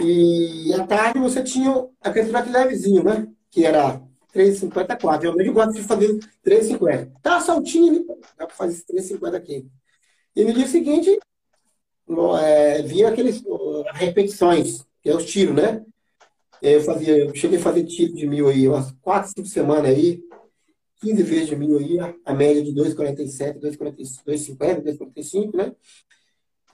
E 0.00 0.72
à 0.74 0.86
tarde 0.86 1.18
você 1.18 1.42
tinha 1.42 1.86
aquele 2.00 2.28
trote 2.28 2.50
levezinho, 2.50 3.02
né? 3.02 3.26
Que 3.50 3.64
era 3.66 4.00
3,54. 4.32 5.24
Eu 5.24 5.34
mesmo 5.34 5.52
gosto 5.52 5.74
de 5.74 5.82
fazer 5.82 6.08
3,50. 6.44 7.12
Tá 7.22 7.40
soltinho, 7.40 7.92
né? 7.92 8.16
Dá 8.38 8.46
para 8.46 8.56
fazer 8.56 8.82
3,50 8.84 9.34
aqui. 9.36 9.66
E 10.34 10.44
no 10.44 10.52
dia 10.52 10.66
seguinte, 10.66 11.18
é, 12.38 12.82
vinha 12.82 13.08
aqueles 13.08 13.42
repetições, 13.94 14.84
que 15.02 15.08
é 15.08 15.14
os 15.14 15.24
tiros, 15.24 15.54
né? 15.54 15.84
Eu, 16.60 16.82
fazia, 16.82 17.16
eu 17.16 17.34
cheguei 17.34 17.58
a 17.58 17.62
fazer 17.62 17.84
tiro 17.84 18.12
de 18.14 18.26
mil 18.26 18.48
aí, 18.48 18.68
umas 18.68 18.92
4, 19.00 19.32
5 19.36 19.48
semanas 19.48 19.86
aí, 19.86 20.20
15 21.00 21.22
vezes 21.22 21.46
de 21.48 21.56
mil 21.56 21.78
aí, 21.78 21.98
a 22.24 22.34
média 22.34 22.62
de 22.62 22.72
2,47, 22.72 23.58
2,50, 23.58 24.82
2,45, 24.82 25.56
né? 25.56 25.72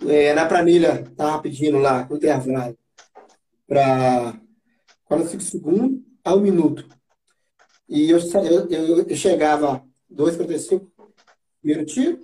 É, 0.07 0.35
na 0.35 0.47
planilha, 0.47 1.03
estava 1.03 1.41
pedindo 1.41 1.79
lá, 1.79 2.07
no 2.09 2.17
intervalo, 2.17 2.77
para 3.67 4.39
45 5.05 5.43
segundos 5.43 6.01
a 6.25 6.35
um 6.35 6.41
minuto. 6.41 6.87
E 7.89 8.11
eu, 8.11 8.19
eu, 8.71 9.07
eu 9.07 9.17
chegava 9.17 9.85
2,45, 10.13 10.87
primeiro 11.61 11.87
tiro, 11.87 12.21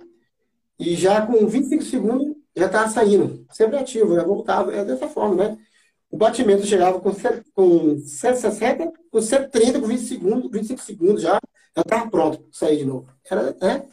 e 0.77 0.95
já 0.95 1.25
com 1.25 1.47
25 1.47 1.83
segundos 1.83 2.32
já 2.55 2.67
estava 2.67 2.89
saindo, 2.89 3.45
sempre 3.51 3.77
ativo, 3.77 4.15
já 4.15 4.23
voltava, 4.23 4.73
é 4.73 4.85
dessa 4.85 5.07
forma, 5.07 5.35
né? 5.35 5.57
O 6.09 6.17
batimento 6.17 6.65
chegava 6.65 6.99
com, 6.99 7.11
com 7.53 7.97
160, 7.97 8.91
com 9.11 9.21
130, 9.21 9.79
com 9.79 9.87
20 9.87 9.99
segundos, 9.99 10.51
25 10.51 10.81
segundos 10.81 11.21
já, 11.21 11.39
já 11.75 11.81
estava 11.81 12.09
pronto 12.09 12.39
para 12.39 12.47
sair 12.51 12.77
de 12.77 12.85
novo. 12.85 13.09
Era, 13.29 13.55
né? 13.59 13.87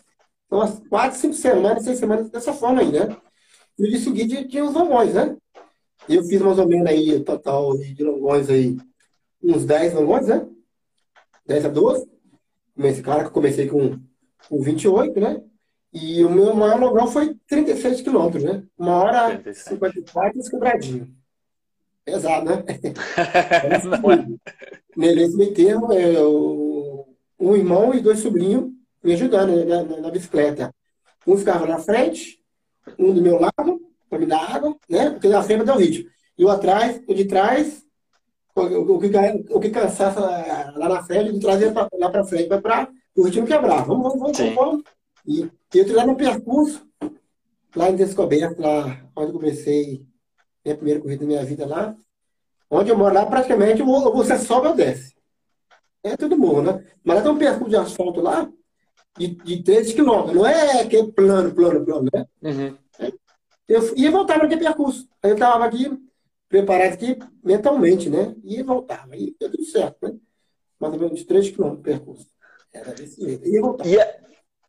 Então, 0.46 0.60
as 0.60 0.80
quatro, 0.80 1.18
cinco 1.18 1.34
semanas, 1.34 1.84
seis 1.84 1.98
semanas 1.98 2.28
dessa 2.28 2.52
forma 2.52 2.80
aí, 2.80 2.92
né? 2.92 3.16
E 3.78 3.82
no 3.82 4.14
dia 4.14 4.46
tinha 4.46 4.64
os 4.64 4.74
longões, 4.74 5.14
né? 5.14 5.36
Eu 6.08 6.24
fiz 6.24 6.42
mais 6.42 6.58
ou 6.58 6.68
menos 6.68 6.86
aí, 6.86 7.20
total 7.20 7.76
de 7.78 8.02
longões 8.02 8.50
aí, 8.50 8.76
uns 9.42 9.64
10 9.64 9.94
longões, 9.94 10.26
né? 10.26 10.46
10 11.46 11.64
a 11.66 11.68
12. 11.68 12.06
Comecei, 12.74 13.02
claro 13.02 13.20
que 13.20 13.26
eu 13.28 13.32
comecei 13.32 13.68
com, 13.68 13.98
com 14.48 14.60
28, 14.60 15.20
né? 15.20 15.42
E 15.92 16.24
o 16.24 16.31
meu 16.31 16.55
maior 16.55 16.79
longão 16.79 17.09
foi 17.09 17.37
36 17.48 18.00
quilômetros, 18.03 18.44
né? 18.44 18.62
Uma 18.79 18.96
hora 18.96 19.31
36. 19.31 19.64
54 19.64 20.40
e 20.40 20.50
quebradinho. 20.50 21.14
Pesado, 22.05 22.46
né? 22.46 22.64
Não 24.03 24.12
é. 24.12 24.26
Nesse 24.96 25.37
meio 25.37 25.55
termo, 25.55 25.92
eu, 25.92 27.09
um 27.38 27.57
irmão 27.57 27.92
e 27.92 28.00
dois 28.00 28.20
sobrinhos 28.20 28.70
me 29.03 29.14
ajudando 29.14 29.57
né, 29.57 29.64
na, 29.64 29.83
na, 29.83 29.96
na, 30.00 30.11
bicicleta. 30.11 30.72
Um 31.26 31.37
ficava 31.37 31.66
na 31.66 31.79
frente, 31.79 32.40
um 32.98 33.12
do 33.12 33.20
meu 33.20 33.40
lado, 33.40 33.81
para 34.09 34.18
me 34.18 34.26
dar 34.26 34.55
água, 34.55 34.76
né? 34.88 35.11
Porque 35.11 35.29
na 35.29 35.42
frente 35.42 35.64
dá 35.64 35.74
o 35.74 35.79
ritmo. 35.79 36.09
E 36.38 36.44
o 36.44 36.48
atrás, 36.48 37.03
o 37.07 37.14
de 37.14 37.24
trás, 37.24 37.85
o, 38.55 38.62
o, 38.62 38.98
que, 38.98 39.11
o 39.50 39.61
que 39.61 39.70
cansasse 39.70 40.18
lá 40.18 40.88
na 40.88 41.03
frente, 41.03 41.31
o 41.31 41.61
ia 41.61 41.72
pra, 41.72 41.88
lá 41.98 42.11
para 42.11 42.24
frente, 42.24 42.48
para 42.48 42.88
o 43.16 43.22
ritmo 43.24 43.46
quebrar. 43.46 43.85
Vamos, 43.85 44.14
vamos, 44.14 44.38
vamos, 44.38 44.55
vamos. 44.55 44.85
E 45.26 45.50
eu 45.78 45.94
lá 45.94 46.06
no 46.06 46.16
percurso, 46.16 46.87
lá 47.74 47.90
em 47.90 47.96
Descoberto, 47.96 48.61
lá 48.61 49.09
onde 49.16 49.33
comecei 49.33 50.04
minha 50.64 50.76
primeira 50.76 51.00
corrida 51.00 51.20
da 51.20 51.26
minha 51.26 51.44
vida 51.44 51.66
lá, 51.66 51.96
onde 52.70 52.90
eu 52.90 52.98
moro 52.98 53.14
lá, 53.14 53.26
praticamente 53.26 53.83
você 53.83 54.38
sobe 54.38 54.68
ou 54.68 54.74
desce. 54.74 55.14
É 56.02 56.16
tudo 56.16 56.37
morro, 56.37 56.62
né? 56.62 56.85
Mas 57.04 57.16
lá 57.16 57.22
tem 57.22 57.33
um 57.33 57.38
percurso 57.38 57.70
de 57.70 57.76
asfalto 57.76 58.20
lá, 58.20 58.50
de, 59.18 59.28
de 59.28 59.62
13 59.62 59.94
quilômetros. 59.94 60.35
Não 60.35 60.46
é 60.46 60.87
que 60.87 60.96
é 60.96 61.06
plano, 61.06 61.54
plano, 61.54 61.85
plano, 61.85 62.09
né? 62.12 62.26
Uhum. 62.42 62.76
Eu 63.68 63.96
ia 63.96 64.11
voltar 64.11 64.35
para 64.35 64.46
aquele 64.46 64.62
percurso. 64.62 65.09
Aí 65.22 65.30
eu 65.30 65.35
estava 65.35 65.64
aqui, 65.64 65.96
preparado 66.48 66.94
aqui 66.94 67.18
mentalmente, 67.44 68.09
né? 68.09 68.35
Ia 68.42 68.61
e 68.61 68.62
voltava. 68.62 69.16
E 69.16 69.37
deu 69.38 69.50
tudo 69.50 69.64
certo, 69.64 69.98
né? 70.02 70.16
Mais 70.78 70.94
ou 70.94 70.98
menos 70.98 71.18
de 71.18 71.24
3 71.24 71.50
quilômetros 71.50 71.85
de 71.85 71.90
percurso. 71.90 72.26
Era 72.72 72.92
desse 72.92 73.20
jeito. 73.20 73.46
Ia 73.46 73.61
voltar. 73.61 73.87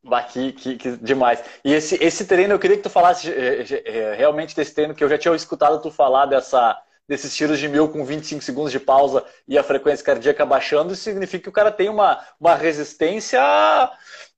Yeah. 0.04 0.28
Que, 0.28 0.52
que, 0.52 0.78
que, 0.78 0.98
demais. 0.98 1.44
E 1.64 1.74
esse, 1.74 1.96
esse 2.04 2.26
treino, 2.26 2.54
eu 2.54 2.60
queria 2.60 2.78
que 2.78 2.84
tu 2.84 2.90
falasse 2.90 3.30
eh, 3.30 3.66
eh, 3.70 3.84
eh, 3.86 4.16
realmente 4.16 4.56
desse 4.56 4.74
treino, 4.74 4.96
que 4.96 5.04
eu 5.04 5.10
já 5.10 5.18
tinha 5.18 5.36
escutado 5.36 5.82
tu 5.82 5.92
falar 5.92 6.26
dessa, 6.26 6.76
desses 7.08 7.36
tiros 7.36 7.60
de 7.60 7.68
mil 7.68 7.88
com 7.88 8.04
25 8.04 8.44
segundos 8.44 8.72
de 8.72 8.80
pausa 8.80 9.24
e 9.48 9.58
a 9.58 9.64
frequência 9.64 10.04
cardíaca 10.04 10.46
baixando. 10.46 10.94
Isso 10.94 11.04
significa 11.04 11.44
que 11.44 11.50
o 11.50 11.54
cara 11.54 11.72
tem 11.72 11.88
uma, 11.88 12.20
uma 12.40 12.56
resistência 12.56 13.40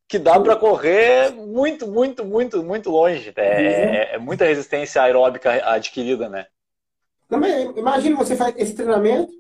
que 0.08 0.20
dá 0.20 0.38
para 0.40 0.56
correr 0.58 1.32
muito, 1.32 1.88
muito, 1.88 2.26
muito, 2.26 2.62
muito 2.62 2.90
longe. 2.90 3.32
É, 3.36 3.42
uhum. 3.42 3.58
é, 3.58 4.16
é, 4.16 4.18
muita 4.18 4.46
resistência 4.46 5.02
aeróbica 5.02 5.52
adquirida, 5.70 6.28
né? 6.28 6.46
Também, 7.30 7.74
imagina 7.78 8.18
você 8.18 8.36
faz 8.36 8.54
esse 8.58 8.76
treinamento 8.76 9.32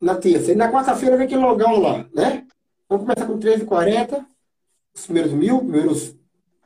na 0.00 0.16
terça, 0.16 0.52
e 0.52 0.54
na 0.54 0.70
quarta-feira 0.70 1.16
vem 1.16 1.26
aquele 1.26 1.42
logão 1.42 1.80
lá, 1.80 2.06
né? 2.14 2.46
Vamos 2.88 3.04
começar 3.04 3.26
com 3.26 3.38
13h40 3.38 4.24
os 4.94 5.04
primeiros 5.04 5.32
mil, 5.32 5.58
primeiros 5.58 6.14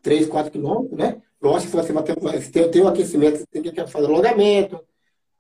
3, 0.02 0.26
4 0.26 0.52
quilômetros, 0.52 0.98
né? 0.98 1.22
Lógico 1.40 1.70
que 1.72 1.76
você 1.76 1.92
vai 1.92 2.02
ter, 2.02 2.16
tem, 2.50 2.70
tem 2.70 2.82
um 2.82 2.88
aquecimento, 2.88 3.46
tem 3.50 3.62
que 3.62 3.86
fazer 3.86 4.06
alongamento, 4.06 4.80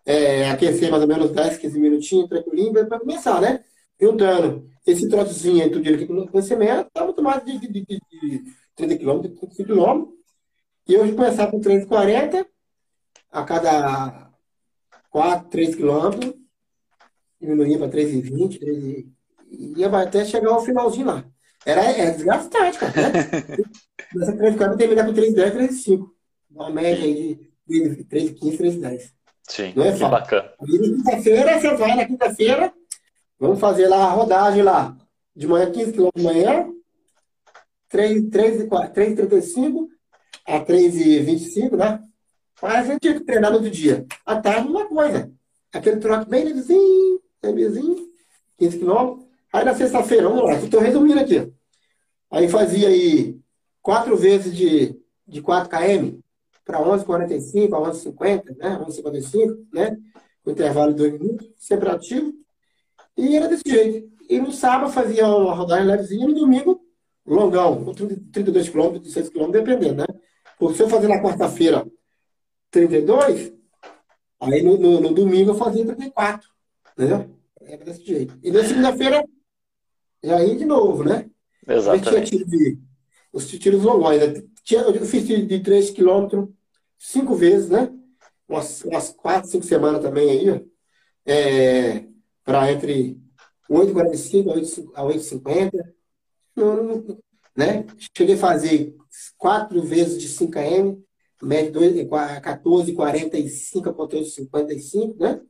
é, 0.04 0.50
aquecer 0.50 0.90
mais 0.90 1.02
ou 1.02 1.08
menos 1.08 1.30
10, 1.30 1.58
15 1.58 1.80
minutinhos, 1.80 2.28
tranquilinho, 2.28 2.72
para 2.72 3.00
começar, 3.00 3.40
né? 3.40 3.64
Juntando 4.00 4.68
esse 4.86 5.08
troçozinho 5.08 5.62
entre 5.62 5.78
o 5.78 5.82
dia 5.82 5.94
aqui 5.94 6.06
com 6.06 6.14
o 6.14 6.24
aquecimento, 6.24 6.90
dá 6.94 7.04
muito 7.04 7.22
mais 7.22 7.44
de, 7.44 7.58
de, 7.58 7.68
de, 7.68 7.84
de 7.84 8.44
30 8.76 8.96
quilômetros, 8.98 9.38
35 9.38 9.64
quilômetros. 9.64 10.14
E 10.86 10.96
hoje 10.96 11.12
começar 11.14 11.46
com 11.46 11.60
340, 11.60 12.46
a 13.30 13.42
cada 13.44 14.30
4, 15.10 15.48
3 15.48 15.74
quilômetros, 15.74 16.34
diminuía 17.40 17.78
para 17.78 17.88
3,20, 17.88 18.58
3, 18.58 19.06
ia 19.76 19.88
até 19.88 20.24
chegar 20.24 20.50
ao 20.50 20.64
finalzinho 20.64 21.06
lá. 21.06 21.24
Era 21.66 21.82
é 21.82 22.10
desgastante, 22.10 22.78
cara. 22.78 22.92
Nessa 24.14 24.32
qualificada 24.36 24.76
terminar 24.76 25.06
com 25.06 25.12
3,10, 25.14 25.52
3,5. 25.70 26.06
Uma 26.50 26.70
média 26.70 27.04
aí 27.04 27.40
de 27.66 28.04
3,15, 28.04 28.58
3,10. 28.58 29.10
Sim, 29.48 29.72
Não 29.76 29.84
é 29.84 29.92
que 29.92 29.98
fácil. 29.98 30.10
bacana. 30.10 30.52
Na 30.60 30.66
quinta-feira, 30.78 31.60
você 31.60 31.74
vai 31.76 31.96
na 31.96 32.06
quinta-feira, 32.06 32.72
vamos 33.38 33.60
fazer 33.60 33.88
lá 33.88 34.04
a 34.06 34.10
rodagem 34.10 34.62
lá. 34.62 34.96
De 35.36 35.46
manhã, 35.46 35.70
15 35.70 35.92
km 35.92 36.08
de 36.14 36.22
manhã, 36.22 36.66
3,35 37.92 39.88
a 40.46 40.60
3,25, 40.60 41.76
né? 41.76 42.00
Mas 42.62 42.74
a 42.74 42.82
gente 42.92 43.00
tinha 43.00 43.14
que 43.14 43.24
treinar 43.24 43.50
no 43.50 43.56
outro 43.58 43.70
dia. 43.70 44.06
À 44.24 44.40
tarde, 44.40 44.68
uma 44.68 44.86
coisa. 44.86 45.30
Aquele 45.72 45.96
trote 45.96 46.28
bem 46.30 46.44
levezinho, 46.44 47.20
levezinho, 47.42 47.96
15 48.58 48.78
km. 48.78 49.23
Aí 49.54 49.64
na 49.64 49.72
sexta-feira, 49.72 50.28
vamos 50.28 50.42
lá, 50.42 50.54
estou 50.54 50.80
resumindo 50.80 51.20
aqui. 51.20 51.48
Aí 52.28 52.48
fazia 52.48 52.88
aí 52.88 53.38
quatro 53.80 54.16
vezes 54.16 54.52
de, 54.52 55.00
de 55.28 55.40
4 55.40 55.70
km 55.70 56.18
para 56.64 56.80
11,45, 56.80 57.72
a 57.72 57.92
11,50, 57.92 58.56
né? 58.56 58.84
11,55, 58.84 59.66
né? 59.72 59.96
Com 60.42 60.50
intervalo 60.50 60.90
de 60.90 60.98
2 61.08 61.12
minutos, 61.12 61.48
sempre 61.56 61.88
ativo. 61.88 62.32
E 63.16 63.36
era 63.36 63.46
desse 63.46 63.62
jeito. 63.64 64.12
E 64.28 64.40
no 64.40 64.50
sábado 64.50 64.90
fazia 64.90 65.28
uma 65.28 65.54
rodagem 65.54 65.86
levezinha, 65.86 66.26
no 66.26 66.34
domingo, 66.34 66.84
longão, 67.24 67.94
32 68.32 68.68
km, 68.70 68.98
16 68.98 69.28
km, 69.28 69.52
dependendo, 69.52 69.98
né? 69.98 70.06
Porque 70.58 70.78
se 70.78 70.82
eu 70.82 70.88
fazer 70.88 71.06
na 71.06 71.22
quarta-feira 71.22 71.86
32, 72.72 73.52
aí 74.40 74.62
no, 74.64 74.76
no, 74.76 75.00
no, 75.00 75.14
domingo 75.14 75.52
eu 75.52 75.54
fazia 75.54 75.84
34, 75.84 76.48
né? 76.98 77.30
Era 77.60 77.84
desse 77.84 78.04
jeito. 78.04 78.36
E 78.42 78.50
na 78.50 78.64
segunda-feira, 78.64 79.24
já 80.24 80.42
ia 80.42 80.56
de 80.56 80.64
novo, 80.64 81.04
né? 81.04 81.30
Exatamente. 81.66 82.14
Eu 82.14 82.24
tinha 82.24 82.44
de, 82.44 82.78
os 83.32 83.48
tiros 83.48 83.82
longões, 83.82 84.20
né? 84.20 84.42
Eu 84.70 85.04
fiz 85.04 85.26
tiro 85.26 85.44
de 85.46 85.60
3 85.60 85.90
km 85.90 86.48
cinco 86.98 87.34
vezes, 87.34 87.68
né? 87.68 87.92
Umas, 88.48 88.82
umas 88.84 89.10
4, 89.10 89.50
5 89.50 89.64
semanas 89.64 90.02
também 90.02 90.30
aí, 90.30 90.64
é, 91.26 92.06
para 92.44 92.72
entre 92.72 93.18
8,45 93.70 94.90
a 94.94 95.02
8,50. 95.02 95.72
Né? 97.56 97.86
Cheguei 98.16 98.34
a 98.34 98.38
fazer 98.38 98.96
quatro 99.38 99.80
vezes 99.82 100.20
de 100.20 100.28
5 100.28 100.52
km, 100.52 100.98
média 101.42 101.72
14,45 101.72 103.88
a 103.88 103.94
14,55, 103.94 105.20
né? 105.20 105.40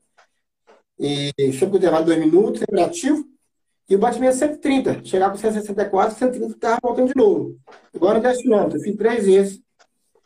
E 0.99 1.31
sempre 1.53 1.71
com 1.71 1.77
intervalo 1.77 2.05
de 2.05 2.15
2 2.15 2.21
minutos, 2.21 2.61
sempre 2.61 2.81
ativo. 2.81 3.34
E 3.89 3.95
o 3.95 3.99
batimento 3.99 4.35
é 4.35 4.39
130. 4.39 5.05
Chegar 5.05 5.31
com 5.31 5.37
164, 5.37 6.19
130 6.19 6.55
estava 6.55 6.79
voltando 6.83 7.09
de 7.09 7.17
novo. 7.17 7.59
Agora 7.95 8.21
10 8.21 8.43
km. 8.43 8.75
Eu 8.75 8.81
fiz 8.81 8.97
três 8.97 9.27
vezes 9.27 9.63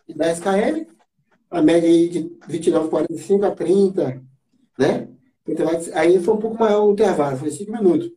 de 0.07 0.15
10 0.15 0.41
km, 0.41 0.87
a 1.51 1.63
média 1.63 1.89
aí 1.89 2.09
de 2.09 2.25
29,45 2.49 3.45
a 3.45 3.51
30, 3.51 4.23
né? 4.79 5.09
Aí 5.95 6.23
foi 6.23 6.35
um 6.35 6.39
pouco 6.39 6.59
maior 6.59 6.87
o 6.87 6.93
intervalo, 6.93 7.37
foi 7.37 7.51
5 7.51 7.73
minutos. 7.73 8.11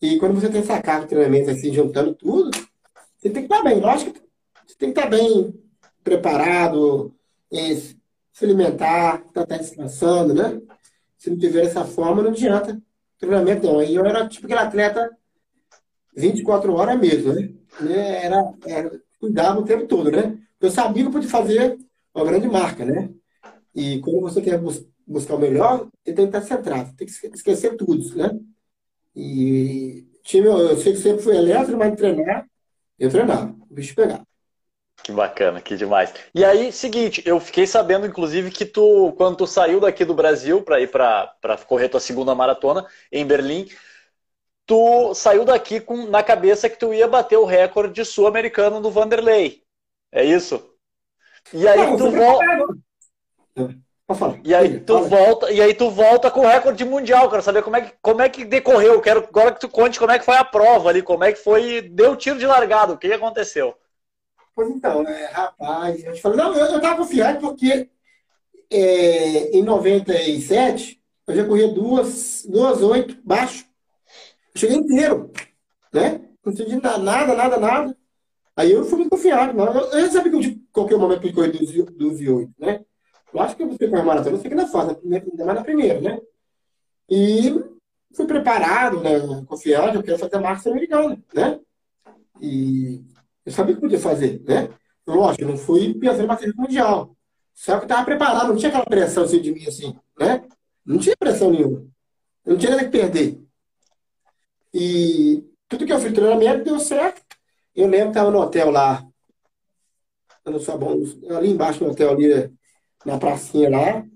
E 0.00 0.18
quando 0.18 0.34
você 0.34 0.48
tem 0.48 0.60
essa 0.60 0.80
carga 0.80 1.02
de 1.02 1.08
treinamento 1.08 1.50
assim, 1.50 1.72
juntando 1.72 2.14
tudo, 2.14 2.50
você 3.16 3.30
tem 3.30 3.46
que 3.46 3.52
estar 3.52 3.62
bem. 3.62 3.80
Lógico 3.80 4.12
que 4.12 4.20
você 4.66 4.76
tem 4.76 4.92
que 4.92 4.98
estar 4.98 5.10
bem 5.10 5.54
preparado, 6.02 7.14
se 7.50 8.44
alimentar, 8.44 9.24
estar 9.26 9.46
tá 9.46 9.56
descansando, 9.56 10.34
né? 10.34 10.60
Se 11.16 11.30
não 11.30 11.38
tiver 11.38 11.64
essa 11.64 11.84
forma, 11.84 12.22
não 12.22 12.30
adianta 12.30 12.80
treinamento 13.26 13.66
não. 13.66 13.78
Aí 13.78 13.94
eu 13.94 14.04
era 14.04 14.28
tipo 14.28 14.46
aquele 14.46 14.60
atleta 14.60 15.10
24 16.16 16.72
horas 16.72 16.98
mesmo, 16.98 17.32
né? 17.32 17.54
Era, 18.24 18.52
era, 18.66 19.00
cuidava 19.18 19.60
o 19.60 19.64
tempo 19.64 19.86
todo, 19.86 20.10
né? 20.10 20.38
Eu 20.60 20.70
sabia 20.70 21.02
que 21.02 21.08
eu 21.08 21.12
podia 21.12 21.28
fazer 21.28 21.78
uma 22.14 22.24
grande 22.24 22.48
marca, 22.48 22.84
né? 22.84 23.10
E 23.74 24.00
quando 24.00 24.20
você 24.20 24.40
quer 24.40 24.58
bus 24.58 24.86
buscar 25.06 25.34
o 25.34 25.38
melhor, 25.38 25.88
você 26.02 26.14
tem 26.14 26.30
que 26.30 26.36
estar 26.36 26.42
centrado, 26.42 26.96
tem 26.96 27.06
que 27.06 27.12
esquecer 27.12 27.76
tudo, 27.76 28.16
né? 28.16 28.38
E 29.14 30.06
time, 30.22 30.46
eu 30.46 30.76
sei 30.76 30.92
que 30.92 30.98
sempre 30.98 31.22
fui 31.22 31.36
elétrico, 31.36 31.78
mas 31.78 31.94
treinar, 31.94 32.48
eu 32.98 33.10
treinava, 33.10 33.54
o 33.68 33.74
bicho 33.74 33.94
pegava. 33.94 34.26
Que 35.02 35.12
bacana, 35.12 35.60
que 35.60 35.76
demais. 35.76 36.14
E 36.34 36.44
aí, 36.44 36.72
seguinte, 36.72 37.22
eu 37.26 37.38
fiquei 37.38 37.66
sabendo, 37.66 38.06
inclusive, 38.06 38.50
que 38.50 38.64
tu, 38.64 39.12
quando 39.18 39.36
tu 39.36 39.46
saiu 39.46 39.78
daqui 39.78 40.04
do 40.04 40.14
Brasil 40.14 40.62
para 40.62 40.80
ir 40.80 40.90
para 40.90 41.58
correr 41.66 41.90
tua 41.90 42.00
segunda 42.00 42.34
maratona 42.34 42.86
em 43.12 43.26
Berlim, 43.26 43.68
tu 44.66 45.14
saiu 45.14 45.44
daqui 45.44 45.78
com 45.80 46.06
na 46.06 46.22
cabeça 46.22 46.70
que 46.70 46.78
tu 46.78 46.94
ia 46.94 47.06
bater 47.06 47.36
o 47.36 47.44
recorde 47.44 48.02
sul-americano 48.04 48.80
do 48.80 48.90
Vanderlei. 48.90 49.62
É 50.10 50.24
isso? 50.24 50.70
E 51.52 51.68
aí 51.68 51.78
Não, 51.78 51.96
tu 51.98 52.10
volta. 52.10 52.44
E 54.42 54.54
aí 54.54 54.80
tu 54.80 55.02
volta, 55.02 55.50
e 55.50 55.60
aí 55.60 55.74
tu 55.74 55.90
volta 55.90 56.30
com 56.30 56.40
o 56.40 56.46
recorde 56.46 56.84
mundial. 56.84 57.28
Quero 57.28 57.42
saber 57.42 57.62
como 57.62 57.76
é 57.76 57.82
que, 57.82 57.92
como 58.00 58.22
é 58.22 58.28
que 58.28 58.44
decorreu. 58.44 59.00
Quero 59.00 59.20
agora 59.20 59.52
que 59.52 59.60
tu 59.60 59.68
conte 59.68 59.98
como 59.98 60.12
é 60.12 60.18
que 60.18 60.24
foi 60.24 60.36
a 60.36 60.44
prova 60.44 60.88
ali, 60.88 61.02
como 61.02 61.24
é 61.24 61.32
que 61.32 61.38
foi, 61.38 61.82
deu 61.82 62.16
tiro 62.16 62.38
de 62.38 62.46
largado, 62.46 62.94
o 62.94 62.98
que 62.98 63.12
aconteceu? 63.12 63.76
Pois 64.54 64.70
então, 64.70 65.02
né, 65.02 65.26
rapaz, 65.26 66.04
a 66.04 66.10
gente 66.10 66.22
falou, 66.22 66.38
não, 66.38 66.54
eu, 66.54 66.66
eu 66.66 66.80
tava 66.80 66.98
confiado 66.98 67.40
porque 67.40 67.90
é, 68.70 69.56
em 69.56 69.62
97 69.62 71.02
eu 71.26 71.34
já 71.34 71.44
corria 71.46 71.68
duas, 71.68 72.46
duas 72.48 72.82
oito 72.82 73.16
baixo. 73.24 73.66
Eu 74.54 74.60
cheguei 74.60 74.76
inteiro, 74.76 75.32
né? 75.92 76.20
Não 76.44 76.52
entendi 76.52 76.76
nada, 76.76 77.34
nada, 77.34 77.56
nada. 77.56 77.96
Aí 78.56 78.70
eu 78.70 78.84
fui 78.84 78.98
muito 78.98 79.10
confiado. 79.10 79.52
Não. 79.54 79.66
Eu, 79.66 79.98
eu 79.98 80.10
sabia 80.12 80.30
que 80.30 80.36
eu, 80.36 80.40
de 80.40 80.54
qualquer 80.72 80.98
momento 80.98 81.26
eu 81.26 81.32
correr 81.32 81.50
12 81.50 82.24
e 82.24 82.30
8, 82.30 82.52
né? 82.58 82.84
Eu 83.32 83.40
acho 83.40 83.56
que 83.56 83.64
você 83.64 83.88
correr 83.88 84.02
maratona, 84.02 84.36
você 84.36 84.48
que 84.48 84.54
na 84.54 84.68
fase, 84.68 84.96
ainda 85.02 85.44
mais 85.44 85.58
na 85.58 85.64
primeira, 85.64 86.00
né? 86.00 86.20
E 87.10 87.52
fui 88.14 88.26
preparado, 88.26 89.00
né? 89.00 89.18
Confiado, 89.46 89.98
eu 89.98 90.02
quero 90.02 90.18
fazer 90.18 90.36
a 90.36 90.40
marca 90.40 90.70
americana, 90.70 91.18
né? 91.34 91.58
E 92.40 93.02
eu 93.44 93.52
sabia 93.52 93.74
que 93.74 93.80
podia 93.80 93.98
fazer, 93.98 94.42
né? 94.42 94.68
Lógico, 95.06 95.44
eu 95.44 95.48
não 95.48 95.56
fui 95.56 95.94
pensando 95.94 96.24
em 96.24 96.26
bater 96.26 96.54
mundial. 96.56 97.16
Só 97.54 97.76
que 97.76 97.82
eu 97.82 97.84
estava 97.84 98.04
preparado, 98.04 98.48
não 98.48 98.56
tinha 98.56 98.68
aquela 98.68 98.86
pressão 98.86 99.24
assim 99.24 99.40
de 99.40 99.52
mim, 99.52 99.66
assim, 99.66 99.96
né? 100.18 100.44
Não 100.84 100.98
tinha 100.98 101.16
pressão 101.16 101.50
nenhuma. 101.50 101.86
Eu 102.44 102.52
não 102.52 102.58
tinha 102.58 102.72
nada 102.72 102.84
que 102.84 102.90
perder. 102.90 103.40
E 104.72 105.44
tudo 105.68 105.86
que 105.86 105.92
eu 105.92 106.00
fiz 106.00 106.12
treinamento 106.12 106.64
deu 106.64 106.78
certo. 106.80 107.22
Eu 107.74 107.86
lembro 107.86 108.06
que 108.06 108.10
estava 108.10 108.30
no 108.30 108.40
hotel 108.40 108.70
lá, 108.70 109.06
no 110.44 110.60
Sabão, 110.60 111.02
ali 111.36 111.50
embaixo 111.50 111.82
no 111.84 111.90
hotel, 111.90 112.10
ali 112.10 112.52
na 113.04 113.18
pracinha 113.18 113.70
lá. 113.70 114.06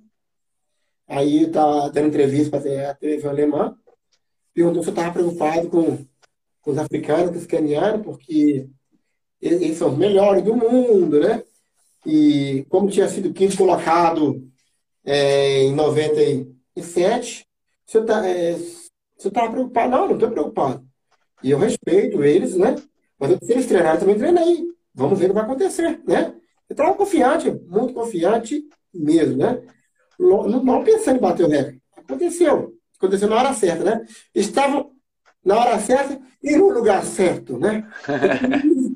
Aí 1.06 1.42
eu 1.42 1.48
estava 1.48 1.90
dando 1.90 2.08
entrevista 2.08 2.60
para 2.60 2.90
a 2.90 2.94
televisão 2.94 3.30
alemã. 3.30 3.76
Perguntou 4.52 4.82
se 4.82 4.90
eu 4.90 4.92
estava 4.92 5.12
preocupado 5.12 5.68
com, 5.70 6.04
com 6.60 6.70
os 6.70 6.78
africanos, 6.78 7.30
com 7.30 7.38
os 7.38 7.46
canianos, 7.46 8.04
porque 8.04 8.68
eles 9.40 9.78
são 9.78 9.90
os 9.92 9.98
melhores 9.98 10.42
do 10.42 10.54
mundo, 10.54 11.20
né? 11.20 11.42
E 12.06 12.64
como 12.68 12.90
tinha 12.90 13.08
sido 13.08 13.32
quinto 13.32 13.56
colocado 13.56 14.42
é, 15.04 15.62
em 15.62 15.74
97, 15.74 17.46
você 17.86 17.98
está 17.98 18.26
é, 18.26 18.56
você 19.16 19.30
tá 19.30 19.48
preocupado? 19.50 19.90
Não, 19.90 20.06
não 20.06 20.14
estou 20.14 20.30
preocupado. 20.30 20.86
E 21.42 21.50
eu 21.50 21.58
respeito 21.58 22.22
eles, 22.24 22.56
né? 22.56 22.76
Mas 23.18 23.36
se 23.42 23.52
eles 23.52 23.66
treinaram, 23.66 23.98
também 23.98 24.18
treinei. 24.18 24.64
Vamos 24.94 25.18
ver 25.18 25.26
o 25.26 25.28
que 25.28 25.34
vai 25.34 25.44
acontecer, 25.44 26.00
né? 26.06 26.34
Eu 26.68 26.74
estava 26.74 26.94
confiante, 26.94 27.50
muito 27.50 27.94
confiante 27.94 28.62
mesmo, 28.92 29.36
né? 29.36 29.60
Não, 30.18 30.48
não 30.48 30.84
pensando 30.84 31.16
em 31.16 31.20
bater 31.20 31.46
o 31.46 31.48
recorde. 31.48 31.82
Aconteceu. 31.96 32.74
Aconteceu 32.96 33.28
na 33.28 33.36
hora 33.36 33.52
certa, 33.52 33.84
né? 33.84 34.06
Estavam 34.34 34.92
na 35.44 35.58
hora 35.58 35.78
certa 35.78 36.20
e 36.42 36.56
no 36.56 36.68
lugar 36.70 37.04
certo, 37.04 37.58
né? 37.58 37.88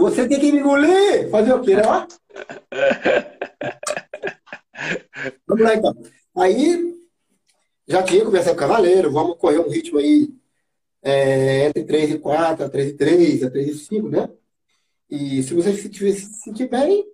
Você 0.00 0.26
tem 0.26 0.40
que 0.40 0.50
me 0.50 0.60
engolir. 0.60 1.28
Fazer 1.30 1.52
o 1.52 1.60
quê, 1.60 1.76
né? 1.76 1.82
Vamos 5.46 5.62
lá, 5.62 5.74
então. 5.74 5.94
Aí, 6.34 6.98
já 7.86 8.02
tinha 8.02 8.24
conversado 8.24 8.56
com 8.56 8.64
o 8.64 8.66
Cavaleiro, 8.66 9.12
vamos 9.12 9.36
correr 9.36 9.58
um 9.58 9.68
ritmo 9.68 9.98
aí 9.98 10.34
é, 11.02 11.66
entre 11.66 11.84
3 11.84 12.12
e 12.12 12.18
4, 12.18 12.64
a 12.64 12.70
3 12.70 12.90
e 12.90 12.94
3, 12.94 13.42
a 13.42 13.50
3 13.50 13.68
e 13.68 13.74
5, 13.74 14.08
né? 14.08 14.30
E 15.10 15.42
se 15.42 15.52
você 15.52 15.74
se, 15.74 15.92
se 15.92 16.32
sentir 16.44 16.70
bem, 16.70 17.04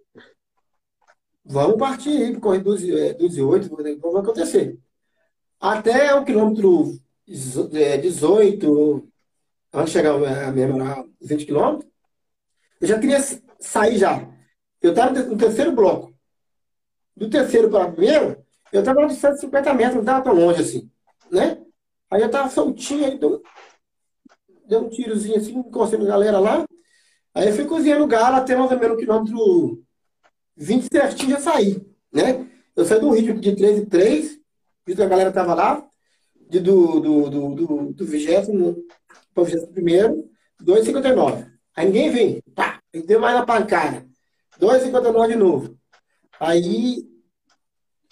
vamos 1.45 1.77
partir 1.77 2.11
aí 2.11 2.31
para 2.31 2.41
correr 2.41 2.61
12, 2.61 2.97
é, 2.97 3.15
12 3.15 3.39
e 3.39 3.43
8, 3.43 3.69
vamos 3.69 4.01
vai 4.13 4.23
acontecer. 4.23 4.79
Até 5.59 6.15
o 6.15 6.25
quilômetro 6.25 7.01
18, 7.27 7.75
é, 7.75 7.97
antes 9.79 9.93
de 9.93 9.99
chegar 9.99 10.15
a 10.15 10.53
minha 10.53 11.05
20 11.21 11.47
quilômetros, 11.47 11.96
eu 12.81 12.89
já 12.89 12.99
queria 12.99 13.19
sair 13.59 13.99
já. 13.99 14.29
Eu 14.83 14.91
estava 14.91 15.13
no 15.13 15.37
terceiro 15.37 15.73
bloco. 15.73 16.15
do 17.17 17.31
terceiro 17.31 17.71
para 17.71 17.87
o 17.87 17.93
primeiro, 17.93 18.45
eu 18.73 18.81
estava 18.81 19.05
a 19.05 19.09
150 19.09 19.75
metros, 19.75 19.95
não 19.95 20.03
estava 20.03 20.25
tão 20.25 20.35
longe 20.35 20.61
assim, 20.61 20.91
né? 21.31 21.59
Aí 22.11 22.21
eu 22.21 22.27
estava 22.27 22.51
soltinho, 22.51 23.07
aí 23.07 23.19
deu, 23.19 23.43
um 24.81 24.89
tirozinho 24.89 25.37
assim, 25.37 25.57
encostei 25.59 25.99
na 25.99 26.05
galera 26.05 26.39
lá. 26.39 26.65
Aí 27.35 27.49
eu 27.49 27.55
fui 27.55 27.65
cozinhando 27.65 28.05
o 28.05 28.09
galo 28.09 28.37
até 28.37 28.55
mais 28.55 28.71
ou 28.71 28.79
menos 28.79 28.97
o 28.97 29.01
quilômetro 29.01 29.83
20 30.57 30.89
certinho 30.91 31.31
já 31.33 31.41
saí, 31.41 31.87
né? 32.13 32.49
Eu 32.75 32.85
saí 32.85 33.01
do 33.01 33.11
ritmo 33.11 33.41
de 33.41 33.57
3 33.57 33.79
e 33.79 33.87
3, 33.87 34.41
visto 34.87 34.99
que 34.99 35.03
a 35.03 35.09
galera 35.09 35.33
tava 35.33 35.55
lá, 35.55 35.87
de, 36.49 36.61
do, 36.61 37.01
do, 37.01 37.31
do, 37.31 37.55
do, 37.55 37.93
do 37.93 38.05
20 38.05 38.27
para 39.35 39.43
o 39.43 39.45
21 39.45 40.29
2,59. 40.63 41.56
Aí 41.77 41.87
ninguém 41.87 42.11
vem, 42.11 42.43
pá, 42.55 42.81
deu 43.07 43.21
mais 43.21 43.37
na 43.37 43.45
pancada. 43.45 44.07
2,59 44.59 45.29
de 45.29 45.37
novo. 45.37 45.79
Aí, 46.41 47.07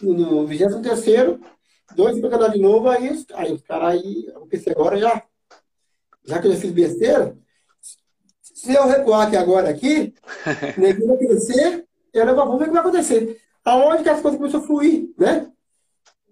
no 0.00 0.46
23 0.46 0.82
terceiro, 0.82 1.40
2,59 1.96 2.52
de 2.52 2.58
novo, 2.60 2.88
aí, 2.88 3.24
aí 3.34 3.52
os 3.52 3.62
caras 3.62 3.94
aí, 3.94 4.26
eu 4.26 4.46
pensei 4.46 4.72
agora 4.72 4.98
já, 4.98 5.22
já 6.24 6.38
que 6.38 6.46
eu 6.46 6.52
já 6.52 6.60
fiz 6.60 6.70
besteira, 6.72 7.36
se 8.42 8.74
eu 8.74 8.86
recuar 8.86 9.26
aqui 9.26 9.36
agora 9.36 9.70
aqui, 9.70 10.14
o 10.76 10.80
neguinho 10.80 11.08
vai 11.08 11.16
crescer, 11.16 11.86
eu 12.12 12.36
vamos 12.36 12.58
ver 12.58 12.64
o 12.64 12.66
que 12.66 12.72
vai 12.72 12.80
acontecer. 12.80 13.40
Aonde 13.64 14.02
que 14.02 14.08
as 14.08 14.20
coisas 14.20 14.38
começaram 14.38 14.62
a 14.62 14.66
fluir, 14.66 15.10
né? 15.18 15.50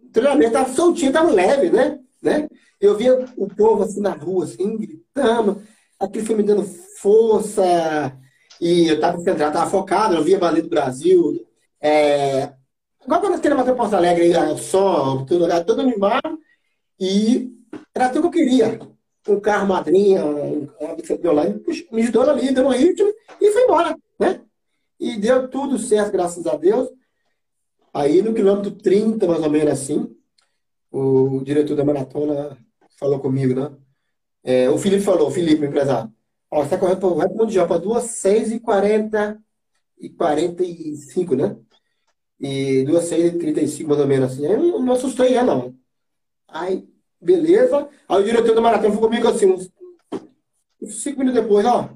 O 0.02 0.08
treinamento 0.10 0.48
estava 0.48 0.72
soltinho, 0.72 1.08
estava 1.08 1.30
leve, 1.30 1.70
né? 1.70 1.98
né? 2.22 2.48
Eu 2.80 2.96
via 2.96 3.24
o 3.36 3.48
povo 3.48 3.82
assim 3.82 4.00
na 4.00 4.12
rua, 4.12 4.44
assim, 4.44 4.76
gritando, 4.76 5.62
aquilo 6.04 6.26
foi 6.26 6.36
me 6.36 6.42
dando 6.42 6.64
força, 6.64 7.62
e 8.60 8.88
eu 8.88 8.94
estava 8.96 9.18
centrado, 9.18 9.52
estava 9.52 9.70
focado, 9.70 10.14
eu 10.14 10.22
via 10.22 10.38
Balé 10.38 10.60
do 10.60 10.68
Brasil. 10.68 11.46
É... 11.80 12.52
Agora 13.04 13.20
quando 13.20 13.34
eu 13.34 13.40
queria 13.40 13.56
bater 13.56 13.74
Porto 13.74 13.94
Alegre, 13.94 14.36
o 14.36 14.58
som, 14.58 15.24
tudo, 15.24 15.46
todo 15.64 15.80
animado, 15.80 16.38
e 16.98 17.52
era 17.94 18.08
tudo 18.08 18.30
que 18.30 18.38
eu 18.40 18.44
queria. 18.44 18.78
Um 19.28 19.40
carro 19.40 19.66
madrinha, 19.66 20.24
uma 20.24 20.94
bicicleta 20.94 21.30
online, 21.30 21.64
me 21.90 22.02
ajudou 22.02 22.28
ali, 22.28 22.52
deu 22.52 22.66
um 22.66 22.70
ritmo, 22.70 23.12
e 23.40 23.50
foi 23.50 23.64
embora, 23.64 23.96
né? 24.18 24.40
E 24.98 25.16
deu 25.16 25.48
tudo 25.48 25.78
certo, 25.78 26.12
graças 26.12 26.46
a 26.46 26.56
Deus. 26.56 26.88
Aí 27.92 28.22
no 28.22 28.34
quilômetro 28.34 28.70
30, 28.70 29.26
mais 29.26 29.42
ou 29.42 29.50
menos 29.50 29.72
assim, 29.72 30.14
o 30.90 31.40
diretor 31.44 31.76
da 31.76 31.84
maratona 31.84 32.56
falou 32.98 33.18
comigo, 33.18 33.54
né? 33.54 33.70
É, 34.44 34.68
o 34.68 34.78
Felipe 34.78 35.02
falou, 35.02 35.30
Felipe, 35.30 35.64
empresário. 35.64 36.12
Ó, 36.50 36.62
está 36.62 36.76
correndo 36.76 36.98
para 37.00 37.08
o 37.08 37.36
Mundial 37.36 37.66
para 37.66 37.78
2, 37.78 38.04
6 38.04 38.52
e 38.52 38.60
40 38.60 39.42
e 39.98 40.10
45, 40.10 41.34
né? 41.36 41.56
E 42.40 42.84
2, 42.84 43.04
6 43.04 43.34
e 43.34 43.38
35, 43.38 43.88
mais 43.88 44.00
ou 44.00 44.06
menos 44.06 44.32
assim. 44.32 44.44
Eu 44.44 44.80
não 44.80 44.92
assustei 44.92 45.34
ela, 45.34 45.54
não. 45.54 45.74
Aí, 46.48 46.86
beleza. 47.20 47.88
Aí 48.08 48.20
o 48.20 48.24
diretor 48.24 48.54
da 48.54 48.60
maratona 48.60 48.94
falou 48.94 49.08
comigo 49.08 49.28
assim, 49.28 49.46
uns 49.46 49.70
5 50.82 51.18
minutos 51.18 51.40
depois, 51.40 51.64
ó. 51.64 51.90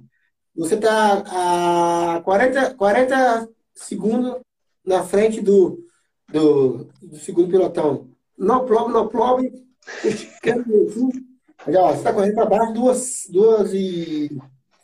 Você 0.54 0.74
está 0.76 2.16
a 2.16 2.22
40, 2.22 2.74
40 2.74 3.48
segundos 3.74 4.40
na 4.84 5.04
frente 5.04 5.40
do, 5.40 5.84
do, 6.32 6.88
do 7.02 7.16
segundo 7.16 7.50
pilotão. 7.50 8.08
Não 8.38 8.64
prove, 8.64 8.92
não 8.92 9.08
prove. 9.08 9.66
Já, 11.68 11.82
ó, 11.82 11.88
você 11.88 11.98
está 11.98 12.12
correndo 12.12 12.34
para 12.34 12.46
baixo, 12.46 12.72
duas, 12.72 13.26
duas 13.28 13.72
e 13.72 14.30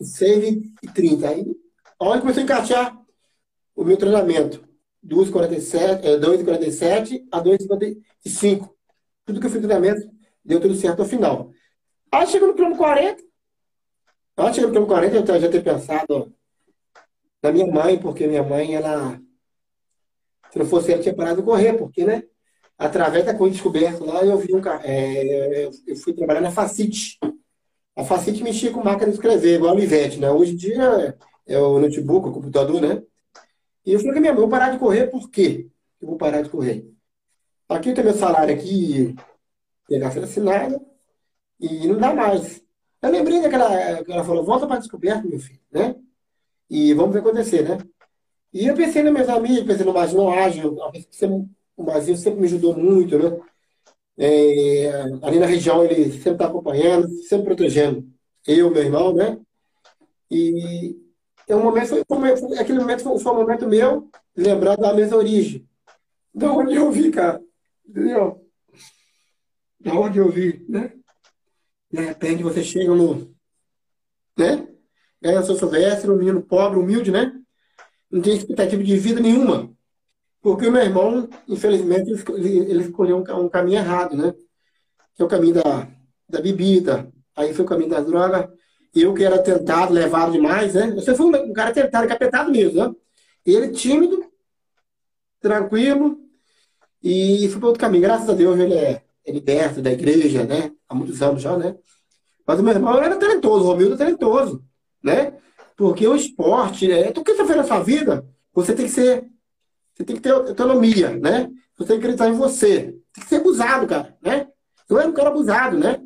seis 0.00 0.62
e 0.82 0.88
trinta. 0.88 1.28
Aí, 1.28 1.46
onde 2.00 2.20
começou 2.20 2.40
a 2.40 2.44
encaixar 2.44 2.98
o 3.74 3.84
meu 3.84 3.96
treinamento? 3.96 4.66
2,47 5.04 6.04
é, 6.04 6.18
2,47 6.18 7.26
a 7.30 7.40
2,55. 7.42 8.70
Tudo 9.24 9.40
que 9.40 9.46
eu 9.46 9.50
fiz 9.50 9.60
treinamento 9.60 10.10
deu 10.44 10.60
tudo 10.60 10.74
certo 10.74 11.00
ao 11.00 11.06
final. 11.08 11.50
Aí 12.10 12.26
chegou 12.26 12.48
no 12.48 12.54
quilômetro 12.54 12.82
40. 12.82 13.22
Aí 14.36 14.54
chegou 14.54 14.68
no 14.68 14.74
quilômetro 14.74 14.86
40, 14.86 15.32
eu 15.32 15.40
já 15.40 15.48
ter 15.48 15.62
pensado 15.62 16.34
na 17.42 17.52
minha 17.52 17.66
mãe, 17.66 17.98
porque 17.98 18.26
minha 18.26 18.42
mãe, 18.42 18.74
ela. 18.74 19.20
Se 20.50 20.58
não 20.58 20.66
fosse 20.66 20.92
ela, 20.92 21.02
tinha 21.02 21.14
parado 21.14 21.40
de 21.40 21.46
correr, 21.46 21.74
porque, 21.74 22.04
né? 22.04 22.24
Através 22.78 23.24
da 23.24 23.34
Corrida 23.34 23.54
Descoberta, 23.54 24.04
lá 24.04 24.24
eu 24.24 24.38
vi 24.38 24.54
um 24.54 24.60
é, 24.82 25.70
eu 25.86 25.96
fui 25.96 26.12
trabalhar 26.12 26.40
na 26.40 26.50
Facite. 26.50 27.18
A 27.94 28.04
Facite 28.04 28.42
mexia 28.42 28.70
com 28.72 28.82
máquina 28.82 29.08
de 29.08 29.14
escrever, 29.14 29.56
igual 29.56 29.76
o 29.76 29.80
Ivete, 29.80 30.18
né? 30.18 30.30
Hoje 30.30 30.52
em 30.52 30.56
dia 30.56 31.16
é 31.46 31.58
o 31.58 31.78
notebook, 31.78 32.28
o 32.28 32.32
computador, 32.32 32.80
né? 32.80 33.02
E 33.84 33.92
eu 33.92 34.00
falei 34.00 34.18
a 34.18 34.20
minha 34.20 34.32
mãe, 34.32 34.40
vou 34.40 34.50
parar 34.50 34.70
de 34.70 34.78
correr, 34.78 35.08
por 35.08 35.30
quê? 35.30 35.68
Eu 36.00 36.08
vou 36.08 36.16
parar 36.16 36.42
de 36.42 36.48
correr. 36.48 36.86
Aqui 37.68 37.92
tem 37.92 38.04
meu 38.04 38.14
salário 38.14 38.54
aqui, 38.54 39.14
pegar 39.88 40.08
assinada, 40.08 40.80
e 41.60 41.86
não 41.88 41.98
dá 41.98 42.14
mais. 42.14 42.62
Eu 43.00 43.10
lembrei 43.10 43.40
daquela 43.40 44.04
que 44.04 44.12
ela 44.12 44.24
falou, 44.24 44.44
volta 44.44 44.66
para 44.66 44.76
a 44.76 44.78
descoberta, 44.78 45.26
meu 45.26 45.38
filho, 45.38 45.60
né? 45.70 45.96
E 46.70 46.94
vamos 46.94 47.12
ver 47.12 47.20
acontecer, 47.20 47.68
né? 47.68 47.78
E 48.52 48.66
eu 48.66 48.74
pensei 48.74 49.02
nos 49.02 49.12
meus 49.12 49.28
amigos, 49.28 49.64
pensei 49.64 49.84
no 49.84 49.92
Marginal 49.92 50.30
Ágil, 50.30 50.76
o 51.76 51.84
Brasil 51.84 52.16
sempre 52.16 52.40
me 52.40 52.46
ajudou 52.46 52.76
muito, 52.76 53.18
né? 53.18 53.38
É, 54.18 54.90
ali 55.22 55.38
na 55.38 55.46
região 55.46 55.84
ele 55.84 56.12
sempre 56.12 56.32
está 56.32 56.46
acompanhando, 56.46 57.08
sempre 57.24 57.46
protegendo 57.46 58.06
eu, 58.46 58.70
meu 58.70 58.82
irmão, 58.82 59.14
né? 59.14 59.38
E 60.30 60.96
é 61.48 61.56
um 61.56 61.62
momento, 61.62 61.88
foi, 61.88 62.04
foi, 62.36 62.58
aquele 62.58 62.78
momento 62.78 63.02
foi, 63.02 63.18
foi 63.18 63.32
um 63.32 63.36
momento 63.36 63.66
meu 63.66 64.10
lembrar 64.36 64.76
da 64.76 64.94
minha 64.94 65.16
origem. 65.16 65.68
Da 66.34 66.50
onde 66.52 66.74
eu 66.74 66.90
vi, 66.90 67.10
cara. 67.10 67.42
Entendeu? 67.86 68.46
Da 69.78 69.92
onde 69.94 70.18
eu 70.18 70.30
vi, 70.30 70.64
né? 70.68 70.92
De 71.90 72.00
repente 72.00 72.42
você 72.42 72.64
chega 72.64 72.94
no. 72.94 73.34
Né? 74.38 74.66
Ganha 75.20 75.42
seu 75.42 75.56
Silvestre, 75.56 76.10
um 76.10 76.16
menino 76.16 76.42
pobre, 76.42 76.78
humilde, 76.78 77.10
né? 77.10 77.38
Não 78.10 78.22
tem 78.22 78.36
expectativa 78.36 78.82
de 78.82 78.96
vida 78.96 79.20
nenhuma. 79.20 79.70
Porque 80.42 80.66
o 80.66 80.72
meu 80.72 80.82
irmão, 80.82 81.28
infelizmente, 81.48 82.10
ele 82.10 82.82
escolheu 82.82 83.16
um, 83.16 83.48
caminho 83.48 83.78
errado, 83.78 84.16
né? 84.16 84.34
Que 85.14 85.22
é 85.22 85.24
o 85.24 85.28
caminho 85.28 85.54
da, 85.54 85.88
da 86.28 86.40
bebida, 86.40 87.10
aí 87.36 87.54
foi 87.54 87.64
o 87.64 87.68
caminho 87.68 87.90
das 87.90 88.04
drogas. 88.04 88.48
Eu 88.92 89.14
que 89.14 89.24
era 89.24 89.38
tentado, 89.38 89.94
levado 89.94 90.32
demais, 90.32 90.74
né? 90.74 90.90
Você 90.90 91.14
foi 91.14 91.26
um 91.26 91.52
cara 91.52 91.72
tentado, 91.72 92.08
capetado 92.08 92.50
mesmo, 92.50 92.76
né? 92.76 92.92
Ele 93.46 93.68
tímido, 93.68 94.24
tranquilo, 95.40 96.18
e 97.02 97.48
foi 97.48 97.58
para 97.58 97.68
outro 97.68 97.80
caminho. 97.80 98.02
Graças 98.02 98.28
a 98.28 98.34
Deus 98.34 98.58
ele 98.58 98.74
é, 98.74 99.02
é 99.24 99.32
liberto 99.32 99.80
da 99.80 99.92
igreja, 99.92 100.44
né? 100.44 100.72
Há 100.88 100.94
muitos 100.94 101.22
anos 101.22 101.40
já, 101.40 101.56
né? 101.56 101.76
Mas 102.44 102.58
o 102.58 102.62
meu 102.64 102.74
irmão 102.74 103.00
era 103.00 103.16
talentoso, 103.16 103.64
o 103.64 103.68
Romildo 103.68 103.94
é 103.94 103.98
talentoso, 103.98 104.64
né? 105.02 105.34
Porque 105.76 106.06
o 106.06 106.16
esporte, 106.16 106.90
é, 106.90 107.12
tudo 107.12 107.24
que 107.24 107.34
você 107.34 107.44
fez 107.44 107.56
na 107.56 107.64
sua 107.64 107.80
vida, 107.80 108.26
você 108.52 108.74
tem 108.74 108.86
que 108.86 108.92
ser 108.92 109.31
você 110.02 110.06
tem 110.06 110.16
que 110.16 110.22
ter 110.22 110.32
autonomia, 110.32 111.16
né? 111.16 111.50
Você 111.76 111.88
tem 111.88 112.00
que 112.00 112.04
acreditar 112.04 112.28
em 112.28 112.32
você. 112.32 112.98
Tem 113.12 113.22
que 113.22 113.28
ser 113.28 113.36
abusado, 113.36 113.86
cara, 113.86 114.16
né? 114.20 114.48
Eu 114.88 114.98
era 114.98 115.08
um 115.08 115.12
cara 115.12 115.28
abusado, 115.28 115.78
né? 115.78 116.02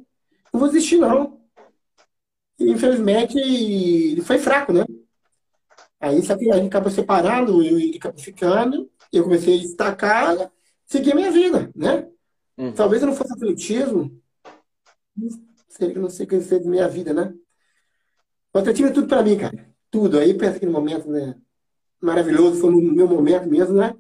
Não 0.52 0.60
vou 0.60 0.68
desistir, 0.68 0.98
não. 0.98 1.40
E, 2.58 2.70
infelizmente, 2.70 3.38
ele 3.38 4.20
foi 4.20 4.38
fraco, 4.38 4.72
né? 4.72 4.84
Aí 5.98 6.22
só 6.22 6.36
que 6.36 6.50
a 6.50 6.56
gente 6.56 6.68
acabou 6.68 6.90
separando, 6.90 7.62
eu 7.62 7.78
ele 7.78 7.96
acabou 7.96 8.20
ficando, 8.20 8.90
eu 9.10 9.24
comecei 9.24 9.58
a 9.58 9.62
destacar, 9.62 10.52
seguir 10.84 11.12
a 11.12 11.14
minha 11.14 11.30
vida, 11.30 11.70
né? 11.74 12.06
Hum. 12.58 12.72
Talvez 12.72 13.02
eu 13.02 13.08
não 13.08 13.14
fosse 13.14 13.32
atletismo, 13.32 14.20
seria, 15.68 15.98
não 15.98 16.10
sei 16.10 16.26
o 16.26 16.28
que 16.28 16.40
seria 16.42 16.64
da 16.64 16.70
minha 16.70 16.88
vida, 16.88 17.14
né? 17.14 17.34
O 18.52 18.58
atletismo 18.58 18.88
é 18.88 18.92
tudo 18.92 19.08
pra 19.08 19.22
mim, 19.22 19.38
cara. 19.38 19.74
Tudo. 19.90 20.18
Aí 20.18 20.34
pensa 20.34 20.58
que 20.58 20.66
no 20.66 20.72
momento, 20.72 21.08
né? 21.08 21.34
Maravilhoso, 22.00 22.60
foi 22.60 22.70
no 22.70 22.80
meu 22.80 23.08
momento 23.08 23.48
mesmo, 23.48 23.74
né? 23.74 23.94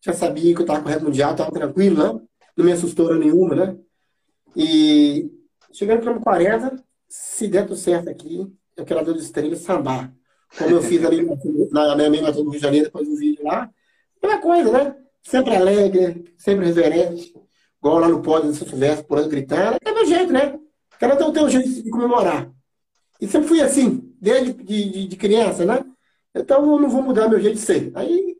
Já 0.00 0.12
sabia 0.12 0.54
que 0.54 0.60
eu 0.60 0.64
estava 0.64 0.82
correto 0.82 1.04
mundial, 1.04 1.32
estava 1.32 1.50
tranquilo, 1.50 1.96
né? 1.96 2.20
Não 2.56 2.64
me 2.64 2.72
assustou 2.72 3.14
nenhuma, 3.14 3.54
né? 3.54 3.78
E 4.56 5.30
chegando 5.72 6.02
para 6.02 6.16
o 6.16 6.20
40, 6.20 6.82
se 7.08 7.48
der 7.48 7.66
tudo 7.66 7.76
certo 7.76 8.08
aqui, 8.08 8.46
eu 8.76 8.84
quero 8.84 9.00
a 9.00 9.02
de 9.02 9.18
estrela 9.18 9.56
sambar. 9.56 10.12
Como 10.56 10.70
eu 10.70 10.82
fiz 10.82 11.04
ali 11.04 11.26
na 11.72 11.96
minha 11.96 12.08
amiga 12.08 12.30
do 12.30 12.42
Rio 12.42 12.52
de 12.52 12.58
Janeiro, 12.58 12.86
depois 12.86 13.08
do 13.08 13.16
vídeo 13.16 13.44
lá. 13.44 13.68
Aquela 14.16 14.38
coisa, 14.38 14.70
né? 14.70 14.96
Sempre 15.22 15.56
alegre, 15.56 16.32
sempre 16.38 16.66
reverente. 16.66 17.34
Igual 17.78 17.98
lá 17.98 18.08
no 18.08 18.22
pódio 18.22 18.50
do 18.50 18.54
São 18.54 18.68
Silvestre, 18.68 19.06
por 19.06 19.18
aí 19.18 19.28
gritando. 19.28 19.78
É 19.84 19.92
meu 19.92 20.06
jeito, 20.06 20.32
né? 20.32 20.58
Cada 20.98 21.26
um 21.26 21.32
tem 21.32 21.44
um 21.44 21.50
jeito 21.50 21.82
de 21.82 21.90
comemorar. 21.90 22.50
E 23.20 23.26
sempre 23.26 23.48
fui 23.48 23.60
assim, 23.60 24.14
desde 24.20 24.52
de, 24.52 24.90
de, 24.90 25.08
de 25.08 25.16
criança, 25.16 25.64
né? 25.64 25.84
Então 26.34 26.64
eu 26.64 26.80
não 26.80 26.88
vou 26.88 27.02
mudar 27.02 27.28
meu 27.28 27.40
jeito 27.40 27.56
de 27.56 27.60
ser. 27.60 27.92
Aí 27.94 28.36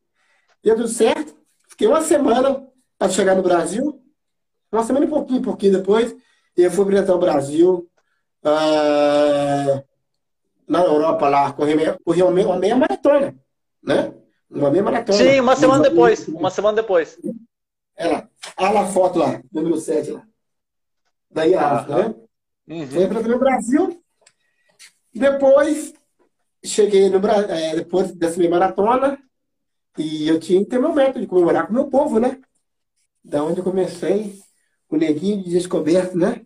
deu 0.62 0.76
tudo 0.76 0.88
certo. 0.88 1.34
Fiquei 1.68 1.86
uma 1.86 2.00
semana 2.00 2.66
para 2.98 3.12
chegar 3.12 3.34
no 3.34 3.42
Brasil. 3.42 4.02
Uma 4.72 4.82
semana 4.82 5.06
e 5.06 5.08
pouquinho, 5.08 5.42
pouquinho 5.42 5.78
depois. 5.78 6.14
E 6.56 6.62
eu 6.62 6.70
fui 6.70 6.84
apresentar 6.84 7.14
o 7.14 7.18
Brasil 7.18 7.88
uh, 8.44 9.84
na 10.66 10.80
Europa 10.82 11.28
lá, 11.28 11.52
corri, 11.52 11.74
corri 12.04 12.22
uma, 12.22 12.30
meia, 12.30 12.46
uma 12.46 12.58
meia 12.58 12.76
maratona, 12.76 13.34
né? 13.82 14.14
Uma 14.50 14.70
meia 14.70 14.82
maratona. 14.82 15.18
Sim, 15.18 15.40
uma 15.40 15.56
semana 15.56 15.82
depois. 15.82 16.28
Uma 16.28 16.50
semana 16.50 16.76
depois. 16.76 17.18
Ela, 17.96 18.28
olha 18.56 18.80
a 18.80 18.86
foto 18.86 19.18
lá, 19.18 19.40
número 19.52 19.76
7 19.76 20.12
lá. 20.12 20.26
Daí 21.30 21.54
a 21.54 21.68
África, 21.68 22.08
né? 22.08 22.14
Uhum. 22.68 22.86
Foi 22.88 23.08
para 23.08 23.36
o 23.36 23.38
Brasil. 23.38 24.02
Depois, 25.12 25.92
cheguei 26.64 27.08
no 27.08 27.20
Brasil, 27.20 27.50
é, 27.50 27.76
depois 27.76 28.12
dessa 28.12 28.38
meia 28.38 28.50
maratona, 28.50 29.18
e 29.98 30.28
eu 30.28 30.40
tinha 30.40 30.60
que 30.60 30.66
ter 30.70 30.78
meu 30.78 30.94
método 30.94 31.20
de 31.20 31.26
comemorar 31.26 31.66
com 31.66 31.72
o 31.72 31.74
meu 31.74 31.88
povo, 31.88 32.18
né? 32.18 32.40
Da 33.22 33.44
onde 33.44 33.60
eu 33.60 33.64
comecei, 33.64 34.38
o 34.88 34.96
neguinho 34.96 35.42
de 35.42 35.50
descoberto, 35.50 36.16
né? 36.16 36.44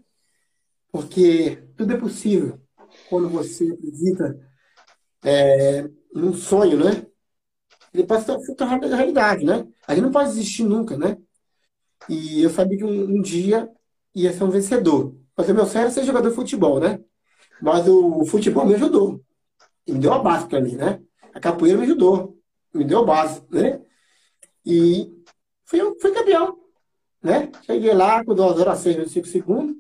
Porque 0.90 1.56
tudo 1.76 1.92
é 1.92 1.96
possível 1.96 2.60
quando 3.08 3.28
você 3.28 3.64
acredita 3.70 4.38
é, 5.24 5.88
num 6.14 6.34
sonho, 6.34 6.78
né? 6.84 7.06
Ele 7.92 8.06
pode 8.06 8.24
se 8.24 8.54
tornar 8.54 8.80
realidade, 8.80 9.44
né? 9.44 9.66
A 9.86 9.94
gente 9.94 10.04
não 10.04 10.12
pode 10.12 10.30
desistir 10.30 10.64
nunca, 10.64 10.96
né? 10.96 11.16
E 12.08 12.42
eu 12.42 12.50
sabia 12.50 12.78
que 12.78 12.84
um, 12.84 13.18
um 13.18 13.22
dia 13.22 13.68
ia 14.14 14.32
ser 14.32 14.44
um 14.44 14.50
vencedor. 14.50 15.16
Mas 15.36 15.48
o 15.48 15.54
meu 15.54 15.66
sonho 15.66 15.82
era 15.82 15.90
ser 15.90 16.04
jogador 16.04 16.30
de 16.30 16.34
futebol, 16.34 16.80
né? 16.80 17.00
Mas 17.60 17.86
o, 17.88 18.20
o 18.22 18.26
futebol 18.26 18.66
me 18.66 18.74
ajudou. 18.74 19.24
E 19.88 19.92
me 19.92 19.98
deu 19.98 20.12
a 20.12 20.18
base 20.18 20.46
para 20.46 20.60
mim, 20.60 20.76
né? 20.76 21.00
A 21.34 21.40
capoeira 21.40 21.78
me 21.78 21.84
ajudou. 21.84 22.38
Me 22.74 22.84
deu 22.84 23.00
a 23.00 23.04
base, 23.04 23.42
né? 23.50 23.80
E 24.64 25.10
fui, 25.64 25.80
fui 25.98 26.12
campeão, 26.12 26.58
né? 27.22 27.50
Cheguei 27.64 27.94
lá 27.94 28.22
com 28.22 28.34
2 28.34 28.60
horas 28.60 28.80
6 28.80 28.96
minutos 28.96 29.14
5 29.14 29.26
segundos. 29.26 29.76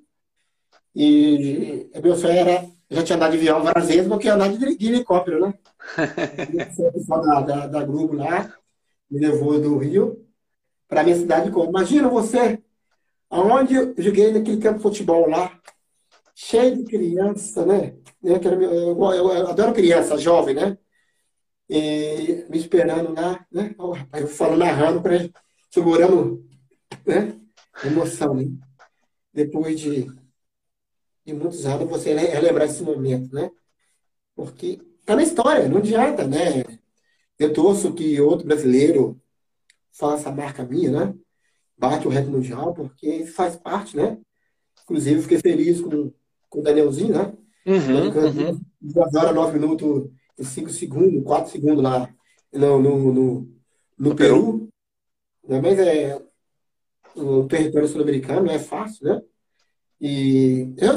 E 0.94 1.90
meu 2.02 2.16
sonho 2.16 2.32
era 2.38 2.66
já 2.90 3.02
tinha 3.02 3.16
andado 3.16 3.32
de 3.32 3.38
avião 3.38 3.62
várias 3.62 3.86
vezes, 3.86 4.08
porque 4.08 4.26
ia 4.26 4.34
andar 4.34 4.48
de, 4.48 4.76
de 4.76 4.86
helicóptero, 4.86 5.40
né? 5.46 5.54
o 6.78 6.92
pessoal 6.92 7.20
da, 7.20 7.40
da, 7.40 7.66
da 7.66 7.84
Globo 7.84 8.14
lá 8.14 8.50
me 9.10 9.20
levou 9.20 9.60
do 9.60 9.76
Rio 9.76 10.26
para 10.88 11.04
minha 11.04 11.16
cidade. 11.16 11.50
Imagina 11.50 12.08
você, 12.08 12.62
aonde 13.28 13.74
eu 13.74 13.94
joguei 13.98 14.32
naquele 14.32 14.60
campo 14.60 14.78
de 14.78 14.82
futebol 14.82 15.28
lá, 15.28 15.60
cheio 16.34 16.76
de 16.76 16.84
criança, 16.84 17.66
né? 17.66 17.94
Eu, 18.22 18.36
eu, 18.36 19.12
eu, 19.14 19.48
adoro 19.48 19.72
criança, 19.74 20.18
jovem, 20.18 20.54
né? 20.54 20.78
E 21.68 22.46
me 22.48 22.58
esperando 22.58 23.14
lá, 23.14 23.46
né? 23.52 23.74
Eu 24.14 24.26
falo 24.28 24.56
narrando 24.56 25.02
para 25.02 25.28
segurando, 25.70 26.44
né? 27.06 27.38
Emoção, 27.84 28.34
né? 28.34 28.46
Depois 29.32 29.78
de 29.78 30.06
de 31.28 31.34
muitos 31.34 31.66
anos 31.66 31.88
você 31.88 32.14
relembrar 32.14 32.66
esse 32.66 32.82
momento, 32.82 33.32
né? 33.34 33.50
Porque 34.34 34.80
tá 35.04 35.14
na 35.14 35.22
história, 35.22 35.68
não 35.68 35.76
adianta, 35.76 36.26
né? 36.26 36.64
Eu 37.38 37.52
torço 37.52 37.94
que 37.94 38.18
outro 38.20 38.46
brasileiro 38.46 39.20
faça 39.92 40.30
a 40.30 40.32
marca 40.32 40.64
minha, 40.64 40.90
né? 40.90 41.14
Bate 41.76 42.06
o 42.06 42.10
recorde 42.10 42.30
mundial, 42.34 42.74
porque 42.74 43.26
faz 43.26 43.56
parte, 43.56 43.96
né? 43.96 44.18
Inclusive, 44.84 45.22
fiquei 45.22 45.38
feliz 45.38 45.80
com, 45.82 46.12
com 46.48 46.60
o 46.60 46.62
Danielzinho, 46.62 47.14
né? 47.14 47.36
Uhum, 47.68 48.08
uhum. 48.08 48.60
Duas 48.80 49.14
horas, 49.14 49.34
nove 49.34 49.58
minutos 49.58 50.10
e 50.38 50.44
cinco 50.44 50.70
segundos, 50.70 51.22
quatro 51.22 51.52
segundos 51.52 51.82
lá 51.82 52.08
no, 52.50 52.80
no, 52.80 53.12
no, 53.12 53.48
no 53.98 54.14
Peru. 54.14 54.70
Peru. 55.46 55.62
Mas 55.62 55.78
é 55.78 56.18
o 57.14 57.44
território 57.44 57.88
sul-americano 57.88 58.46
não 58.46 58.52
é 58.52 58.58
fácil, 58.58 59.04
né? 59.06 59.22
E 60.00 60.72
eu, 60.78 60.92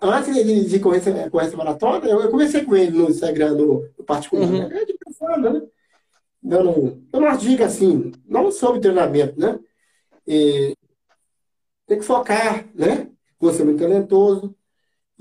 antes 0.00 0.34
de, 0.34 0.64
de 0.66 0.78
correr, 0.78 1.00
correr 1.30 1.46
essa 1.46 1.56
maratona, 1.56 2.06
eu, 2.06 2.20
eu 2.20 2.30
conversei 2.30 2.64
com 2.64 2.76
ele 2.76 2.96
no 2.96 3.10
Instagram, 3.10 3.54
no, 3.54 3.88
no 3.98 4.04
particular. 4.04 4.46
Uhum. 4.46 4.68
Né? 4.68 4.80
É 4.80 4.84
de 4.84 4.94
pensando, 4.94 5.50
né? 5.50 5.62
Dando, 6.40 7.02
dando 7.10 7.24
umas 7.24 7.40
dicas 7.40 7.74
assim, 7.74 8.12
não 8.26 8.50
sobre 8.52 8.80
treinamento, 8.80 9.40
né? 9.40 9.58
E, 10.26 10.76
tem 11.86 11.98
que 11.98 12.04
focar, 12.04 12.68
né? 12.74 13.08
Você 13.40 13.62
é 13.62 13.64
muito 13.64 13.80
talentoso 13.80 14.54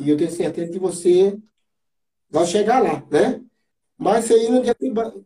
e 0.01 0.09
eu 0.09 0.17
tenho 0.17 0.31
certeza 0.31 0.71
que 0.71 0.79
você 0.79 1.37
vai 2.29 2.45
chegar 2.45 2.81
lá, 2.81 3.05
né? 3.11 3.41
Mas 3.97 4.25
isso 4.25 4.33
aí 4.33 4.49
não 4.49 4.59
adianta 4.59 5.23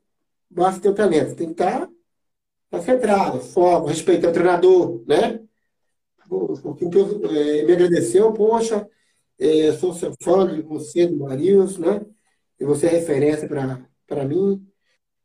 basta 0.50 0.82
ter 0.82 0.90
o 0.90 0.96
talento, 0.96 1.36
tem 1.36 1.48
que 1.48 1.54
estar 1.54 1.90
concentrado, 2.70 3.40
foco, 3.40 3.88
respeitar 3.88 4.30
o 4.30 4.34
treinador, 4.34 5.04
né? 5.08 5.40
porque 6.28 6.86
é, 6.86 7.64
me 7.64 7.74
agradeceu, 7.74 8.34
poxa, 8.34 8.88
é, 9.40 9.74
sou 9.74 9.94
seu 9.94 10.14
fã 10.22 10.48
de 10.48 10.62
você, 10.62 11.08
do 11.08 11.18
Marius, 11.18 11.78
né? 11.78 12.02
E 12.60 12.66
você 12.66 12.88
é 12.88 12.90
referência 12.90 13.48
para 13.48 14.26
mim. 14.26 14.66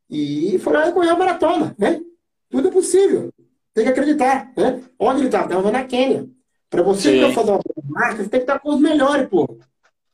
E 0.09 0.59
foi 0.59 0.73
lá 0.73 0.93
correu 0.93 1.13
a 1.13 1.19
maratona, 1.19 1.75
né? 1.79 2.01
Tudo 2.49 2.69
é 2.69 2.71
possível. 2.71 3.33
Tem 3.73 3.85
que 3.85 3.91
acreditar, 3.91 4.53
né? 4.57 4.83
Onde 4.99 5.21
ele 5.21 5.29
estava? 5.29 5.45
Estava 5.45 5.71
na 5.71 5.85
Quênia. 5.85 6.29
Para 6.71 6.83
você 6.83 7.33
fazer 7.33 7.51
uma 7.51 7.61
marca, 7.89 8.23
você 8.23 8.29
tem 8.29 8.41
que 8.41 8.45
estar 8.45 8.61
com 8.61 8.71
os 8.71 8.81
melhores, 8.81 9.29
pô. 9.29 9.59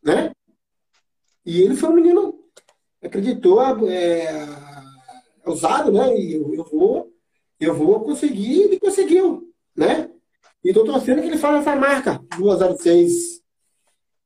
Né? 0.02 0.32
E 1.44 1.60
ele 1.60 1.76
foi 1.76 1.90
um 1.90 1.94
menino, 1.94 2.34
acreditou, 3.04 3.60
é, 3.88 4.48
ousado, 5.44 5.92
né? 5.92 6.18
E 6.18 6.34
eu, 6.34 6.54
eu, 6.54 6.64
vou, 6.64 7.12
eu 7.60 7.74
vou 7.74 8.00
conseguir, 8.00 8.62
ele 8.62 8.80
conseguiu, 8.80 9.52
né? 9.76 10.10
E 10.64 10.70
estou 10.70 10.84
torcendo 10.84 11.20
que 11.20 11.28
ele 11.28 11.38
faça 11.38 11.58
essa 11.58 11.76
marca. 11.76 12.20
206 12.38 13.42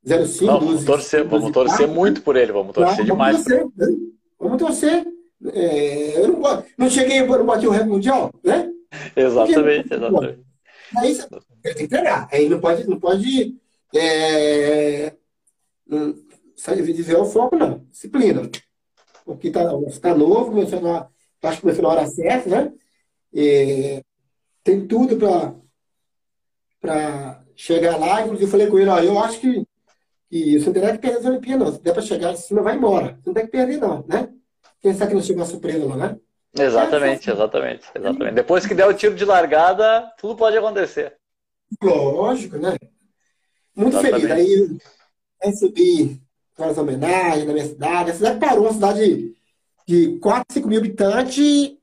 05, 0.02 0.46
Não, 0.46 0.60
vamos 0.60 0.84
torcer, 0.84 1.28
vamos 1.28 1.52
torcer 1.52 1.86
muito 1.86 2.22
por 2.22 2.36
ele, 2.36 2.52
vamos 2.52 2.72
torcer 2.72 3.04
demais. 3.04 3.44
Vamos 3.44 3.46
torcer. 3.46 3.66
Né? 3.76 3.96
Vamos 4.38 4.58
torcer. 4.58 5.06
É, 5.52 6.18
eu 6.18 6.28
não, 6.28 6.64
não 6.78 6.90
cheguei, 6.90 7.26
não 7.26 7.44
bati 7.44 7.66
o 7.66 7.70
recorde 7.70 7.92
mundial, 7.92 8.30
né? 8.42 8.70
Exatamente, 9.14 9.92
exatamente. 9.92 10.40
Aí 10.96 11.18
ele 11.64 11.74
tem 11.74 11.88
que 11.88 11.96
pegar. 11.96 12.28
Aí 12.32 12.48
não 12.48 12.60
pode, 12.60 12.88
não 12.88 12.98
pode 12.98 13.56
é, 13.94 15.12
de 15.86 16.92
dizer 16.92 17.16
o 17.16 17.24
foco, 17.24 17.56
não. 17.56 17.78
Disciplina. 17.90 18.48
Porque 19.24 19.48
está 19.48 19.64
tá 20.00 20.14
novo, 20.14 20.50
começou 20.50 20.80
na, 20.80 21.08
acho 21.42 21.56
que 21.56 21.62
começou 21.62 21.82
na 21.82 21.88
hora 21.88 22.06
certa, 22.06 22.48
né? 22.48 22.72
E, 23.32 24.02
tem 24.62 24.86
tudo 24.86 25.16
para 26.80 27.42
chegar 27.56 27.96
lá. 27.98 28.22
Inclusive, 28.22 28.44
eu 28.44 28.50
falei 28.50 28.66
com 28.66 28.78
ele, 28.78 28.90
ó, 28.90 28.98
eu 29.00 29.18
acho 29.18 29.40
que, 29.40 29.64
que 30.28 30.58
você 30.58 30.70
não 30.70 30.80
nada 30.80 30.92
que 30.94 31.02
perder 31.02 31.18
as 31.18 31.24
Olimpíadas, 31.24 31.66
não. 31.66 31.74
Se 31.74 31.82
der 31.82 31.92
para 31.92 32.02
chegar 32.02 32.32
em 32.32 32.36
cima, 32.36 32.62
vai 32.62 32.76
embora. 32.76 33.18
Você 33.22 33.22
não 33.26 33.34
tem 33.34 33.44
que 33.46 33.52
perder, 33.52 33.78
não, 33.78 34.04
né? 34.06 34.28
Sabe 34.94 35.08
que 35.08 35.14
não 35.14 35.22
chegou 35.22 35.42
uma 35.42 35.48
surpresa 35.48 35.84
lá, 35.84 35.96
né? 35.96 36.16
Exatamente, 36.58 37.30
exatamente, 37.30 37.86
exatamente. 37.94 38.34
Depois 38.34 38.66
que 38.66 38.74
der 38.74 38.86
o 38.86 38.94
tiro 38.94 39.14
de 39.14 39.24
largada, 39.24 40.10
tudo 40.18 40.34
pode 40.34 40.56
acontecer. 40.56 41.19
Lógico, 41.82 42.56
né? 42.56 42.76
Muito 43.74 43.96
exatamente. 43.96 44.26
feliz. 44.26 44.80
Aí 45.42 45.50
recebi 45.50 46.22
várias 46.56 46.78
homenagens 46.78 47.46
na 47.46 47.52
minha 47.52 47.66
cidade. 47.66 48.10
A 48.10 48.14
cidade 48.14 48.40
parou, 48.40 48.64
uma 48.64 48.72
cidade 48.72 49.34
de 49.86 50.18
4, 50.18 50.44
5 50.52 50.68
mil 50.68 50.78
habitantes. 50.78 51.76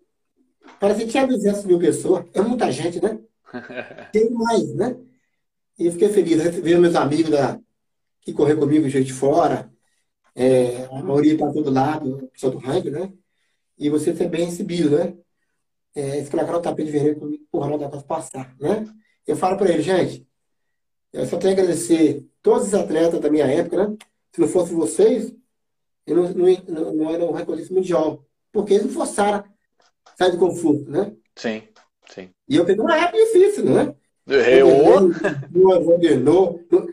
Parece 0.80 1.06
que 1.06 1.12
tinha 1.12 1.26
200 1.26 1.66
mil 1.66 1.80
pessoas. 1.80 2.26
É 2.34 2.42
muita 2.42 2.72
gente, 2.72 3.02
né? 3.02 3.20
Tem 4.12 4.30
mais, 4.32 4.76
né? 4.76 4.98
E 5.80 5.86
eu 5.86 5.92
fiquei 5.92 6.10
feliz, 6.10 6.42
ver 6.44 6.80
meus 6.80 6.96
amigos 6.96 7.32
da, 7.32 7.60
que 8.22 8.34
correram 8.34 8.60
comigo, 8.60 8.90
gente 8.90 9.14
fora, 9.14 9.72
é, 10.36 10.86
a 10.86 11.02
maioria 11.02 11.34
está 11.34 11.52
todo 11.52 11.72
lado, 11.72 12.30
pessoal 12.34 12.52
do 12.52 12.58
ranking, 12.58 12.90
né? 12.90 13.14
E 13.78 13.90
você 13.90 14.16
ser 14.16 14.28
bem 14.28 14.46
recebido, 14.46 14.98
né? 14.98 15.16
É, 15.96 16.20
esse 16.20 16.30
cara 16.30 16.58
o 16.58 16.62
tapete 16.62 16.92
vermelho 16.92 17.20
comigo, 17.20 17.44
porra, 17.52 17.70
não 17.70 17.78
dá 17.78 17.90
para 17.90 18.02
passar, 18.02 18.56
né? 18.60 18.86
Eu 19.28 19.36
falo 19.36 19.58
para 19.58 19.70
ele, 19.70 19.84
gente, 19.84 20.26
eu 21.12 21.26
só 21.26 21.38
tenho 21.38 21.54
a 21.54 21.58
agradecer 21.58 22.26
todos 22.42 22.68
os 22.68 22.74
atletas 22.74 23.20
da 23.20 23.30
minha 23.30 23.46
época, 23.46 23.88
né? 23.88 23.98
Se 24.32 24.42
não 24.42 24.48
fosse 24.48 24.74
vocês, 24.74 25.34
eu 26.06 26.16
não, 26.16 26.32
não, 26.68 26.94
não 26.94 27.12
era 27.12 27.26
um 27.26 27.34
recordista 27.34 27.74
mundial. 27.74 28.26
Porque 28.52 28.74
eles 28.74 28.86
não 28.86 28.94
forçaram 28.94 29.44
sair 30.18 30.32
do 30.32 30.38
conforto, 30.38 30.90
né? 30.90 31.14
Sim. 31.36 31.64
Sim. 32.10 32.30
E 32.48 32.56
eu 32.56 32.66
peguei 32.66 32.82
uma 32.82 32.98
época 32.98 33.18
difícil, 33.18 33.66
né? 33.66 33.94
Eu... 34.28 35.10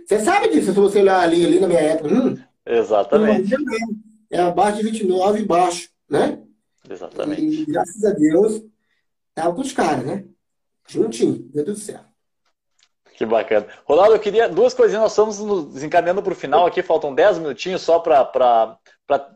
Você 0.06 0.20
sabe 0.20 0.48
disso, 0.48 0.72
se 0.72 0.78
você 0.78 1.00
olhar 1.00 1.20
ali, 1.20 1.44
ali 1.44 1.60
na 1.60 1.66
minha 1.66 1.80
época. 1.80 2.08
Hum, 2.12 2.38
Exatamente. 2.66 3.54
É 4.30 4.40
abaixo 4.40 4.78
de 4.78 4.84
29 4.84 5.40
e 5.40 5.44
baixo, 5.44 5.90
né? 6.08 6.42
Exatamente. 6.88 7.42
E 7.42 7.66
graças 7.66 8.04
a 8.04 8.10
Deus, 8.10 8.62
tava 9.34 9.54
com 9.54 9.60
os 9.60 9.72
caras, 9.72 10.04
né? 10.04 10.24
Juntinho, 10.88 11.50
meu 11.54 11.64
Deus 11.64 11.78
do 11.78 11.84
céu. 11.84 12.00
Que 13.16 13.24
bacana. 13.24 13.66
Ronaldo, 13.84 14.14
eu 14.14 14.18
queria 14.18 14.48
duas 14.48 14.74
coisinhas. 14.74 15.02
Nós 15.02 15.12
estamos 15.12 15.38
nos 15.38 15.82
encaminhando 15.82 16.22
para 16.22 16.32
o 16.32 16.36
final 16.36 16.66
aqui, 16.66 16.82
faltam 16.82 17.14
10 17.14 17.38
minutinhos 17.38 17.82
só 17.82 18.00
para 18.00 18.78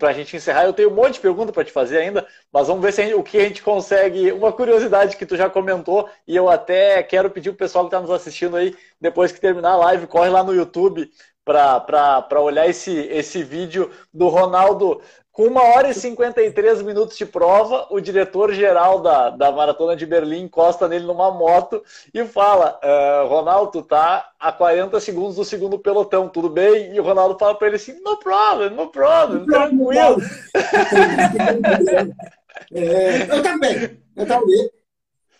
a 0.03 0.13
gente 0.13 0.37
encerrar. 0.37 0.65
Eu 0.65 0.73
tenho 0.73 0.91
um 0.91 0.95
monte 0.95 1.15
de 1.15 1.21
perguntas 1.21 1.55
para 1.55 1.65
te 1.65 1.71
fazer 1.71 1.99
ainda, 1.99 2.27
mas 2.53 2.67
vamos 2.67 2.83
ver 2.83 2.93
se 2.93 3.03
gente, 3.03 3.15
o 3.15 3.23
que 3.23 3.39
a 3.39 3.45
gente 3.45 3.63
consegue. 3.63 4.33
Uma 4.33 4.53
curiosidade 4.53 5.17
que 5.17 5.25
tu 5.27 5.37
já 5.37 5.49
comentou, 5.49 6.09
e 6.27 6.35
eu 6.35 6.49
até 6.49 7.03
quero 7.03 7.31
pedir 7.31 7.51
para 7.51 7.55
o 7.55 7.59
pessoal 7.59 7.85
que 7.85 7.89
está 7.89 8.01
nos 8.01 8.11
assistindo 8.11 8.57
aí, 8.57 8.77
depois 9.01 9.31
que 9.31 9.41
terminar 9.41 9.73
a 9.73 9.77
live, 9.77 10.07
corre 10.07 10.29
lá 10.29 10.43
no 10.43 10.55
YouTube 10.55 11.09
para 11.45 12.41
olhar 12.43 12.69
esse, 12.69 12.93
esse 12.93 13.43
vídeo 13.43 13.91
do 14.13 14.29
Ronaldo 14.29 15.01
Com 15.39 15.47
uma 15.47 15.63
hora 15.63 15.89
e 15.89 15.95
53 15.95 16.83
minutos 16.83 17.17
de 17.17 17.25
prova, 17.25 17.87
o 17.91 18.01
diretor-geral 18.01 19.01
da, 19.01 19.31
da 19.31 19.53
Maratona 19.53 19.95
de 19.95 20.05
Berlim 20.05 20.43
encosta 20.43 20.89
nele 20.89 21.07
numa 21.07 21.31
moto 21.31 21.81
e 22.13 22.25
fala: 22.25 22.77
uh, 22.83 23.29
Ronaldo, 23.29 23.81
tá 23.81 24.33
a 24.37 24.51
40 24.51 24.99
segundos 24.99 25.37
do 25.37 25.45
segundo 25.45 25.79
pelotão, 25.79 26.29
tudo 26.29 26.51
bem? 26.51 26.93
E 26.93 26.99
o 26.99 27.05
Ronaldo 27.05 27.39
fala 27.39 27.55
para 27.55 27.69
ele 27.69 27.77
assim: 27.77 28.01
no 28.03 28.17
problem, 28.17 28.71
no 28.71 28.89
problem, 28.89 29.47
tranquilo. 29.47 30.17
é, 32.75 33.23
eu 33.23 33.41
também, 33.41 33.97
eu 34.17 34.27
também. 34.27 34.71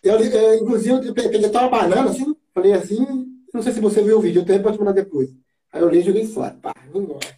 Eu, 0.05 0.21
eu, 0.21 0.55
inclusive, 0.59 1.09
eu 1.09 1.13
peguei 1.13 1.45
uma 1.45 1.69
banana 1.69 2.09
assim, 2.09 2.37
falei 2.55 2.73
assim, 2.73 3.05
não 3.53 3.63
sei 3.63 3.73
se 3.73 3.81
você 3.81 4.01
viu 4.01 4.19
o 4.19 4.21
vídeo, 4.21 4.43
eu 4.43 4.47
tenho 4.47 4.63
para 4.63 4.71
te 4.71 4.79
mandar 4.79 4.93
depois. 4.93 5.29
Aí 5.73 5.83
eu 5.83 5.89
li 5.89 5.99
e 5.99 6.03
joguei 6.03 6.25
fora. 6.25 6.57
Pá, 6.63 6.73
vamos 6.93 7.11
embora. 7.11 7.38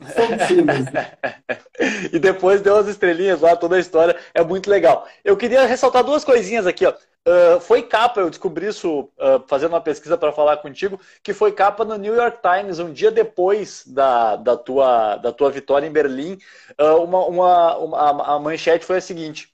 e 2.12 2.18
depois 2.18 2.60
deu 2.60 2.76
as 2.76 2.88
estrelinhas 2.88 3.40
lá, 3.40 3.56
toda 3.56 3.76
a 3.76 3.80
história. 3.80 4.16
É 4.34 4.42
muito 4.42 4.70
legal. 4.70 5.06
Eu 5.24 5.36
queria 5.36 5.66
ressaltar 5.66 6.04
duas 6.04 6.24
coisinhas 6.24 6.66
aqui, 6.66 6.86
ó. 6.86 6.92
Uh, 7.24 7.60
foi 7.60 7.82
capa, 7.82 8.20
eu 8.20 8.28
descobri 8.28 8.66
isso 8.66 9.02
uh, 9.02 9.46
fazendo 9.46 9.70
uma 9.70 9.80
pesquisa 9.80 10.18
para 10.18 10.32
falar 10.32 10.56
contigo, 10.56 10.98
que 11.22 11.32
foi 11.32 11.52
capa 11.52 11.84
no 11.84 11.96
New 11.96 12.16
York 12.16 12.38
Times 12.42 12.80
um 12.80 12.92
dia 12.92 13.12
depois 13.12 13.84
da, 13.86 14.34
da, 14.34 14.56
tua, 14.56 15.14
da 15.18 15.30
tua 15.30 15.48
vitória 15.48 15.86
em 15.86 15.92
Berlim. 15.92 16.36
Uh, 16.80 17.04
uma, 17.04 17.24
uma, 17.26 17.76
uma, 17.76 18.34
a 18.34 18.38
manchete 18.40 18.84
foi 18.84 18.96
a 18.96 19.00
seguinte: 19.00 19.48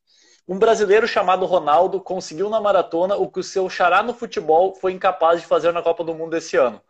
um 0.49 0.59
brasileiro 0.59 1.07
chamado 1.07 1.45
Ronaldo 1.45 2.01
conseguiu 2.01 2.49
na 2.49 2.59
maratona 2.59 3.17
o 3.17 3.31
que 3.31 3.41
o 3.41 3.45
seu 3.45 3.69
xará 3.69 4.03
no 4.03 4.15
futebol 4.15 4.75
foi 4.75 4.93
incapaz 4.93 5.43
de 5.43 5.47
fazer 5.47 5.71
na 5.71 5.83
Copa 5.83 6.03
do 6.03 6.15
Mundo 6.15 6.39
esse 6.39 6.57
ano 6.57 6.81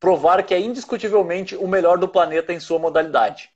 provar 0.00 0.42
que 0.42 0.54
é 0.54 0.60
indiscutivelmente 0.60 1.56
o 1.56 1.66
melhor 1.66 1.98
do 1.98 2.08
planeta 2.08 2.52
em 2.52 2.60
sua 2.60 2.78
modalidade. 2.78 3.50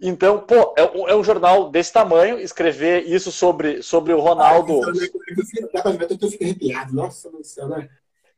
Então, 0.00 0.40
pô, 0.40 0.74
é, 0.76 0.82
é, 1.12 1.14
um 1.14 1.24
jornal 1.24 1.70
desse 1.70 1.92
tamanho, 1.92 2.38
escrever 2.38 3.04
isso 3.04 3.30
sobre, 3.30 3.82
sobre 3.82 4.12
o 4.12 4.20
Ronaldo. 4.20 4.80
Eu 4.82 4.94
fico 4.94 6.44
arrepiado, 6.44 6.94
nossa, 6.94 7.30
né? 7.68 7.88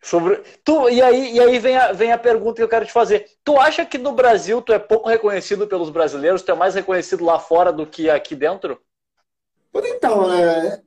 Sobre... 0.00 0.42
Tu, 0.62 0.90
e 0.90 1.02
aí, 1.02 1.34
e 1.34 1.40
aí 1.40 1.58
vem, 1.58 1.76
a, 1.76 1.92
vem 1.92 2.12
a 2.12 2.18
pergunta 2.18 2.56
que 2.56 2.62
eu 2.62 2.68
quero 2.68 2.86
te 2.86 2.92
fazer. 2.92 3.26
Tu 3.42 3.58
acha 3.58 3.84
que 3.84 3.98
no 3.98 4.12
Brasil 4.12 4.62
tu 4.62 4.72
é 4.72 4.78
pouco 4.78 5.08
reconhecido 5.08 5.66
pelos 5.66 5.90
brasileiros? 5.90 6.42
Tu 6.42 6.52
é 6.52 6.54
mais 6.54 6.74
reconhecido 6.74 7.24
lá 7.24 7.38
fora 7.40 7.72
do 7.72 7.86
que 7.86 8.08
aqui 8.08 8.36
dentro? 8.36 8.80
Então, 9.74 10.32
é... 10.32 10.80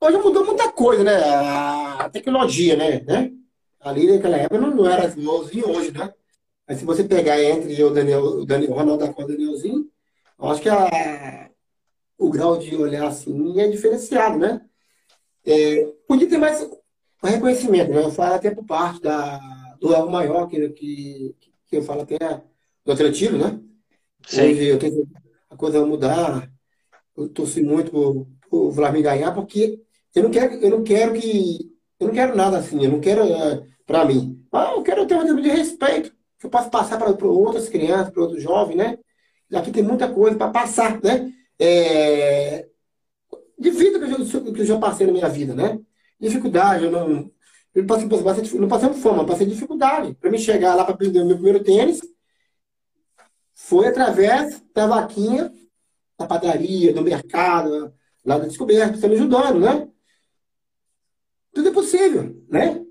hoje 0.00 0.18
mudou 0.18 0.44
muita 0.44 0.70
coisa, 0.72 1.04
né? 1.04 1.16
A 1.16 2.10
tecnologia, 2.12 2.76
né? 2.76 3.00
né? 3.06 3.30
Ali 3.84 4.06
naquela 4.06 4.36
época 4.36 4.60
não, 4.60 4.74
não 4.74 4.88
era 4.88 5.06
igualzinho 5.06 5.68
hoje, 5.70 5.92
né? 5.92 6.12
Mas 6.66 6.78
se 6.78 6.84
você 6.84 7.04
pegar 7.04 7.42
entre 7.42 7.82
o 7.82 7.90
Daniel, 7.90 8.22
o 8.24 8.44
Daniel 8.46 8.72
Ronaldo 8.72 9.04
e 9.04 9.22
o 9.22 9.26
Danielzinho, 9.26 9.90
eu 10.38 10.48
acho 10.48 10.62
que 10.62 10.68
a, 10.68 11.50
o 12.18 12.30
grau 12.30 12.58
de 12.58 12.74
olhar 12.74 13.06
assim 13.06 13.60
é 13.60 13.68
diferenciado, 13.68 14.38
né? 14.38 14.60
É, 15.46 15.92
podia 16.08 16.28
ter 16.28 16.38
mais 16.38 16.66
reconhecimento, 17.22 17.90
né? 17.90 18.02
Eu 18.02 18.10
falo 18.10 18.34
até 18.34 18.50
por 18.50 18.64
parte 18.64 19.02
da, 19.02 19.38
do 19.80 19.94
Elvo 19.94 20.10
Maior, 20.10 20.48
que, 20.48 20.68
que, 20.70 21.36
que 21.66 21.76
eu 21.76 21.82
falo 21.82 22.02
até 22.02 22.16
do 22.84 22.92
atletismo, 22.92 23.38
né? 23.38 23.60
Sim. 24.26 24.52
Hoje 24.52 24.66
eu 24.66 24.78
tenho 24.78 25.06
a 25.54 25.56
coisa 25.56 25.80
vai 25.80 25.88
mudar. 25.88 26.50
Eu 27.16 27.28
torci 27.28 27.62
muito 27.62 27.90
pro, 27.90 28.26
pro 28.50 28.72
Flamengo 28.72 29.04
ganhar, 29.04 29.32
porque 29.32 29.80
eu 30.14 30.24
não 30.24 30.30
quero, 30.30 30.54
eu 30.54 30.70
não 30.70 30.82
quero 30.82 31.14
que. 31.14 31.72
Eu 31.98 32.08
não 32.08 32.14
quero 32.14 32.36
nada 32.36 32.58
assim, 32.58 32.84
eu 32.84 32.90
não 32.90 33.00
quero. 33.00 33.24
Uh, 33.24 33.73
para 33.86 34.04
mim. 34.04 34.44
Ah, 34.52 34.72
eu 34.74 34.82
quero 34.82 35.06
ter 35.06 35.16
um 35.16 35.22
nível 35.22 35.42
de 35.42 35.50
respeito 35.50 36.12
que 36.38 36.46
eu 36.46 36.50
possa 36.50 36.70
passar 36.70 36.98
para 36.98 37.10
outras 37.26 37.68
crianças, 37.68 38.12
para 38.12 38.22
outros 38.22 38.42
jovens, 38.42 38.76
né? 38.76 38.98
Aqui 39.54 39.70
tem 39.70 39.82
muita 39.82 40.12
coisa 40.12 40.36
para 40.36 40.50
passar, 40.50 41.00
né? 41.02 41.32
É... 41.58 42.68
De 43.58 43.70
vida 43.70 43.98
que 43.98 44.04
eu, 44.04 44.24
já, 44.24 44.40
que 44.40 44.60
eu 44.60 44.66
já 44.66 44.78
passei 44.78 45.06
na 45.06 45.12
minha 45.12 45.28
vida, 45.28 45.54
né? 45.54 45.78
Dificuldade, 46.18 46.84
eu 46.84 46.90
não. 46.90 47.30
Eu 47.74 47.86
passei, 47.86 48.08
passei, 48.08 48.60
não 48.60 48.68
passei 48.68 48.92
fome, 48.94 49.26
passei 49.26 49.46
dificuldade. 49.46 50.14
Para 50.14 50.30
me 50.30 50.38
chegar 50.38 50.74
lá 50.74 50.84
para 50.84 50.94
aprender 50.94 51.20
o 51.20 51.26
meu 51.26 51.36
primeiro 51.36 51.62
tênis, 51.62 52.00
foi 53.54 53.86
através 53.86 54.62
da 54.74 54.86
vaquinha, 54.86 55.52
da 56.18 56.26
padaria, 56.26 56.92
do 56.92 57.02
mercado, 57.02 57.92
lá 58.24 58.38
da 58.38 58.46
descoberta, 58.46 58.96
você 58.96 59.08
me 59.08 59.14
ajudando, 59.14 59.60
né? 59.60 59.88
Tudo 61.52 61.68
é 61.68 61.72
possível, 61.72 62.44
né? 62.48 62.84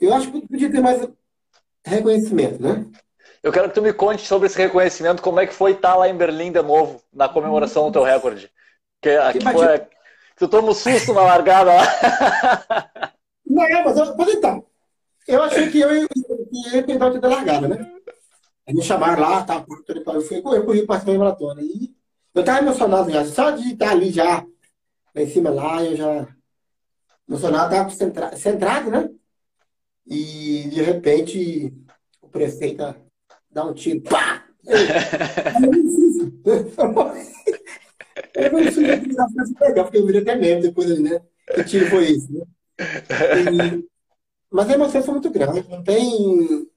Eu 0.00 0.14
acho 0.14 0.30
que 0.32 0.46
podia 0.46 0.70
ter 0.70 0.80
mais 0.80 1.06
reconhecimento, 1.84 2.62
né? 2.62 2.86
Eu 3.42 3.52
quero 3.52 3.68
que 3.68 3.74
tu 3.74 3.82
me 3.82 3.92
conte 3.92 4.26
sobre 4.26 4.46
esse 4.46 4.58
reconhecimento, 4.58 5.22
como 5.22 5.40
é 5.40 5.46
que 5.46 5.54
foi 5.54 5.72
estar 5.72 5.96
lá 5.96 6.08
em 6.08 6.16
Berlim 6.16 6.52
de 6.52 6.62
novo, 6.62 7.02
na 7.12 7.28
comemoração 7.28 7.86
do 7.86 7.92
teu 7.92 8.02
recorde. 8.02 8.50
Que 9.00 9.10
aqui 9.10 9.40
foi. 9.42 9.86
Tu 10.36 10.48
toma 10.48 10.70
um 10.70 10.74
susto 10.74 11.12
na 11.12 11.22
largada 11.22 11.72
lá. 11.74 11.82
Não, 13.46 13.84
mas, 13.84 13.96
eu, 13.96 14.16
mas 14.16 14.28
então, 14.28 14.64
eu 15.26 15.42
achei 15.42 15.70
que 15.70 15.80
eu 15.80 15.92
ia, 15.92 16.06
ia 16.72 16.82
tentar 16.82 17.08
o 17.08 17.20
da 17.20 17.28
largada, 17.28 17.68
né? 17.68 17.92
Aí 18.66 18.74
me 18.74 18.82
chamaram 18.82 19.20
lá, 19.20 19.42
tá, 19.42 19.64
eu 20.14 20.22
fui 20.22 20.38
eu 20.38 20.64
corri 20.64 20.86
para 20.86 21.02
a 21.02 21.18
maratona. 21.18 21.60
E 21.60 21.94
eu 22.34 22.40
estava 22.40 22.60
emocionado 22.60 23.10
já, 23.10 23.24
só 23.24 23.50
de 23.50 23.72
estar 23.72 23.90
ali 23.90 24.10
já, 24.10 24.46
lá 25.14 25.22
em 25.22 25.28
cima 25.28 25.50
lá, 25.50 25.82
eu 25.82 25.96
já 25.96 26.28
emocionado, 27.28 27.74
estava 27.74 27.90
centrado, 27.90 28.36
centrado, 28.38 28.90
né? 28.90 29.10
E 30.10 30.68
de 30.68 30.82
repente 30.82 31.72
o 32.20 32.28
prefeito 32.28 32.94
dá 33.48 33.64
um 33.64 33.72
tiro, 33.72 34.00
pá! 34.02 34.44
Eu 38.34 38.52
não 38.52 38.72
sei 38.72 39.54
pegar, 39.54 39.84
porque 39.84 39.98
eu 39.98 40.06
virei 40.06 40.22
até 40.22 40.34
mesmo 40.34 40.62
depois 40.62 40.98
né? 40.98 41.22
Que 41.54 41.64
tiro 41.64 41.86
foi 41.86 42.10
esse, 42.10 42.32
né? 42.32 42.44
E, 42.80 43.88
mas 44.50 44.68
a 44.68 44.74
emoção 44.74 45.02
foi 45.02 45.14
muito 45.14 45.30
grande, 45.30 45.64
não 45.68 45.82
tem 45.82 46.68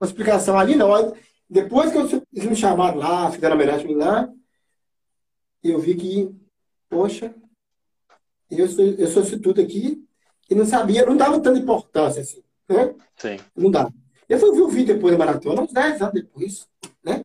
uma 0.00 0.06
explicação 0.06 0.56
ali, 0.56 0.76
não. 0.76 1.14
Depois 1.50 1.90
que 1.90 1.98
eles 1.98 2.48
me 2.48 2.56
chamaram 2.56 2.98
lá, 2.98 3.30
fizeram 3.30 3.56
homenagem 3.56 3.94
lá, 3.94 4.32
eu 5.62 5.78
vi 5.80 5.94
que, 5.94 6.34
poxa, 6.88 7.34
eu 8.50 8.68
sou, 8.68 8.84
eu 8.84 9.06
sou 9.08 9.40
tudo 9.40 9.60
aqui, 9.60 10.04
e 10.48 10.54
não 10.54 10.66
sabia, 10.66 11.06
não 11.06 11.16
dava 11.16 11.40
tanta 11.40 11.58
importância 11.58 12.22
assim. 12.22 12.43
Né? 12.68 12.94
Sim. 13.16 13.36
Não 13.56 13.70
dá. 13.70 13.90
Eu 14.28 14.38
fui 14.38 14.52
ver 14.52 14.62
o 14.62 14.68
vídeo 14.68 14.94
depois 14.94 15.12
da 15.12 15.18
maratona, 15.18 15.62
uns 15.62 15.72
10 15.72 16.00
anos 16.00 16.14
depois, 16.14 16.66
né? 17.04 17.22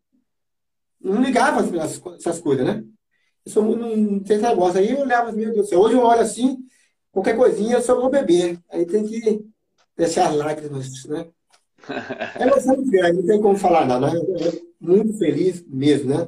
Não 1.00 1.22
ligava 1.22 1.62
essas, 1.62 2.02
essas 2.18 2.40
coisas, 2.42 2.66
né? 2.66 2.84
Eu 3.46 3.52
sou, 3.52 3.64
não, 3.64 3.96
não 3.96 4.20
tem 4.20 4.38
esse 4.38 4.46
negócio. 4.46 4.80
Aí 4.80 4.92
eu 4.92 5.00
olhava, 5.00 5.32
meu 5.32 5.52
Deus 5.54 5.66
do 5.66 5.70
céu, 5.70 5.80
hoje 5.80 5.96
eu 5.96 6.02
olho 6.02 6.22
assim, 6.22 6.58
qualquer 7.12 7.38
coisinha 7.38 7.76
eu 7.76 7.82
só 7.82 7.96
vou 7.96 8.10
beber. 8.10 8.60
Aí 8.70 8.86
tem 8.86 9.06
que 9.06 9.46
deixar 9.96 10.30
as 10.30 10.36
lágrimas, 10.36 11.06
né? 11.06 11.28
É 12.38 12.44
emoção 12.44 12.76
muito 12.76 12.92
grande, 12.92 13.20
não 13.20 13.26
tem 13.26 13.42
como 13.42 13.58
falar 13.58 13.86
nada, 13.86 14.12
né? 14.12 14.18
Eu 14.18 14.70
muito 14.80 15.18
feliz 15.18 15.66
mesmo, 15.66 16.10
né? 16.10 16.28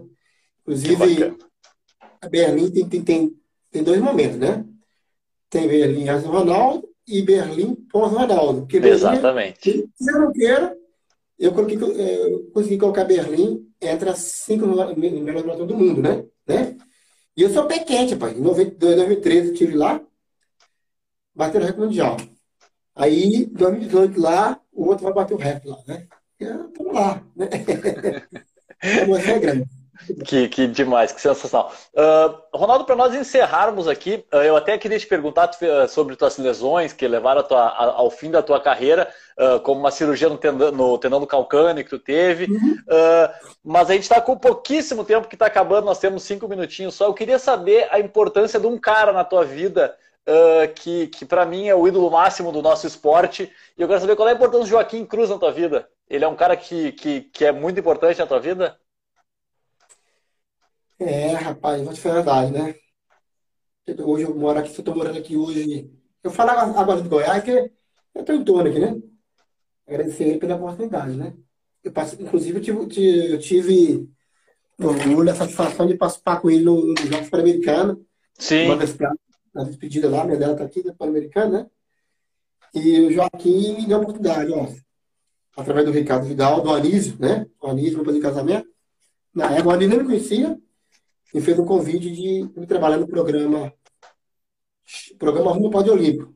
Inclusive, 0.62 1.38
a 2.22 2.30
Berlim 2.30 2.72
tem, 2.72 2.88
tem, 2.88 3.04
tem, 3.04 3.42
tem 3.70 3.84
dois 3.84 4.00
momentos, 4.02 4.38
né? 4.38 4.66
Tem 5.50 5.68
Berlim 5.68 6.06
e 6.06 6.10
Ronaldo 6.10 6.91
e 7.08 7.22
Berlim 7.22 7.76
pós-Ronaldo. 7.92 8.68
Exatamente. 8.72 9.90
Se 9.96 10.12
eu 10.12 10.20
não 10.20 10.32
quero, 10.32 10.76
eu, 11.38 11.52
coloquei, 11.52 11.78
eu 11.78 12.50
consegui 12.54 12.78
colocar 12.78 13.04
Berlim 13.04 13.68
entre 13.82 14.10
as 14.10 14.20
cinco 14.20 14.68
melhores 14.68 15.46
maratonas 15.46 15.68
do 15.68 15.78
mundo, 15.78 16.02
né? 16.02 16.24
né? 16.48 16.78
E 17.36 17.42
eu 17.42 17.50
sou 17.50 17.66
pé 17.66 17.80
quente, 17.80 18.16
pai. 18.16 18.34
Em 18.34 18.42
2013 18.42 19.48
eu 19.48 19.54
estive 19.54 19.76
lá, 19.76 20.02
batendo 21.34 21.64
o 21.64 21.66
recorde 21.66 21.88
mundial. 21.88 22.18
Aí, 22.96 23.36
em 23.36 23.46
2018 23.46 24.20
lá, 24.20 24.60
o 24.72 24.86
outro 24.86 25.06
vai 25.06 25.14
bater 25.14 25.34
o 25.34 25.38
recorde 25.38 25.68
lá, 25.70 25.80
né? 25.88 26.08
Estamos 26.40 26.94
lá, 26.94 27.26
né? 27.36 27.50
Emoção 29.04 29.36
é 29.36 29.40
grande. 29.40 29.81
Que, 30.26 30.48
que 30.48 30.68
demais, 30.68 31.12
que 31.12 31.22
sensacional. 31.22 31.72
Uh, 31.94 32.58
Ronaldo, 32.58 32.86
para 32.86 32.96
nós 32.96 33.14
encerrarmos 33.14 33.88
aqui, 33.88 34.26
uh, 34.34 34.38
eu 34.38 34.56
até 34.56 34.78
queria 34.78 35.00
te 35.00 35.08
perguntar 35.08 35.50
uh, 35.50 35.88
sobre 35.88 36.16
tuas 36.16 36.38
lesões 36.38 36.94
que 36.94 37.08
levaram 37.08 37.44
tua, 37.44 37.62
a, 37.62 37.86
ao 37.86 38.10
fim 38.10 38.32
da 38.32 38.42
tua 38.42 38.60
carreira, 38.60 39.08
como 39.64 39.80
uma 39.80 39.90
cirurgia 39.90 40.30
no 40.30 40.38
tendão, 40.38 40.72
no 40.72 40.98
tendão 41.00 41.20
do 41.20 41.26
calcâneo 41.26 41.84
que 41.84 41.90
tu 41.90 41.98
teve. 41.98 42.46
Uhum. 42.46 42.78
mas 43.64 43.90
a 43.90 43.94
gente 43.94 44.04
está 44.04 44.22
com 44.22 44.38
pouquíssimo 44.38 45.04
tempo 45.04 45.28
que 45.28 45.34
está 45.34 45.48
acabando, 45.48 45.86
nós 45.86 45.98
temos 45.98 46.22
cinco 46.22 46.48
minutinhos 46.48 46.94
só. 46.94 47.06
Eu 47.06 47.14
queria 47.14 47.40
saber 47.40 47.88
a 47.90 48.00
importância 48.00 48.60
de 48.60 48.68
um 48.68 48.78
cara 48.78 49.12
na 49.12 49.24
tua 49.24 49.44
vida 49.44 49.96
que, 50.76 51.08
que 51.08 51.26
para 51.26 51.44
mim 51.44 51.68
é 51.68 51.74
o 51.74 51.88
ídolo 51.88 52.12
máximo 52.12 52.52
do 52.52 52.62
nosso 52.62 52.86
esporte. 52.86 53.52
E 53.76 53.82
eu 53.82 53.88
quero 53.88 54.00
saber 54.00 54.16
qual 54.16 54.28
é 54.28 54.32
a 54.32 54.36
importância 54.36 54.66
do 54.66 54.70
Joaquim 54.70 55.06
Cruz 55.06 55.32
na 55.32 55.40
tua 55.40 55.52
vida. 55.52 55.88
Ele 56.08 56.26
é 56.26 56.28
um 56.28 56.36
cara 56.36 56.56
que, 56.56 56.92
que, 56.92 57.22
que 57.22 57.46
é 57.46 57.52
muito 57.52 57.80
importante 57.80 58.20
na 58.20 58.28
tua 58.28 58.40
vida? 58.40 58.78
É, 61.04 61.34
rapaz, 61.34 61.82
vou 61.82 61.92
te 61.94 62.00
falar 62.00 62.14
a 62.14 62.18
verdade, 62.18 62.52
né? 62.52 62.76
Hoje 64.06 64.24
eu 64.24 64.36
moro 64.36 64.60
aqui, 64.60 64.78
eu 64.78 64.84
tô 64.84 64.94
morando 64.94 65.18
aqui 65.18 65.36
hoje. 65.36 65.92
Eu 66.24 66.30
falo 66.30 66.52
agora 66.52 67.02
de 67.02 67.10
Goiás, 67.10 67.44
que 67.44 67.72
eu 68.14 68.24
tô 68.24 68.34
em 68.34 68.44
torno 68.44 68.70
aqui, 68.70 68.78
né? 68.78 69.02
Agradecer 69.88 70.26
ele 70.26 70.38
pela 70.38 70.58
oportunidade, 70.58 71.16
né? 71.16 71.34
Eu 71.84 71.92
passo, 71.92 72.22
inclusive, 72.22 72.60
eu 72.60 72.62
tive, 72.62 73.32
eu 73.32 73.40
tive 73.40 74.08
orgulho, 74.80 75.32
a 75.32 75.34
satisfação 75.34 75.88
de 75.88 75.98
participar 75.98 76.40
com 76.40 76.52
ele 76.52 76.64
no, 76.64 76.94
no 76.94 76.96
Jogos 77.08 77.32
Pan-Americanos. 77.32 77.98
Sim. 78.38 78.66
Uma 78.66 78.78
das 78.78 78.96
na 79.56 79.64
despedida 79.64 80.08
lá, 80.08 80.24
minha 80.24 80.38
dela 80.38 80.56
tá 80.56 80.66
aqui, 80.66 80.84
da 80.84 80.94
Pan-Americana, 80.94 81.64
né? 81.64 81.68
E 82.76 83.02
o 83.02 83.12
Joaquim 83.12 83.76
me 83.76 83.88
deu 83.88 83.98
a 83.98 84.02
oportunidade, 84.02 84.52
ó. 84.52 84.68
Através 85.58 85.84
do 85.84 85.92
Ricardo 85.92 86.28
Vidal, 86.28 86.62
do 86.62 86.70
Anísio, 86.70 87.18
né? 87.20 87.48
O 87.60 87.68
Anísio, 87.70 87.96
para 87.96 88.06
fazer 88.06 88.20
casamento. 88.20 88.70
Na 89.34 89.52
época, 89.52 89.70
o 89.70 89.72
Anísio 89.72 89.90
nem 89.90 90.00
me 90.00 90.06
conhecia. 90.06 90.62
E 91.34 91.42
fez 91.42 91.58
um 91.58 91.66
convite 91.66 92.12
de 92.12 92.50
me 92.56 92.68
trabalhar 92.68 92.98
no 92.98 93.08
programa 93.08 93.74
programa 95.18 95.52
Rumo 95.52 95.70
Pódio 95.70 95.94
Olímpico. 95.94 96.34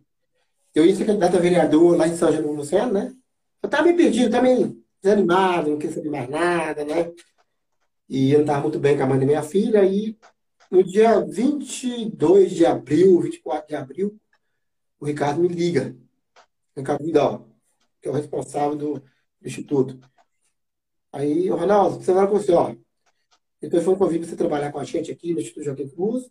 Eu 0.74 0.86
ia 0.86 0.96
ser 0.96 1.06
candidato 1.06 1.38
a 1.38 1.40
vereador 1.40 1.98
lá 1.98 2.08
em 2.08 2.16
São 2.16 2.32
do 2.32 2.52
Luciano, 2.52 2.94
né? 2.94 3.14
Eu 3.62 3.68
estava 3.68 3.84
meio 3.84 3.98
perdido, 3.98 4.30
também 4.30 4.84
desanimado, 5.02 5.70
não 5.70 5.78
queria 5.78 5.96
saber 5.96 6.10
mais 6.10 6.30
nada, 6.30 6.86
né? 6.86 7.12
E 8.08 8.32
eu 8.32 8.40
não 8.40 8.46
estava 8.46 8.62
muito 8.62 8.80
bem 8.80 8.96
com 8.96 9.04
a 9.04 9.08
mãe 9.08 9.20
da 9.20 9.26
minha 9.26 9.42
filha. 9.42 9.84
E 9.84 10.18
no 10.70 10.84
dia 10.84 11.20
22 11.22 12.52
de 12.52 12.66
abril, 12.66 13.20
24 13.22 13.68
de 13.68 13.76
abril, 13.76 14.20
o 15.00 15.06
Ricardo 15.06 15.42
me 15.42 15.48
liga. 15.48 15.96
Ricardo 16.76 17.06
Vidal, 17.06 17.48
que 18.02 18.08
é 18.08 18.12
o 18.12 18.14
responsável 18.14 18.76
do, 18.76 18.94
do 18.96 19.48
Instituto. 19.48 20.00
Aí, 21.12 21.50
o 21.50 21.56
Ronaldo, 21.56 22.04
você 22.04 22.14
vai 22.14 22.28
com 22.28 22.34
você, 22.38 22.52
ó. 22.52 22.76
Então, 23.66 23.82
foi 23.82 23.94
um 23.94 23.98
convite 23.98 24.26
você 24.26 24.36
trabalhar 24.36 24.72
com 24.72 24.80
a 24.80 24.84
gente 24.84 25.12
aqui 25.12 25.34
no 25.34 25.40
Instituto 25.40 25.66
Joaquim 25.66 25.90
Cruz 25.90 26.30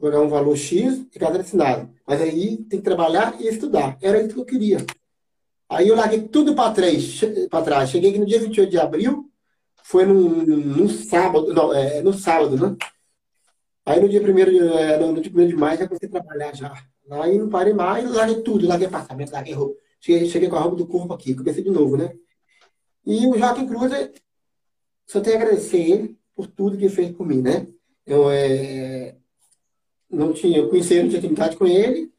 pagar 0.00 0.20
um 0.20 0.28
valor 0.28 0.56
X 0.56 1.04
e 1.12 1.18
cada 1.18 1.40
assinado. 1.40 1.90
Mas 2.06 2.20
aí 2.20 2.58
tem 2.64 2.78
que 2.78 2.84
trabalhar 2.84 3.40
e 3.40 3.48
estudar. 3.48 3.98
Era 4.00 4.20
isso 4.22 4.34
que 4.34 4.40
eu 4.40 4.44
queria. 4.44 4.78
Aí 5.68 5.88
eu 5.88 5.96
larguei 5.96 6.22
tudo 6.22 6.54
para 6.54 6.72
trás, 6.72 7.20
para 7.50 7.64
trás. 7.64 7.90
Cheguei 7.90 8.10
aqui 8.10 8.18
no 8.18 8.26
dia 8.26 8.40
28 8.40 8.70
de 8.70 8.78
abril, 8.78 9.30
foi 9.82 10.06
no, 10.06 10.88
sábado, 10.88 11.52
não, 11.52 11.74
é, 11.74 12.00
no 12.00 12.12
sábado, 12.12 12.56
né? 12.56 12.76
Aí 13.84 14.00
no 14.00 14.08
dia 14.08 14.22
1 14.22 14.24
de, 14.34 14.58
é, 14.58 14.98
no 14.98 15.20
dia 15.20 15.32
1 15.34 15.48
de 15.48 15.56
maio 15.56 15.78
já 15.78 15.88
comecei 15.88 16.08
a 16.08 16.12
trabalhar 16.12 16.54
já. 16.54 16.72
Aí 17.10 17.38
não 17.38 17.48
parei 17.48 17.72
mais, 17.72 18.10
larguei 18.10 18.42
tudo, 18.42 18.66
larguei 18.66 18.86
apartamento, 18.86 19.32
larguei 19.32 19.54
roupa. 19.54 19.80
Cheguei, 20.00 20.28
cheguei 20.28 20.48
com 20.48 20.56
a 20.56 20.60
roupa 20.60 20.76
do 20.76 20.86
corpo 20.86 21.12
aqui, 21.12 21.34
comecei 21.34 21.62
de 21.62 21.70
novo, 21.70 21.96
né? 21.96 22.12
E 23.04 23.26
o 23.26 23.36
Joaquim 23.36 23.66
Cruz, 23.66 23.92
só 25.06 25.20
tenho 25.20 25.36
a 25.36 25.40
agradecer 25.40 25.78
ele 25.78 26.17
por 26.38 26.46
tudo 26.46 26.78
que 26.78 26.88
fez 26.88 27.10
por 27.10 27.26
mim, 27.26 27.42
né? 27.42 27.66
Eu, 28.06 28.30
é, 28.30 29.16
não 30.08 30.32
tinha, 30.32 30.58
eu 30.58 30.68
conheci 30.68 30.94
ele, 30.94 31.02
não 31.02 31.08
tinha 31.08 31.18
intimidade 31.18 31.56
com 31.56 31.66
ele, 31.66 32.12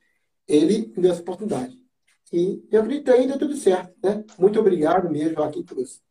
ele 0.45 0.91
me 0.93 1.01
deu 1.01 1.11
essa 1.13 1.21
oportunidade. 1.21 1.79
E 2.33 2.61
eu 2.69 2.81
acreditei 2.81 3.23
e 3.23 3.27
deu 3.27 3.39
tudo 3.39 3.55
certo. 3.55 3.93
Né? 4.03 4.25
Muito 4.37 4.59
obrigado 4.59 5.09
mesmo, 5.09 5.35
Joaquim 5.35 5.63
Cruz. 5.63 6.01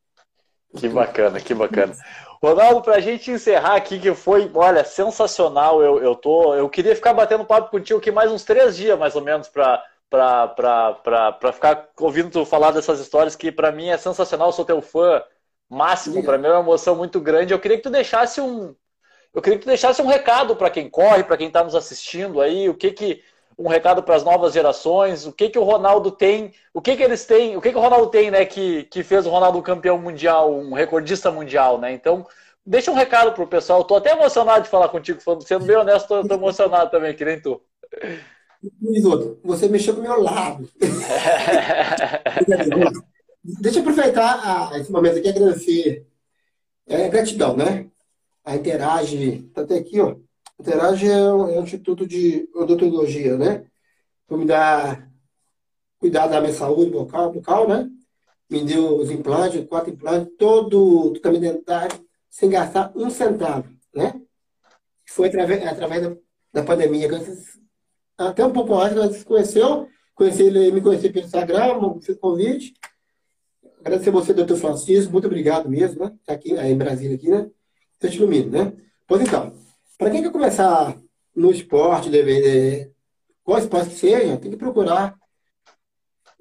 Que 0.75 0.89
bacana, 0.89 1.39
que 1.39 1.53
bacana. 1.53 1.95
Ronaldo, 2.43 2.81
para 2.81 2.95
a 2.95 3.01
gente 3.01 3.31
encerrar 3.31 3.77
aqui, 3.77 3.99
que 3.99 4.15
foi, 4.15 4.51
olha, 4.55 4.83
sensacional. 4.85 5.83
Eu, 5.83 6.03
eu, 6.03 6.15
tô, 6.15 6.55
eu 6.55 6.67
queria 6.67 6.97
ficar 6.97 7.13
batendo 7.13 7.45
papo 7.45 7.71
contigo 7.71 7.99
aqui 7.99 8.11
mais 8.11 8.33
uns 8.33 8.43
três 8.43 8.75
dias, 8.75 8.99
mais 8.99 9.15
ou 9.15 9.23
menos, 9.23 9.49
para 9.49 9.85
para 10.09 11.53
ficar 11.53 11.91
ouvindo 12.01 12.31
tu 12.31 12.47
falar 12.47 12.71
dessas 12.71 12.99
histórias 13.01 13.37
que 13.37 13.53
para 13.53 13.71
mim 13.71 13.89
é 13.89 13.99
sensacional. 13.99 14.49
Eu 14.49 14.53
sou 14.53 14.65
teu 14.65 14.81
fã 14.81 15.23
máximo, 15.69 16.23
para 16.23 16.39
mim 16.39 16.47
é 16.47 16.53
uma 16.53 16.61
emoção 16.61 16.97
muito 16.97 17.21
grande. 17.21 17.53
Eu 17.53 17.59
queria 17.59 17.77
que 17.77 17.83
tu 17.83 17.91
deixasse 17.91 18.41
um, 18.41 18.75
eu 19.35 19.43
queria 19.43 19.59
que 19.59 19.65
tu 19.65 19.69
deixasse 19.69 20.01
um 20.01 20.07
recado 20.07 20.57
para 20.57 20.71
quem 20.71 20.89
corre, 20.89 21.23
para 21.23 21.37
quem 21.37 21.49
está 21.49 21.63
nos 21.63 21.75
assistindo 21.75 22.41
aí, 22.41 22.69
o 22.69 22.75
que 22.75 22.91
que 22.91 23.23
um 23.59 23.69
recado 23.69 24.03
para 24.03 24.15
as 24.15 24.25
novas 24.25 24.53
gerações, 24.53 25.27
o 25.27 25.33
que 25.33 25.51
que 25.51 25.59
o 25.59 25.65
Ronaldo 25.65 26.13
tem, 26.13 26.53
o 26.73 26.81
que 26.81 26.97
que 26.97 27.03
eles 27.03 27.25
têm, 27.25 27.57
o 27.57 27.61
que 27.61 27.71
que 27.71 27.77
o 27.77 27.81
Ronaldo 27.81 28.09
tem, 28.09 28.31
né, 28.31 28.45
que, 28.45 28.85
que 28.85 29.03
fez 29.03 29.27
o 29.27 29.31
Ronaldo 29.31 29.59
um 29.59 29.63
campeão 29.63 29.99
mundial, 29.99 30.55
um 30.55 30.73
recordista 30.73 31.31
mundial, 31.31 31.79
né? 31.79 31.93
Então, 31.93 32.25
deixa 32.65 32.91
um 32.91 32.95
recado 32.95 33.33
pro 33.33 33.49
pessoal. 33.49 33.81
Estou 33.81 33.97
até 33.97 34.13
emocionado 34.13 34.63
de 34.63 34.71
falar 34.71 34.89
contigo, 34.89 35.21
sendo 35.41 35.65
bem 35.65 35.77
honesto, 35.77 36.21
estou 36.21 36.37
emocionado 36.37 36.91
também, 36.91 37.15
que 37.15 37.25
nem 37.25 37.41
tu. 37.41 37.61
Isoto, 38.83 39.41
você 39.43 39.69
mexeu 39.69 39.95
com 39.95 40.01
o 40.01 40.05
meu 40.05 40.23
lado. 40.23 40.69
Deixa 43.61 43.79
eu 43.79 43.83
aproveitar 43.83 44.79
esse 44.79 44.91
momento 44.93 45.19
aqui 45.19 45.29
e 45.29 45.31
agradecer. 45.31 46.07
É, 46.87 47.09
gratidão, 47.09 47.57
né? 47.57 47.91
a 48.49 48.57
Interage, 48.57 49.43
tá 49.53 49.61
até 49.61 49.77
aqui, 49.77 50.01
ó. 50.01 50.17
Interage 50.59 51.07
é 51.07 51.33
um, 51.33 51.49
é 51.51 51.61
um 51.61 51.63
instituto 51.65 52.07
de 52.07 52.49
odontologia, 52.55 53.37
né? 53.37 53.67
Para 54.27 54.37
me 54.39 54.47
dar 54.47 55.11
cuidar 55.99 56.29
da 56.29 56.41
minha 56.41 56.55
saúde 56.55 56.91
bucal, 56.91 57.31
bucal, 57.31 57.69
né? 57.69 57.91
Me 58.49 58.65
deu 58.65 58.97
os 58.97 59.11
implantes, 59.11 59.67
quatro 59.67 59.93
implantes, 59.93 60.35
todo 60.39 61.13
tratamento 61.13 61.43
dentário, 61.43 62.03
sem 62.31 62.49
gastar 62.49 62.91
um 62.97 63.11
centavo, 63.11 63.69
né? 63.95 64.19
Foi 65.07 65.29
através, 65.29 65.67
através 65.67 66.03
da, 66.03 66.17
da 66.55 66.63
pandemia. 66.63 67.07
Até 68.17 68.47
um 68.47 68.53
pouco 68.53 68.75
antes, 68.75 68.97
nós 68.97 69.15
se 69.15 69.25
conheceu, 69.27 69.87
conheci 70.15 70.43
ele, 70.45 70.73
me 70.73 70.81
conheci 70.81 71.11
pelo 71.11 71.27
Instagram, 71.27 72.01
fez 72.01 72.19
convite. 72.19 72.73
Agradecer 73.89 74.11
você, 74.11 74.35
doutor 74.35 74.59
Francisco, 74.59 75.11
muito 75.11 75.27
obrigado 75.27 75.67
mesmo, 75.67 76.05
né? 76.05 76.15
Tá 76.27 76.35
aqui, 76.35 76.55
aí 76.59 76.71
em 76.71 76.77
Brasília, 76.77 77.17
aqui, 77.17 77.31
né? 77.31 77.51
Deus 77.99 78.13
te 78.13 78.19
ilumine, 78.19 78.51
né? 78.51 78.73
Pois 79.07 79.23
então, 79.23 79.51
para 79.97 80.11
quem 80.11 80.23
quer 80.23 80.31
começar 80.31 80.95
no 81.35 81.51
esporte, 81.51 82.11
deve, 82.11 82.93
qual 83.43 83.59
esporte 83.59 83.89
que 83.89 83.97
seja, 83.97 84.37
tem 84.37 84.51
que 84.51 84.59
procurar 84.59 85.19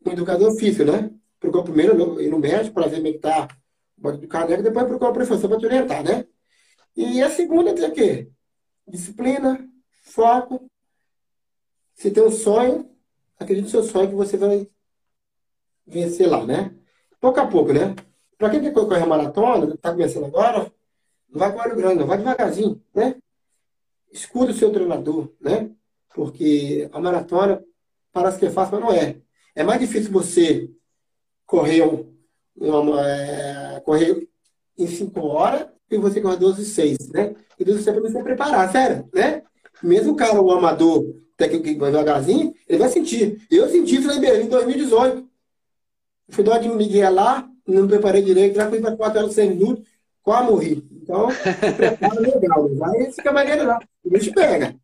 um 0.05 0.11
educador 0.11 0.57
físico, 0.57 0.83
né? 0.91 1.09
Procura 1.39 1.63
primeiro 1.63 2.21
ir 2.21 2.29
no 2.29 2.37
médico 2.37 2.73
para 2.73 2.87
ver 2.87 2.97
como 2.97 3.07
é 3.07 3.11
que 3.13 3.19
tá 3.19 3.47
o 3.97 4.01
bode 4.01 4.17
do 4.19 4.27
caneco, 4.27 4.61
depois 4.61 4.85
procurar 4.85 5.11
o 5.11 5.13
professor 5.13 5.47
para 5.47 5.57
te 5.57 5.65
orientar, 5.65 6.03
né? 6.03 6.25
E 6.97 7.23
a 7.23 7.29
segunda 7.29 7.69
é 7.69 7.87
o 7.87 7.93
quê? 7.93 8.29
Disciplina, 8.85 9.65
foco. 10.03 10.69
Se 11.95 12.11
tem 12.11 12.23
um 12.23 12.29
sonho, 12.29 12.91
acredite 13.39 13.67
no 13.67 13.71
seu 13.71 13.83
sonho 13.83 14.09
que 14.09 14.15
você 14.15 14.35
vai 14.35 14.69
vencer 15.85 16.27
lá, 16.29 16.45
né? 16.45 16.77
Pouco 17.19 17.39
a 17.39 17.47
pouco, 17.47 17.73
né? 17.73 17.95
Para 18.37 18.49
quem 18.51 18.61
quer 18.61 18.73
correr 18.73 19.05
maratona, 19.05 19.73
está 19.73 19.91
começando 19.91 20.25
agora, 20.25 20.71
não 21.29 21.39
vai 21.39 21.51
com 21.51 21.59
olho 21.59 21.75
grande, 21.75 21.99
não 21.99 22.07
vai 22.07 22.17
devagarzinho, 22.17 22.81
né? 22.93 23.15
Escuta 24.11 24.51
o 24.51 24.55
seu 24.55 24.71
treinador, 24.71 25.31
né? 25.41 25.71
Porque 26.13 26.87
a 26.91 26.99
maratona 26.99 27.63
parece 28.11 28.39
que 28.39 28.45
é 28.45 28.49
fácil, 28.49 28.79
mas 28.79 28.83
não 28.83 28.93
é. 28.93 29.17
É 29.55 29.63
mais 29.63 29.79
difícil 29.79 30.11
você 30.11 30.69
correr, 31.45 31.83
um, 31.83 32.13
uma, 32.55 33.01
é, 33.07 33.79
correr 33.81 34.27
em 34.77 34.87
5 34.87 35.19
horas 35.19 35.67
que 35.89 35.97
você 35.97 36.21
correr 36.21 36.37
12 36.37 36.61
e 36.61 36.65
6, 36.65 37.09
né? 37.09 37.35
E 37.59 37.65
12 37.65 37.79
e 37.79 37.83
6 37.83 37.95
para 37.95 38.09
você 38.09 38.23
preparar, 38.23 38.71
sério, 38.71 39.09
né? 39.13 39.41
Mesmo 39.81 40.13
o 40.13 40.15
cara, 40.15 40.39
o 40.39 40.51
amador, 40.51 41.03
técnico 41.35 41.65
que 41.65 41.75
vai 41.75 41.91
devagarzinho, 41.91 42.53
ele 42.67 42.79
vai 42.79 42.89
sentir. 42.89 43.45
Eu 43.49 43.69
senti 43.69 43.95
isso 43.97 44.07
lá 44.07 44.15
em 44.15 44.19
Berlim 44.19 44.45
em 44.45 44.49
2018. 44.49 45.26
Fui 46.29 46.43
dar 46.43 46.59
de 46.59 46.69
Miguel 46.69 47.13
lá, 47.13 47.47
não 47.65 47.87
preparei 47.87 48.21
direito, 48.21 48.55
já 48.55 48.69
fui 48.69 48.81
para 48.81 48.95
4 48.95 49.19
horas 49.19 49.31
e 49.31 49.35
6 49.35 49.49
minutos, 49.49 49.83
quase 50.21 50.51
morri. 50.51 50.87
Então, 50.91 51.27
prepara 51.75 52.19
legal. 52.19 52.69
Não 52.69 52.77
vai 52.77 53.11
ficar 53.11 53.31
maneiro, 53.31 53.63
não. 53.63 53.79
O 54.03 54.09
bicho 54.09 54.33
pega. 54.33 54.75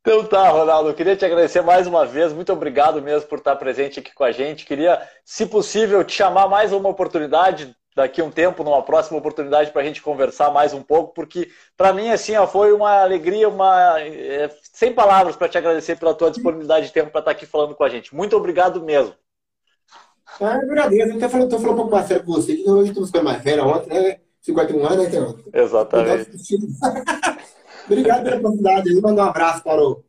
Então 0.00 0.24
tá, 0.24 0.48
Ronaldo, 0.48 0.88
eu 0.88 0.94
queria 0.94 1.16
te 1.16 1.24
agradecer 1.24 1.60
mais 1.60 1.86
uma 1.86 2.06
vez, 2.06 2.32
muito 2.32 2.52
obrigado 2.52 3.02
mesmo 3.02 3.28
por 3.28 3.38
estar 3.38 3.54
presente 3.56 4.00
aqui 4.00 4.14
com 4.14 4.24
a 4.24 4.32
gente. 4.32 4.64
Queria, 4.64 5.00
se 5.24 5.46
possível, 5.46 6.02
te 6.02 6.14
chamar 6.14 6.48
mais 6.48 6.72
uma 6.72 6.88
oportunidade 6.88 7.76
daqui 7.98 8.20
a 8.20 8.24
um 8.24 8.30
tempo, 8.30 8.62
numa 8.62 8.82
próxima 8.82 9.18
oportunidade 9.18 9.70
para 9.72 9.82
a 9.82 9.84
gente 9.84 10.00
conversar 10.00 10.50
mais 10.50 10.72
um 10.72 10.82
pouco, 10.82 11.12
porque 11.12 11.50
para 11.76 11.92
mim 11.92 12.10
assim 12.10 12.36
ó, 12.36 12.46
foi 12.46 12.72
uma 12.72 13.02
alegria, 13.02 13.48
uma 13.48 14.00
é, 14.00 14.48
sem 14.72 14.92
palavras 14.92 15.36
para 15.36 15.48
te 15.48 15.58
agradecer 15.58 15.98
pela 15.98 16.14
tua 16.14 16.30
disponibilidade 16.30 16.86
de 16.86 16.92
tempo 16.92 17.10
para 17.10 17.20
estar 17.20 17.30
aqui 17.32 17.44
falando 17.44 17.74
com 17.74 17.82
a 17.84 17.88
gente. 17.88 18.14
Muito 18.14 18.36
obrigado 18.36 18.82
mesmo. 18.82 19.14
Ah, 20.40 20.54
eu 20.62 20.70
agradeço. 20.70 21.16
Até 21.16 21.28
falando, 21.28 21.50
tô 21.50 21.58
falando 21.58 21.72
um 21.72 21.76
pouco 21.76 21.90
mais 21.90 22.06
sério 22.06 22.24
com 22.24 22.32
você, 22.32 22.56
que 22.56 22.70
hoje 22.70 22.90
estamos 22.90 23.08
ficando 23.08 23.24
mais 23.24 23.42
velho 23.42 23.66
ontem, 23.66 23.88
né? 23.88 24.20
51 24.40 24.86
anos, 24.86 25.04
né, 25.04 25.10
Terão? 25.10 25.38
Exatamente. 25.52 26.30
Obrigado 27.86 28.22
pela 28.22 28.36
oportunidade. 28.36 28.92
Eu 28.92 29.02
mando 29.02 29.20
um 29.20 29.24
abraço 29.24 29.62
para 29.64 29.82
o 29.82 30.04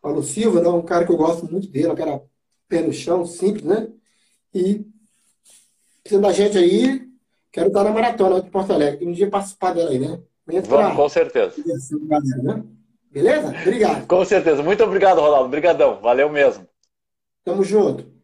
Paulo 0.00 0.22
Silva, 0.22 0.60
né? 0.60 0.68
um 0.68 0.82
cara 0.82 1.04
que 1.04 1.10
eu 1.10 1.16
gosto 1.16 1.50
muito 1.50 1.66
dele, 1.68 1.88
um 1.88 1.96
cara 1.96 2.22
pé 2.68 2.82
no 2.82 2.92
chão, 2.92 3.26
simples, 3.26 3.64
né? 3.64 3.88
E 4.54 4.86
sendo 6.06 6.22
da 6.22 6.32
gente 6.32 6.56
aí, 6.56 7.05
quero 7.56 7.68
estar 7.68 7.84
na 7.84 7.90
maratona 7.90 8.42
de 8.42 8.50
Porto 8.50 8.74
Alegre. 8.74 9.06
Um 9.06 9.12
dia 9.12 9.30
participar 9.30 9.72
dela 9.72 9.90
aí, 9.90 9.98
né? 9.98 10.20
Vamos, 10.68 10.94
com 10.94 11.08
certeza. 11.08 11.54
Né? 12.42 12.62
Beleza? 13.10 13.48
Obrigado. 13.48 14.06
Com 14.06 14.24
certeza. 14.26 14.62
Muito 14.62 14.84
obrigado, 14.84 15.22
Ronaldo. 15.22 15.46
Obrigadão. 15.46 15.98
Valeu 16.02 16.28
mesmo. 16.28 16.68
Tamo 17.42 17.64
junto. 17.64 18.15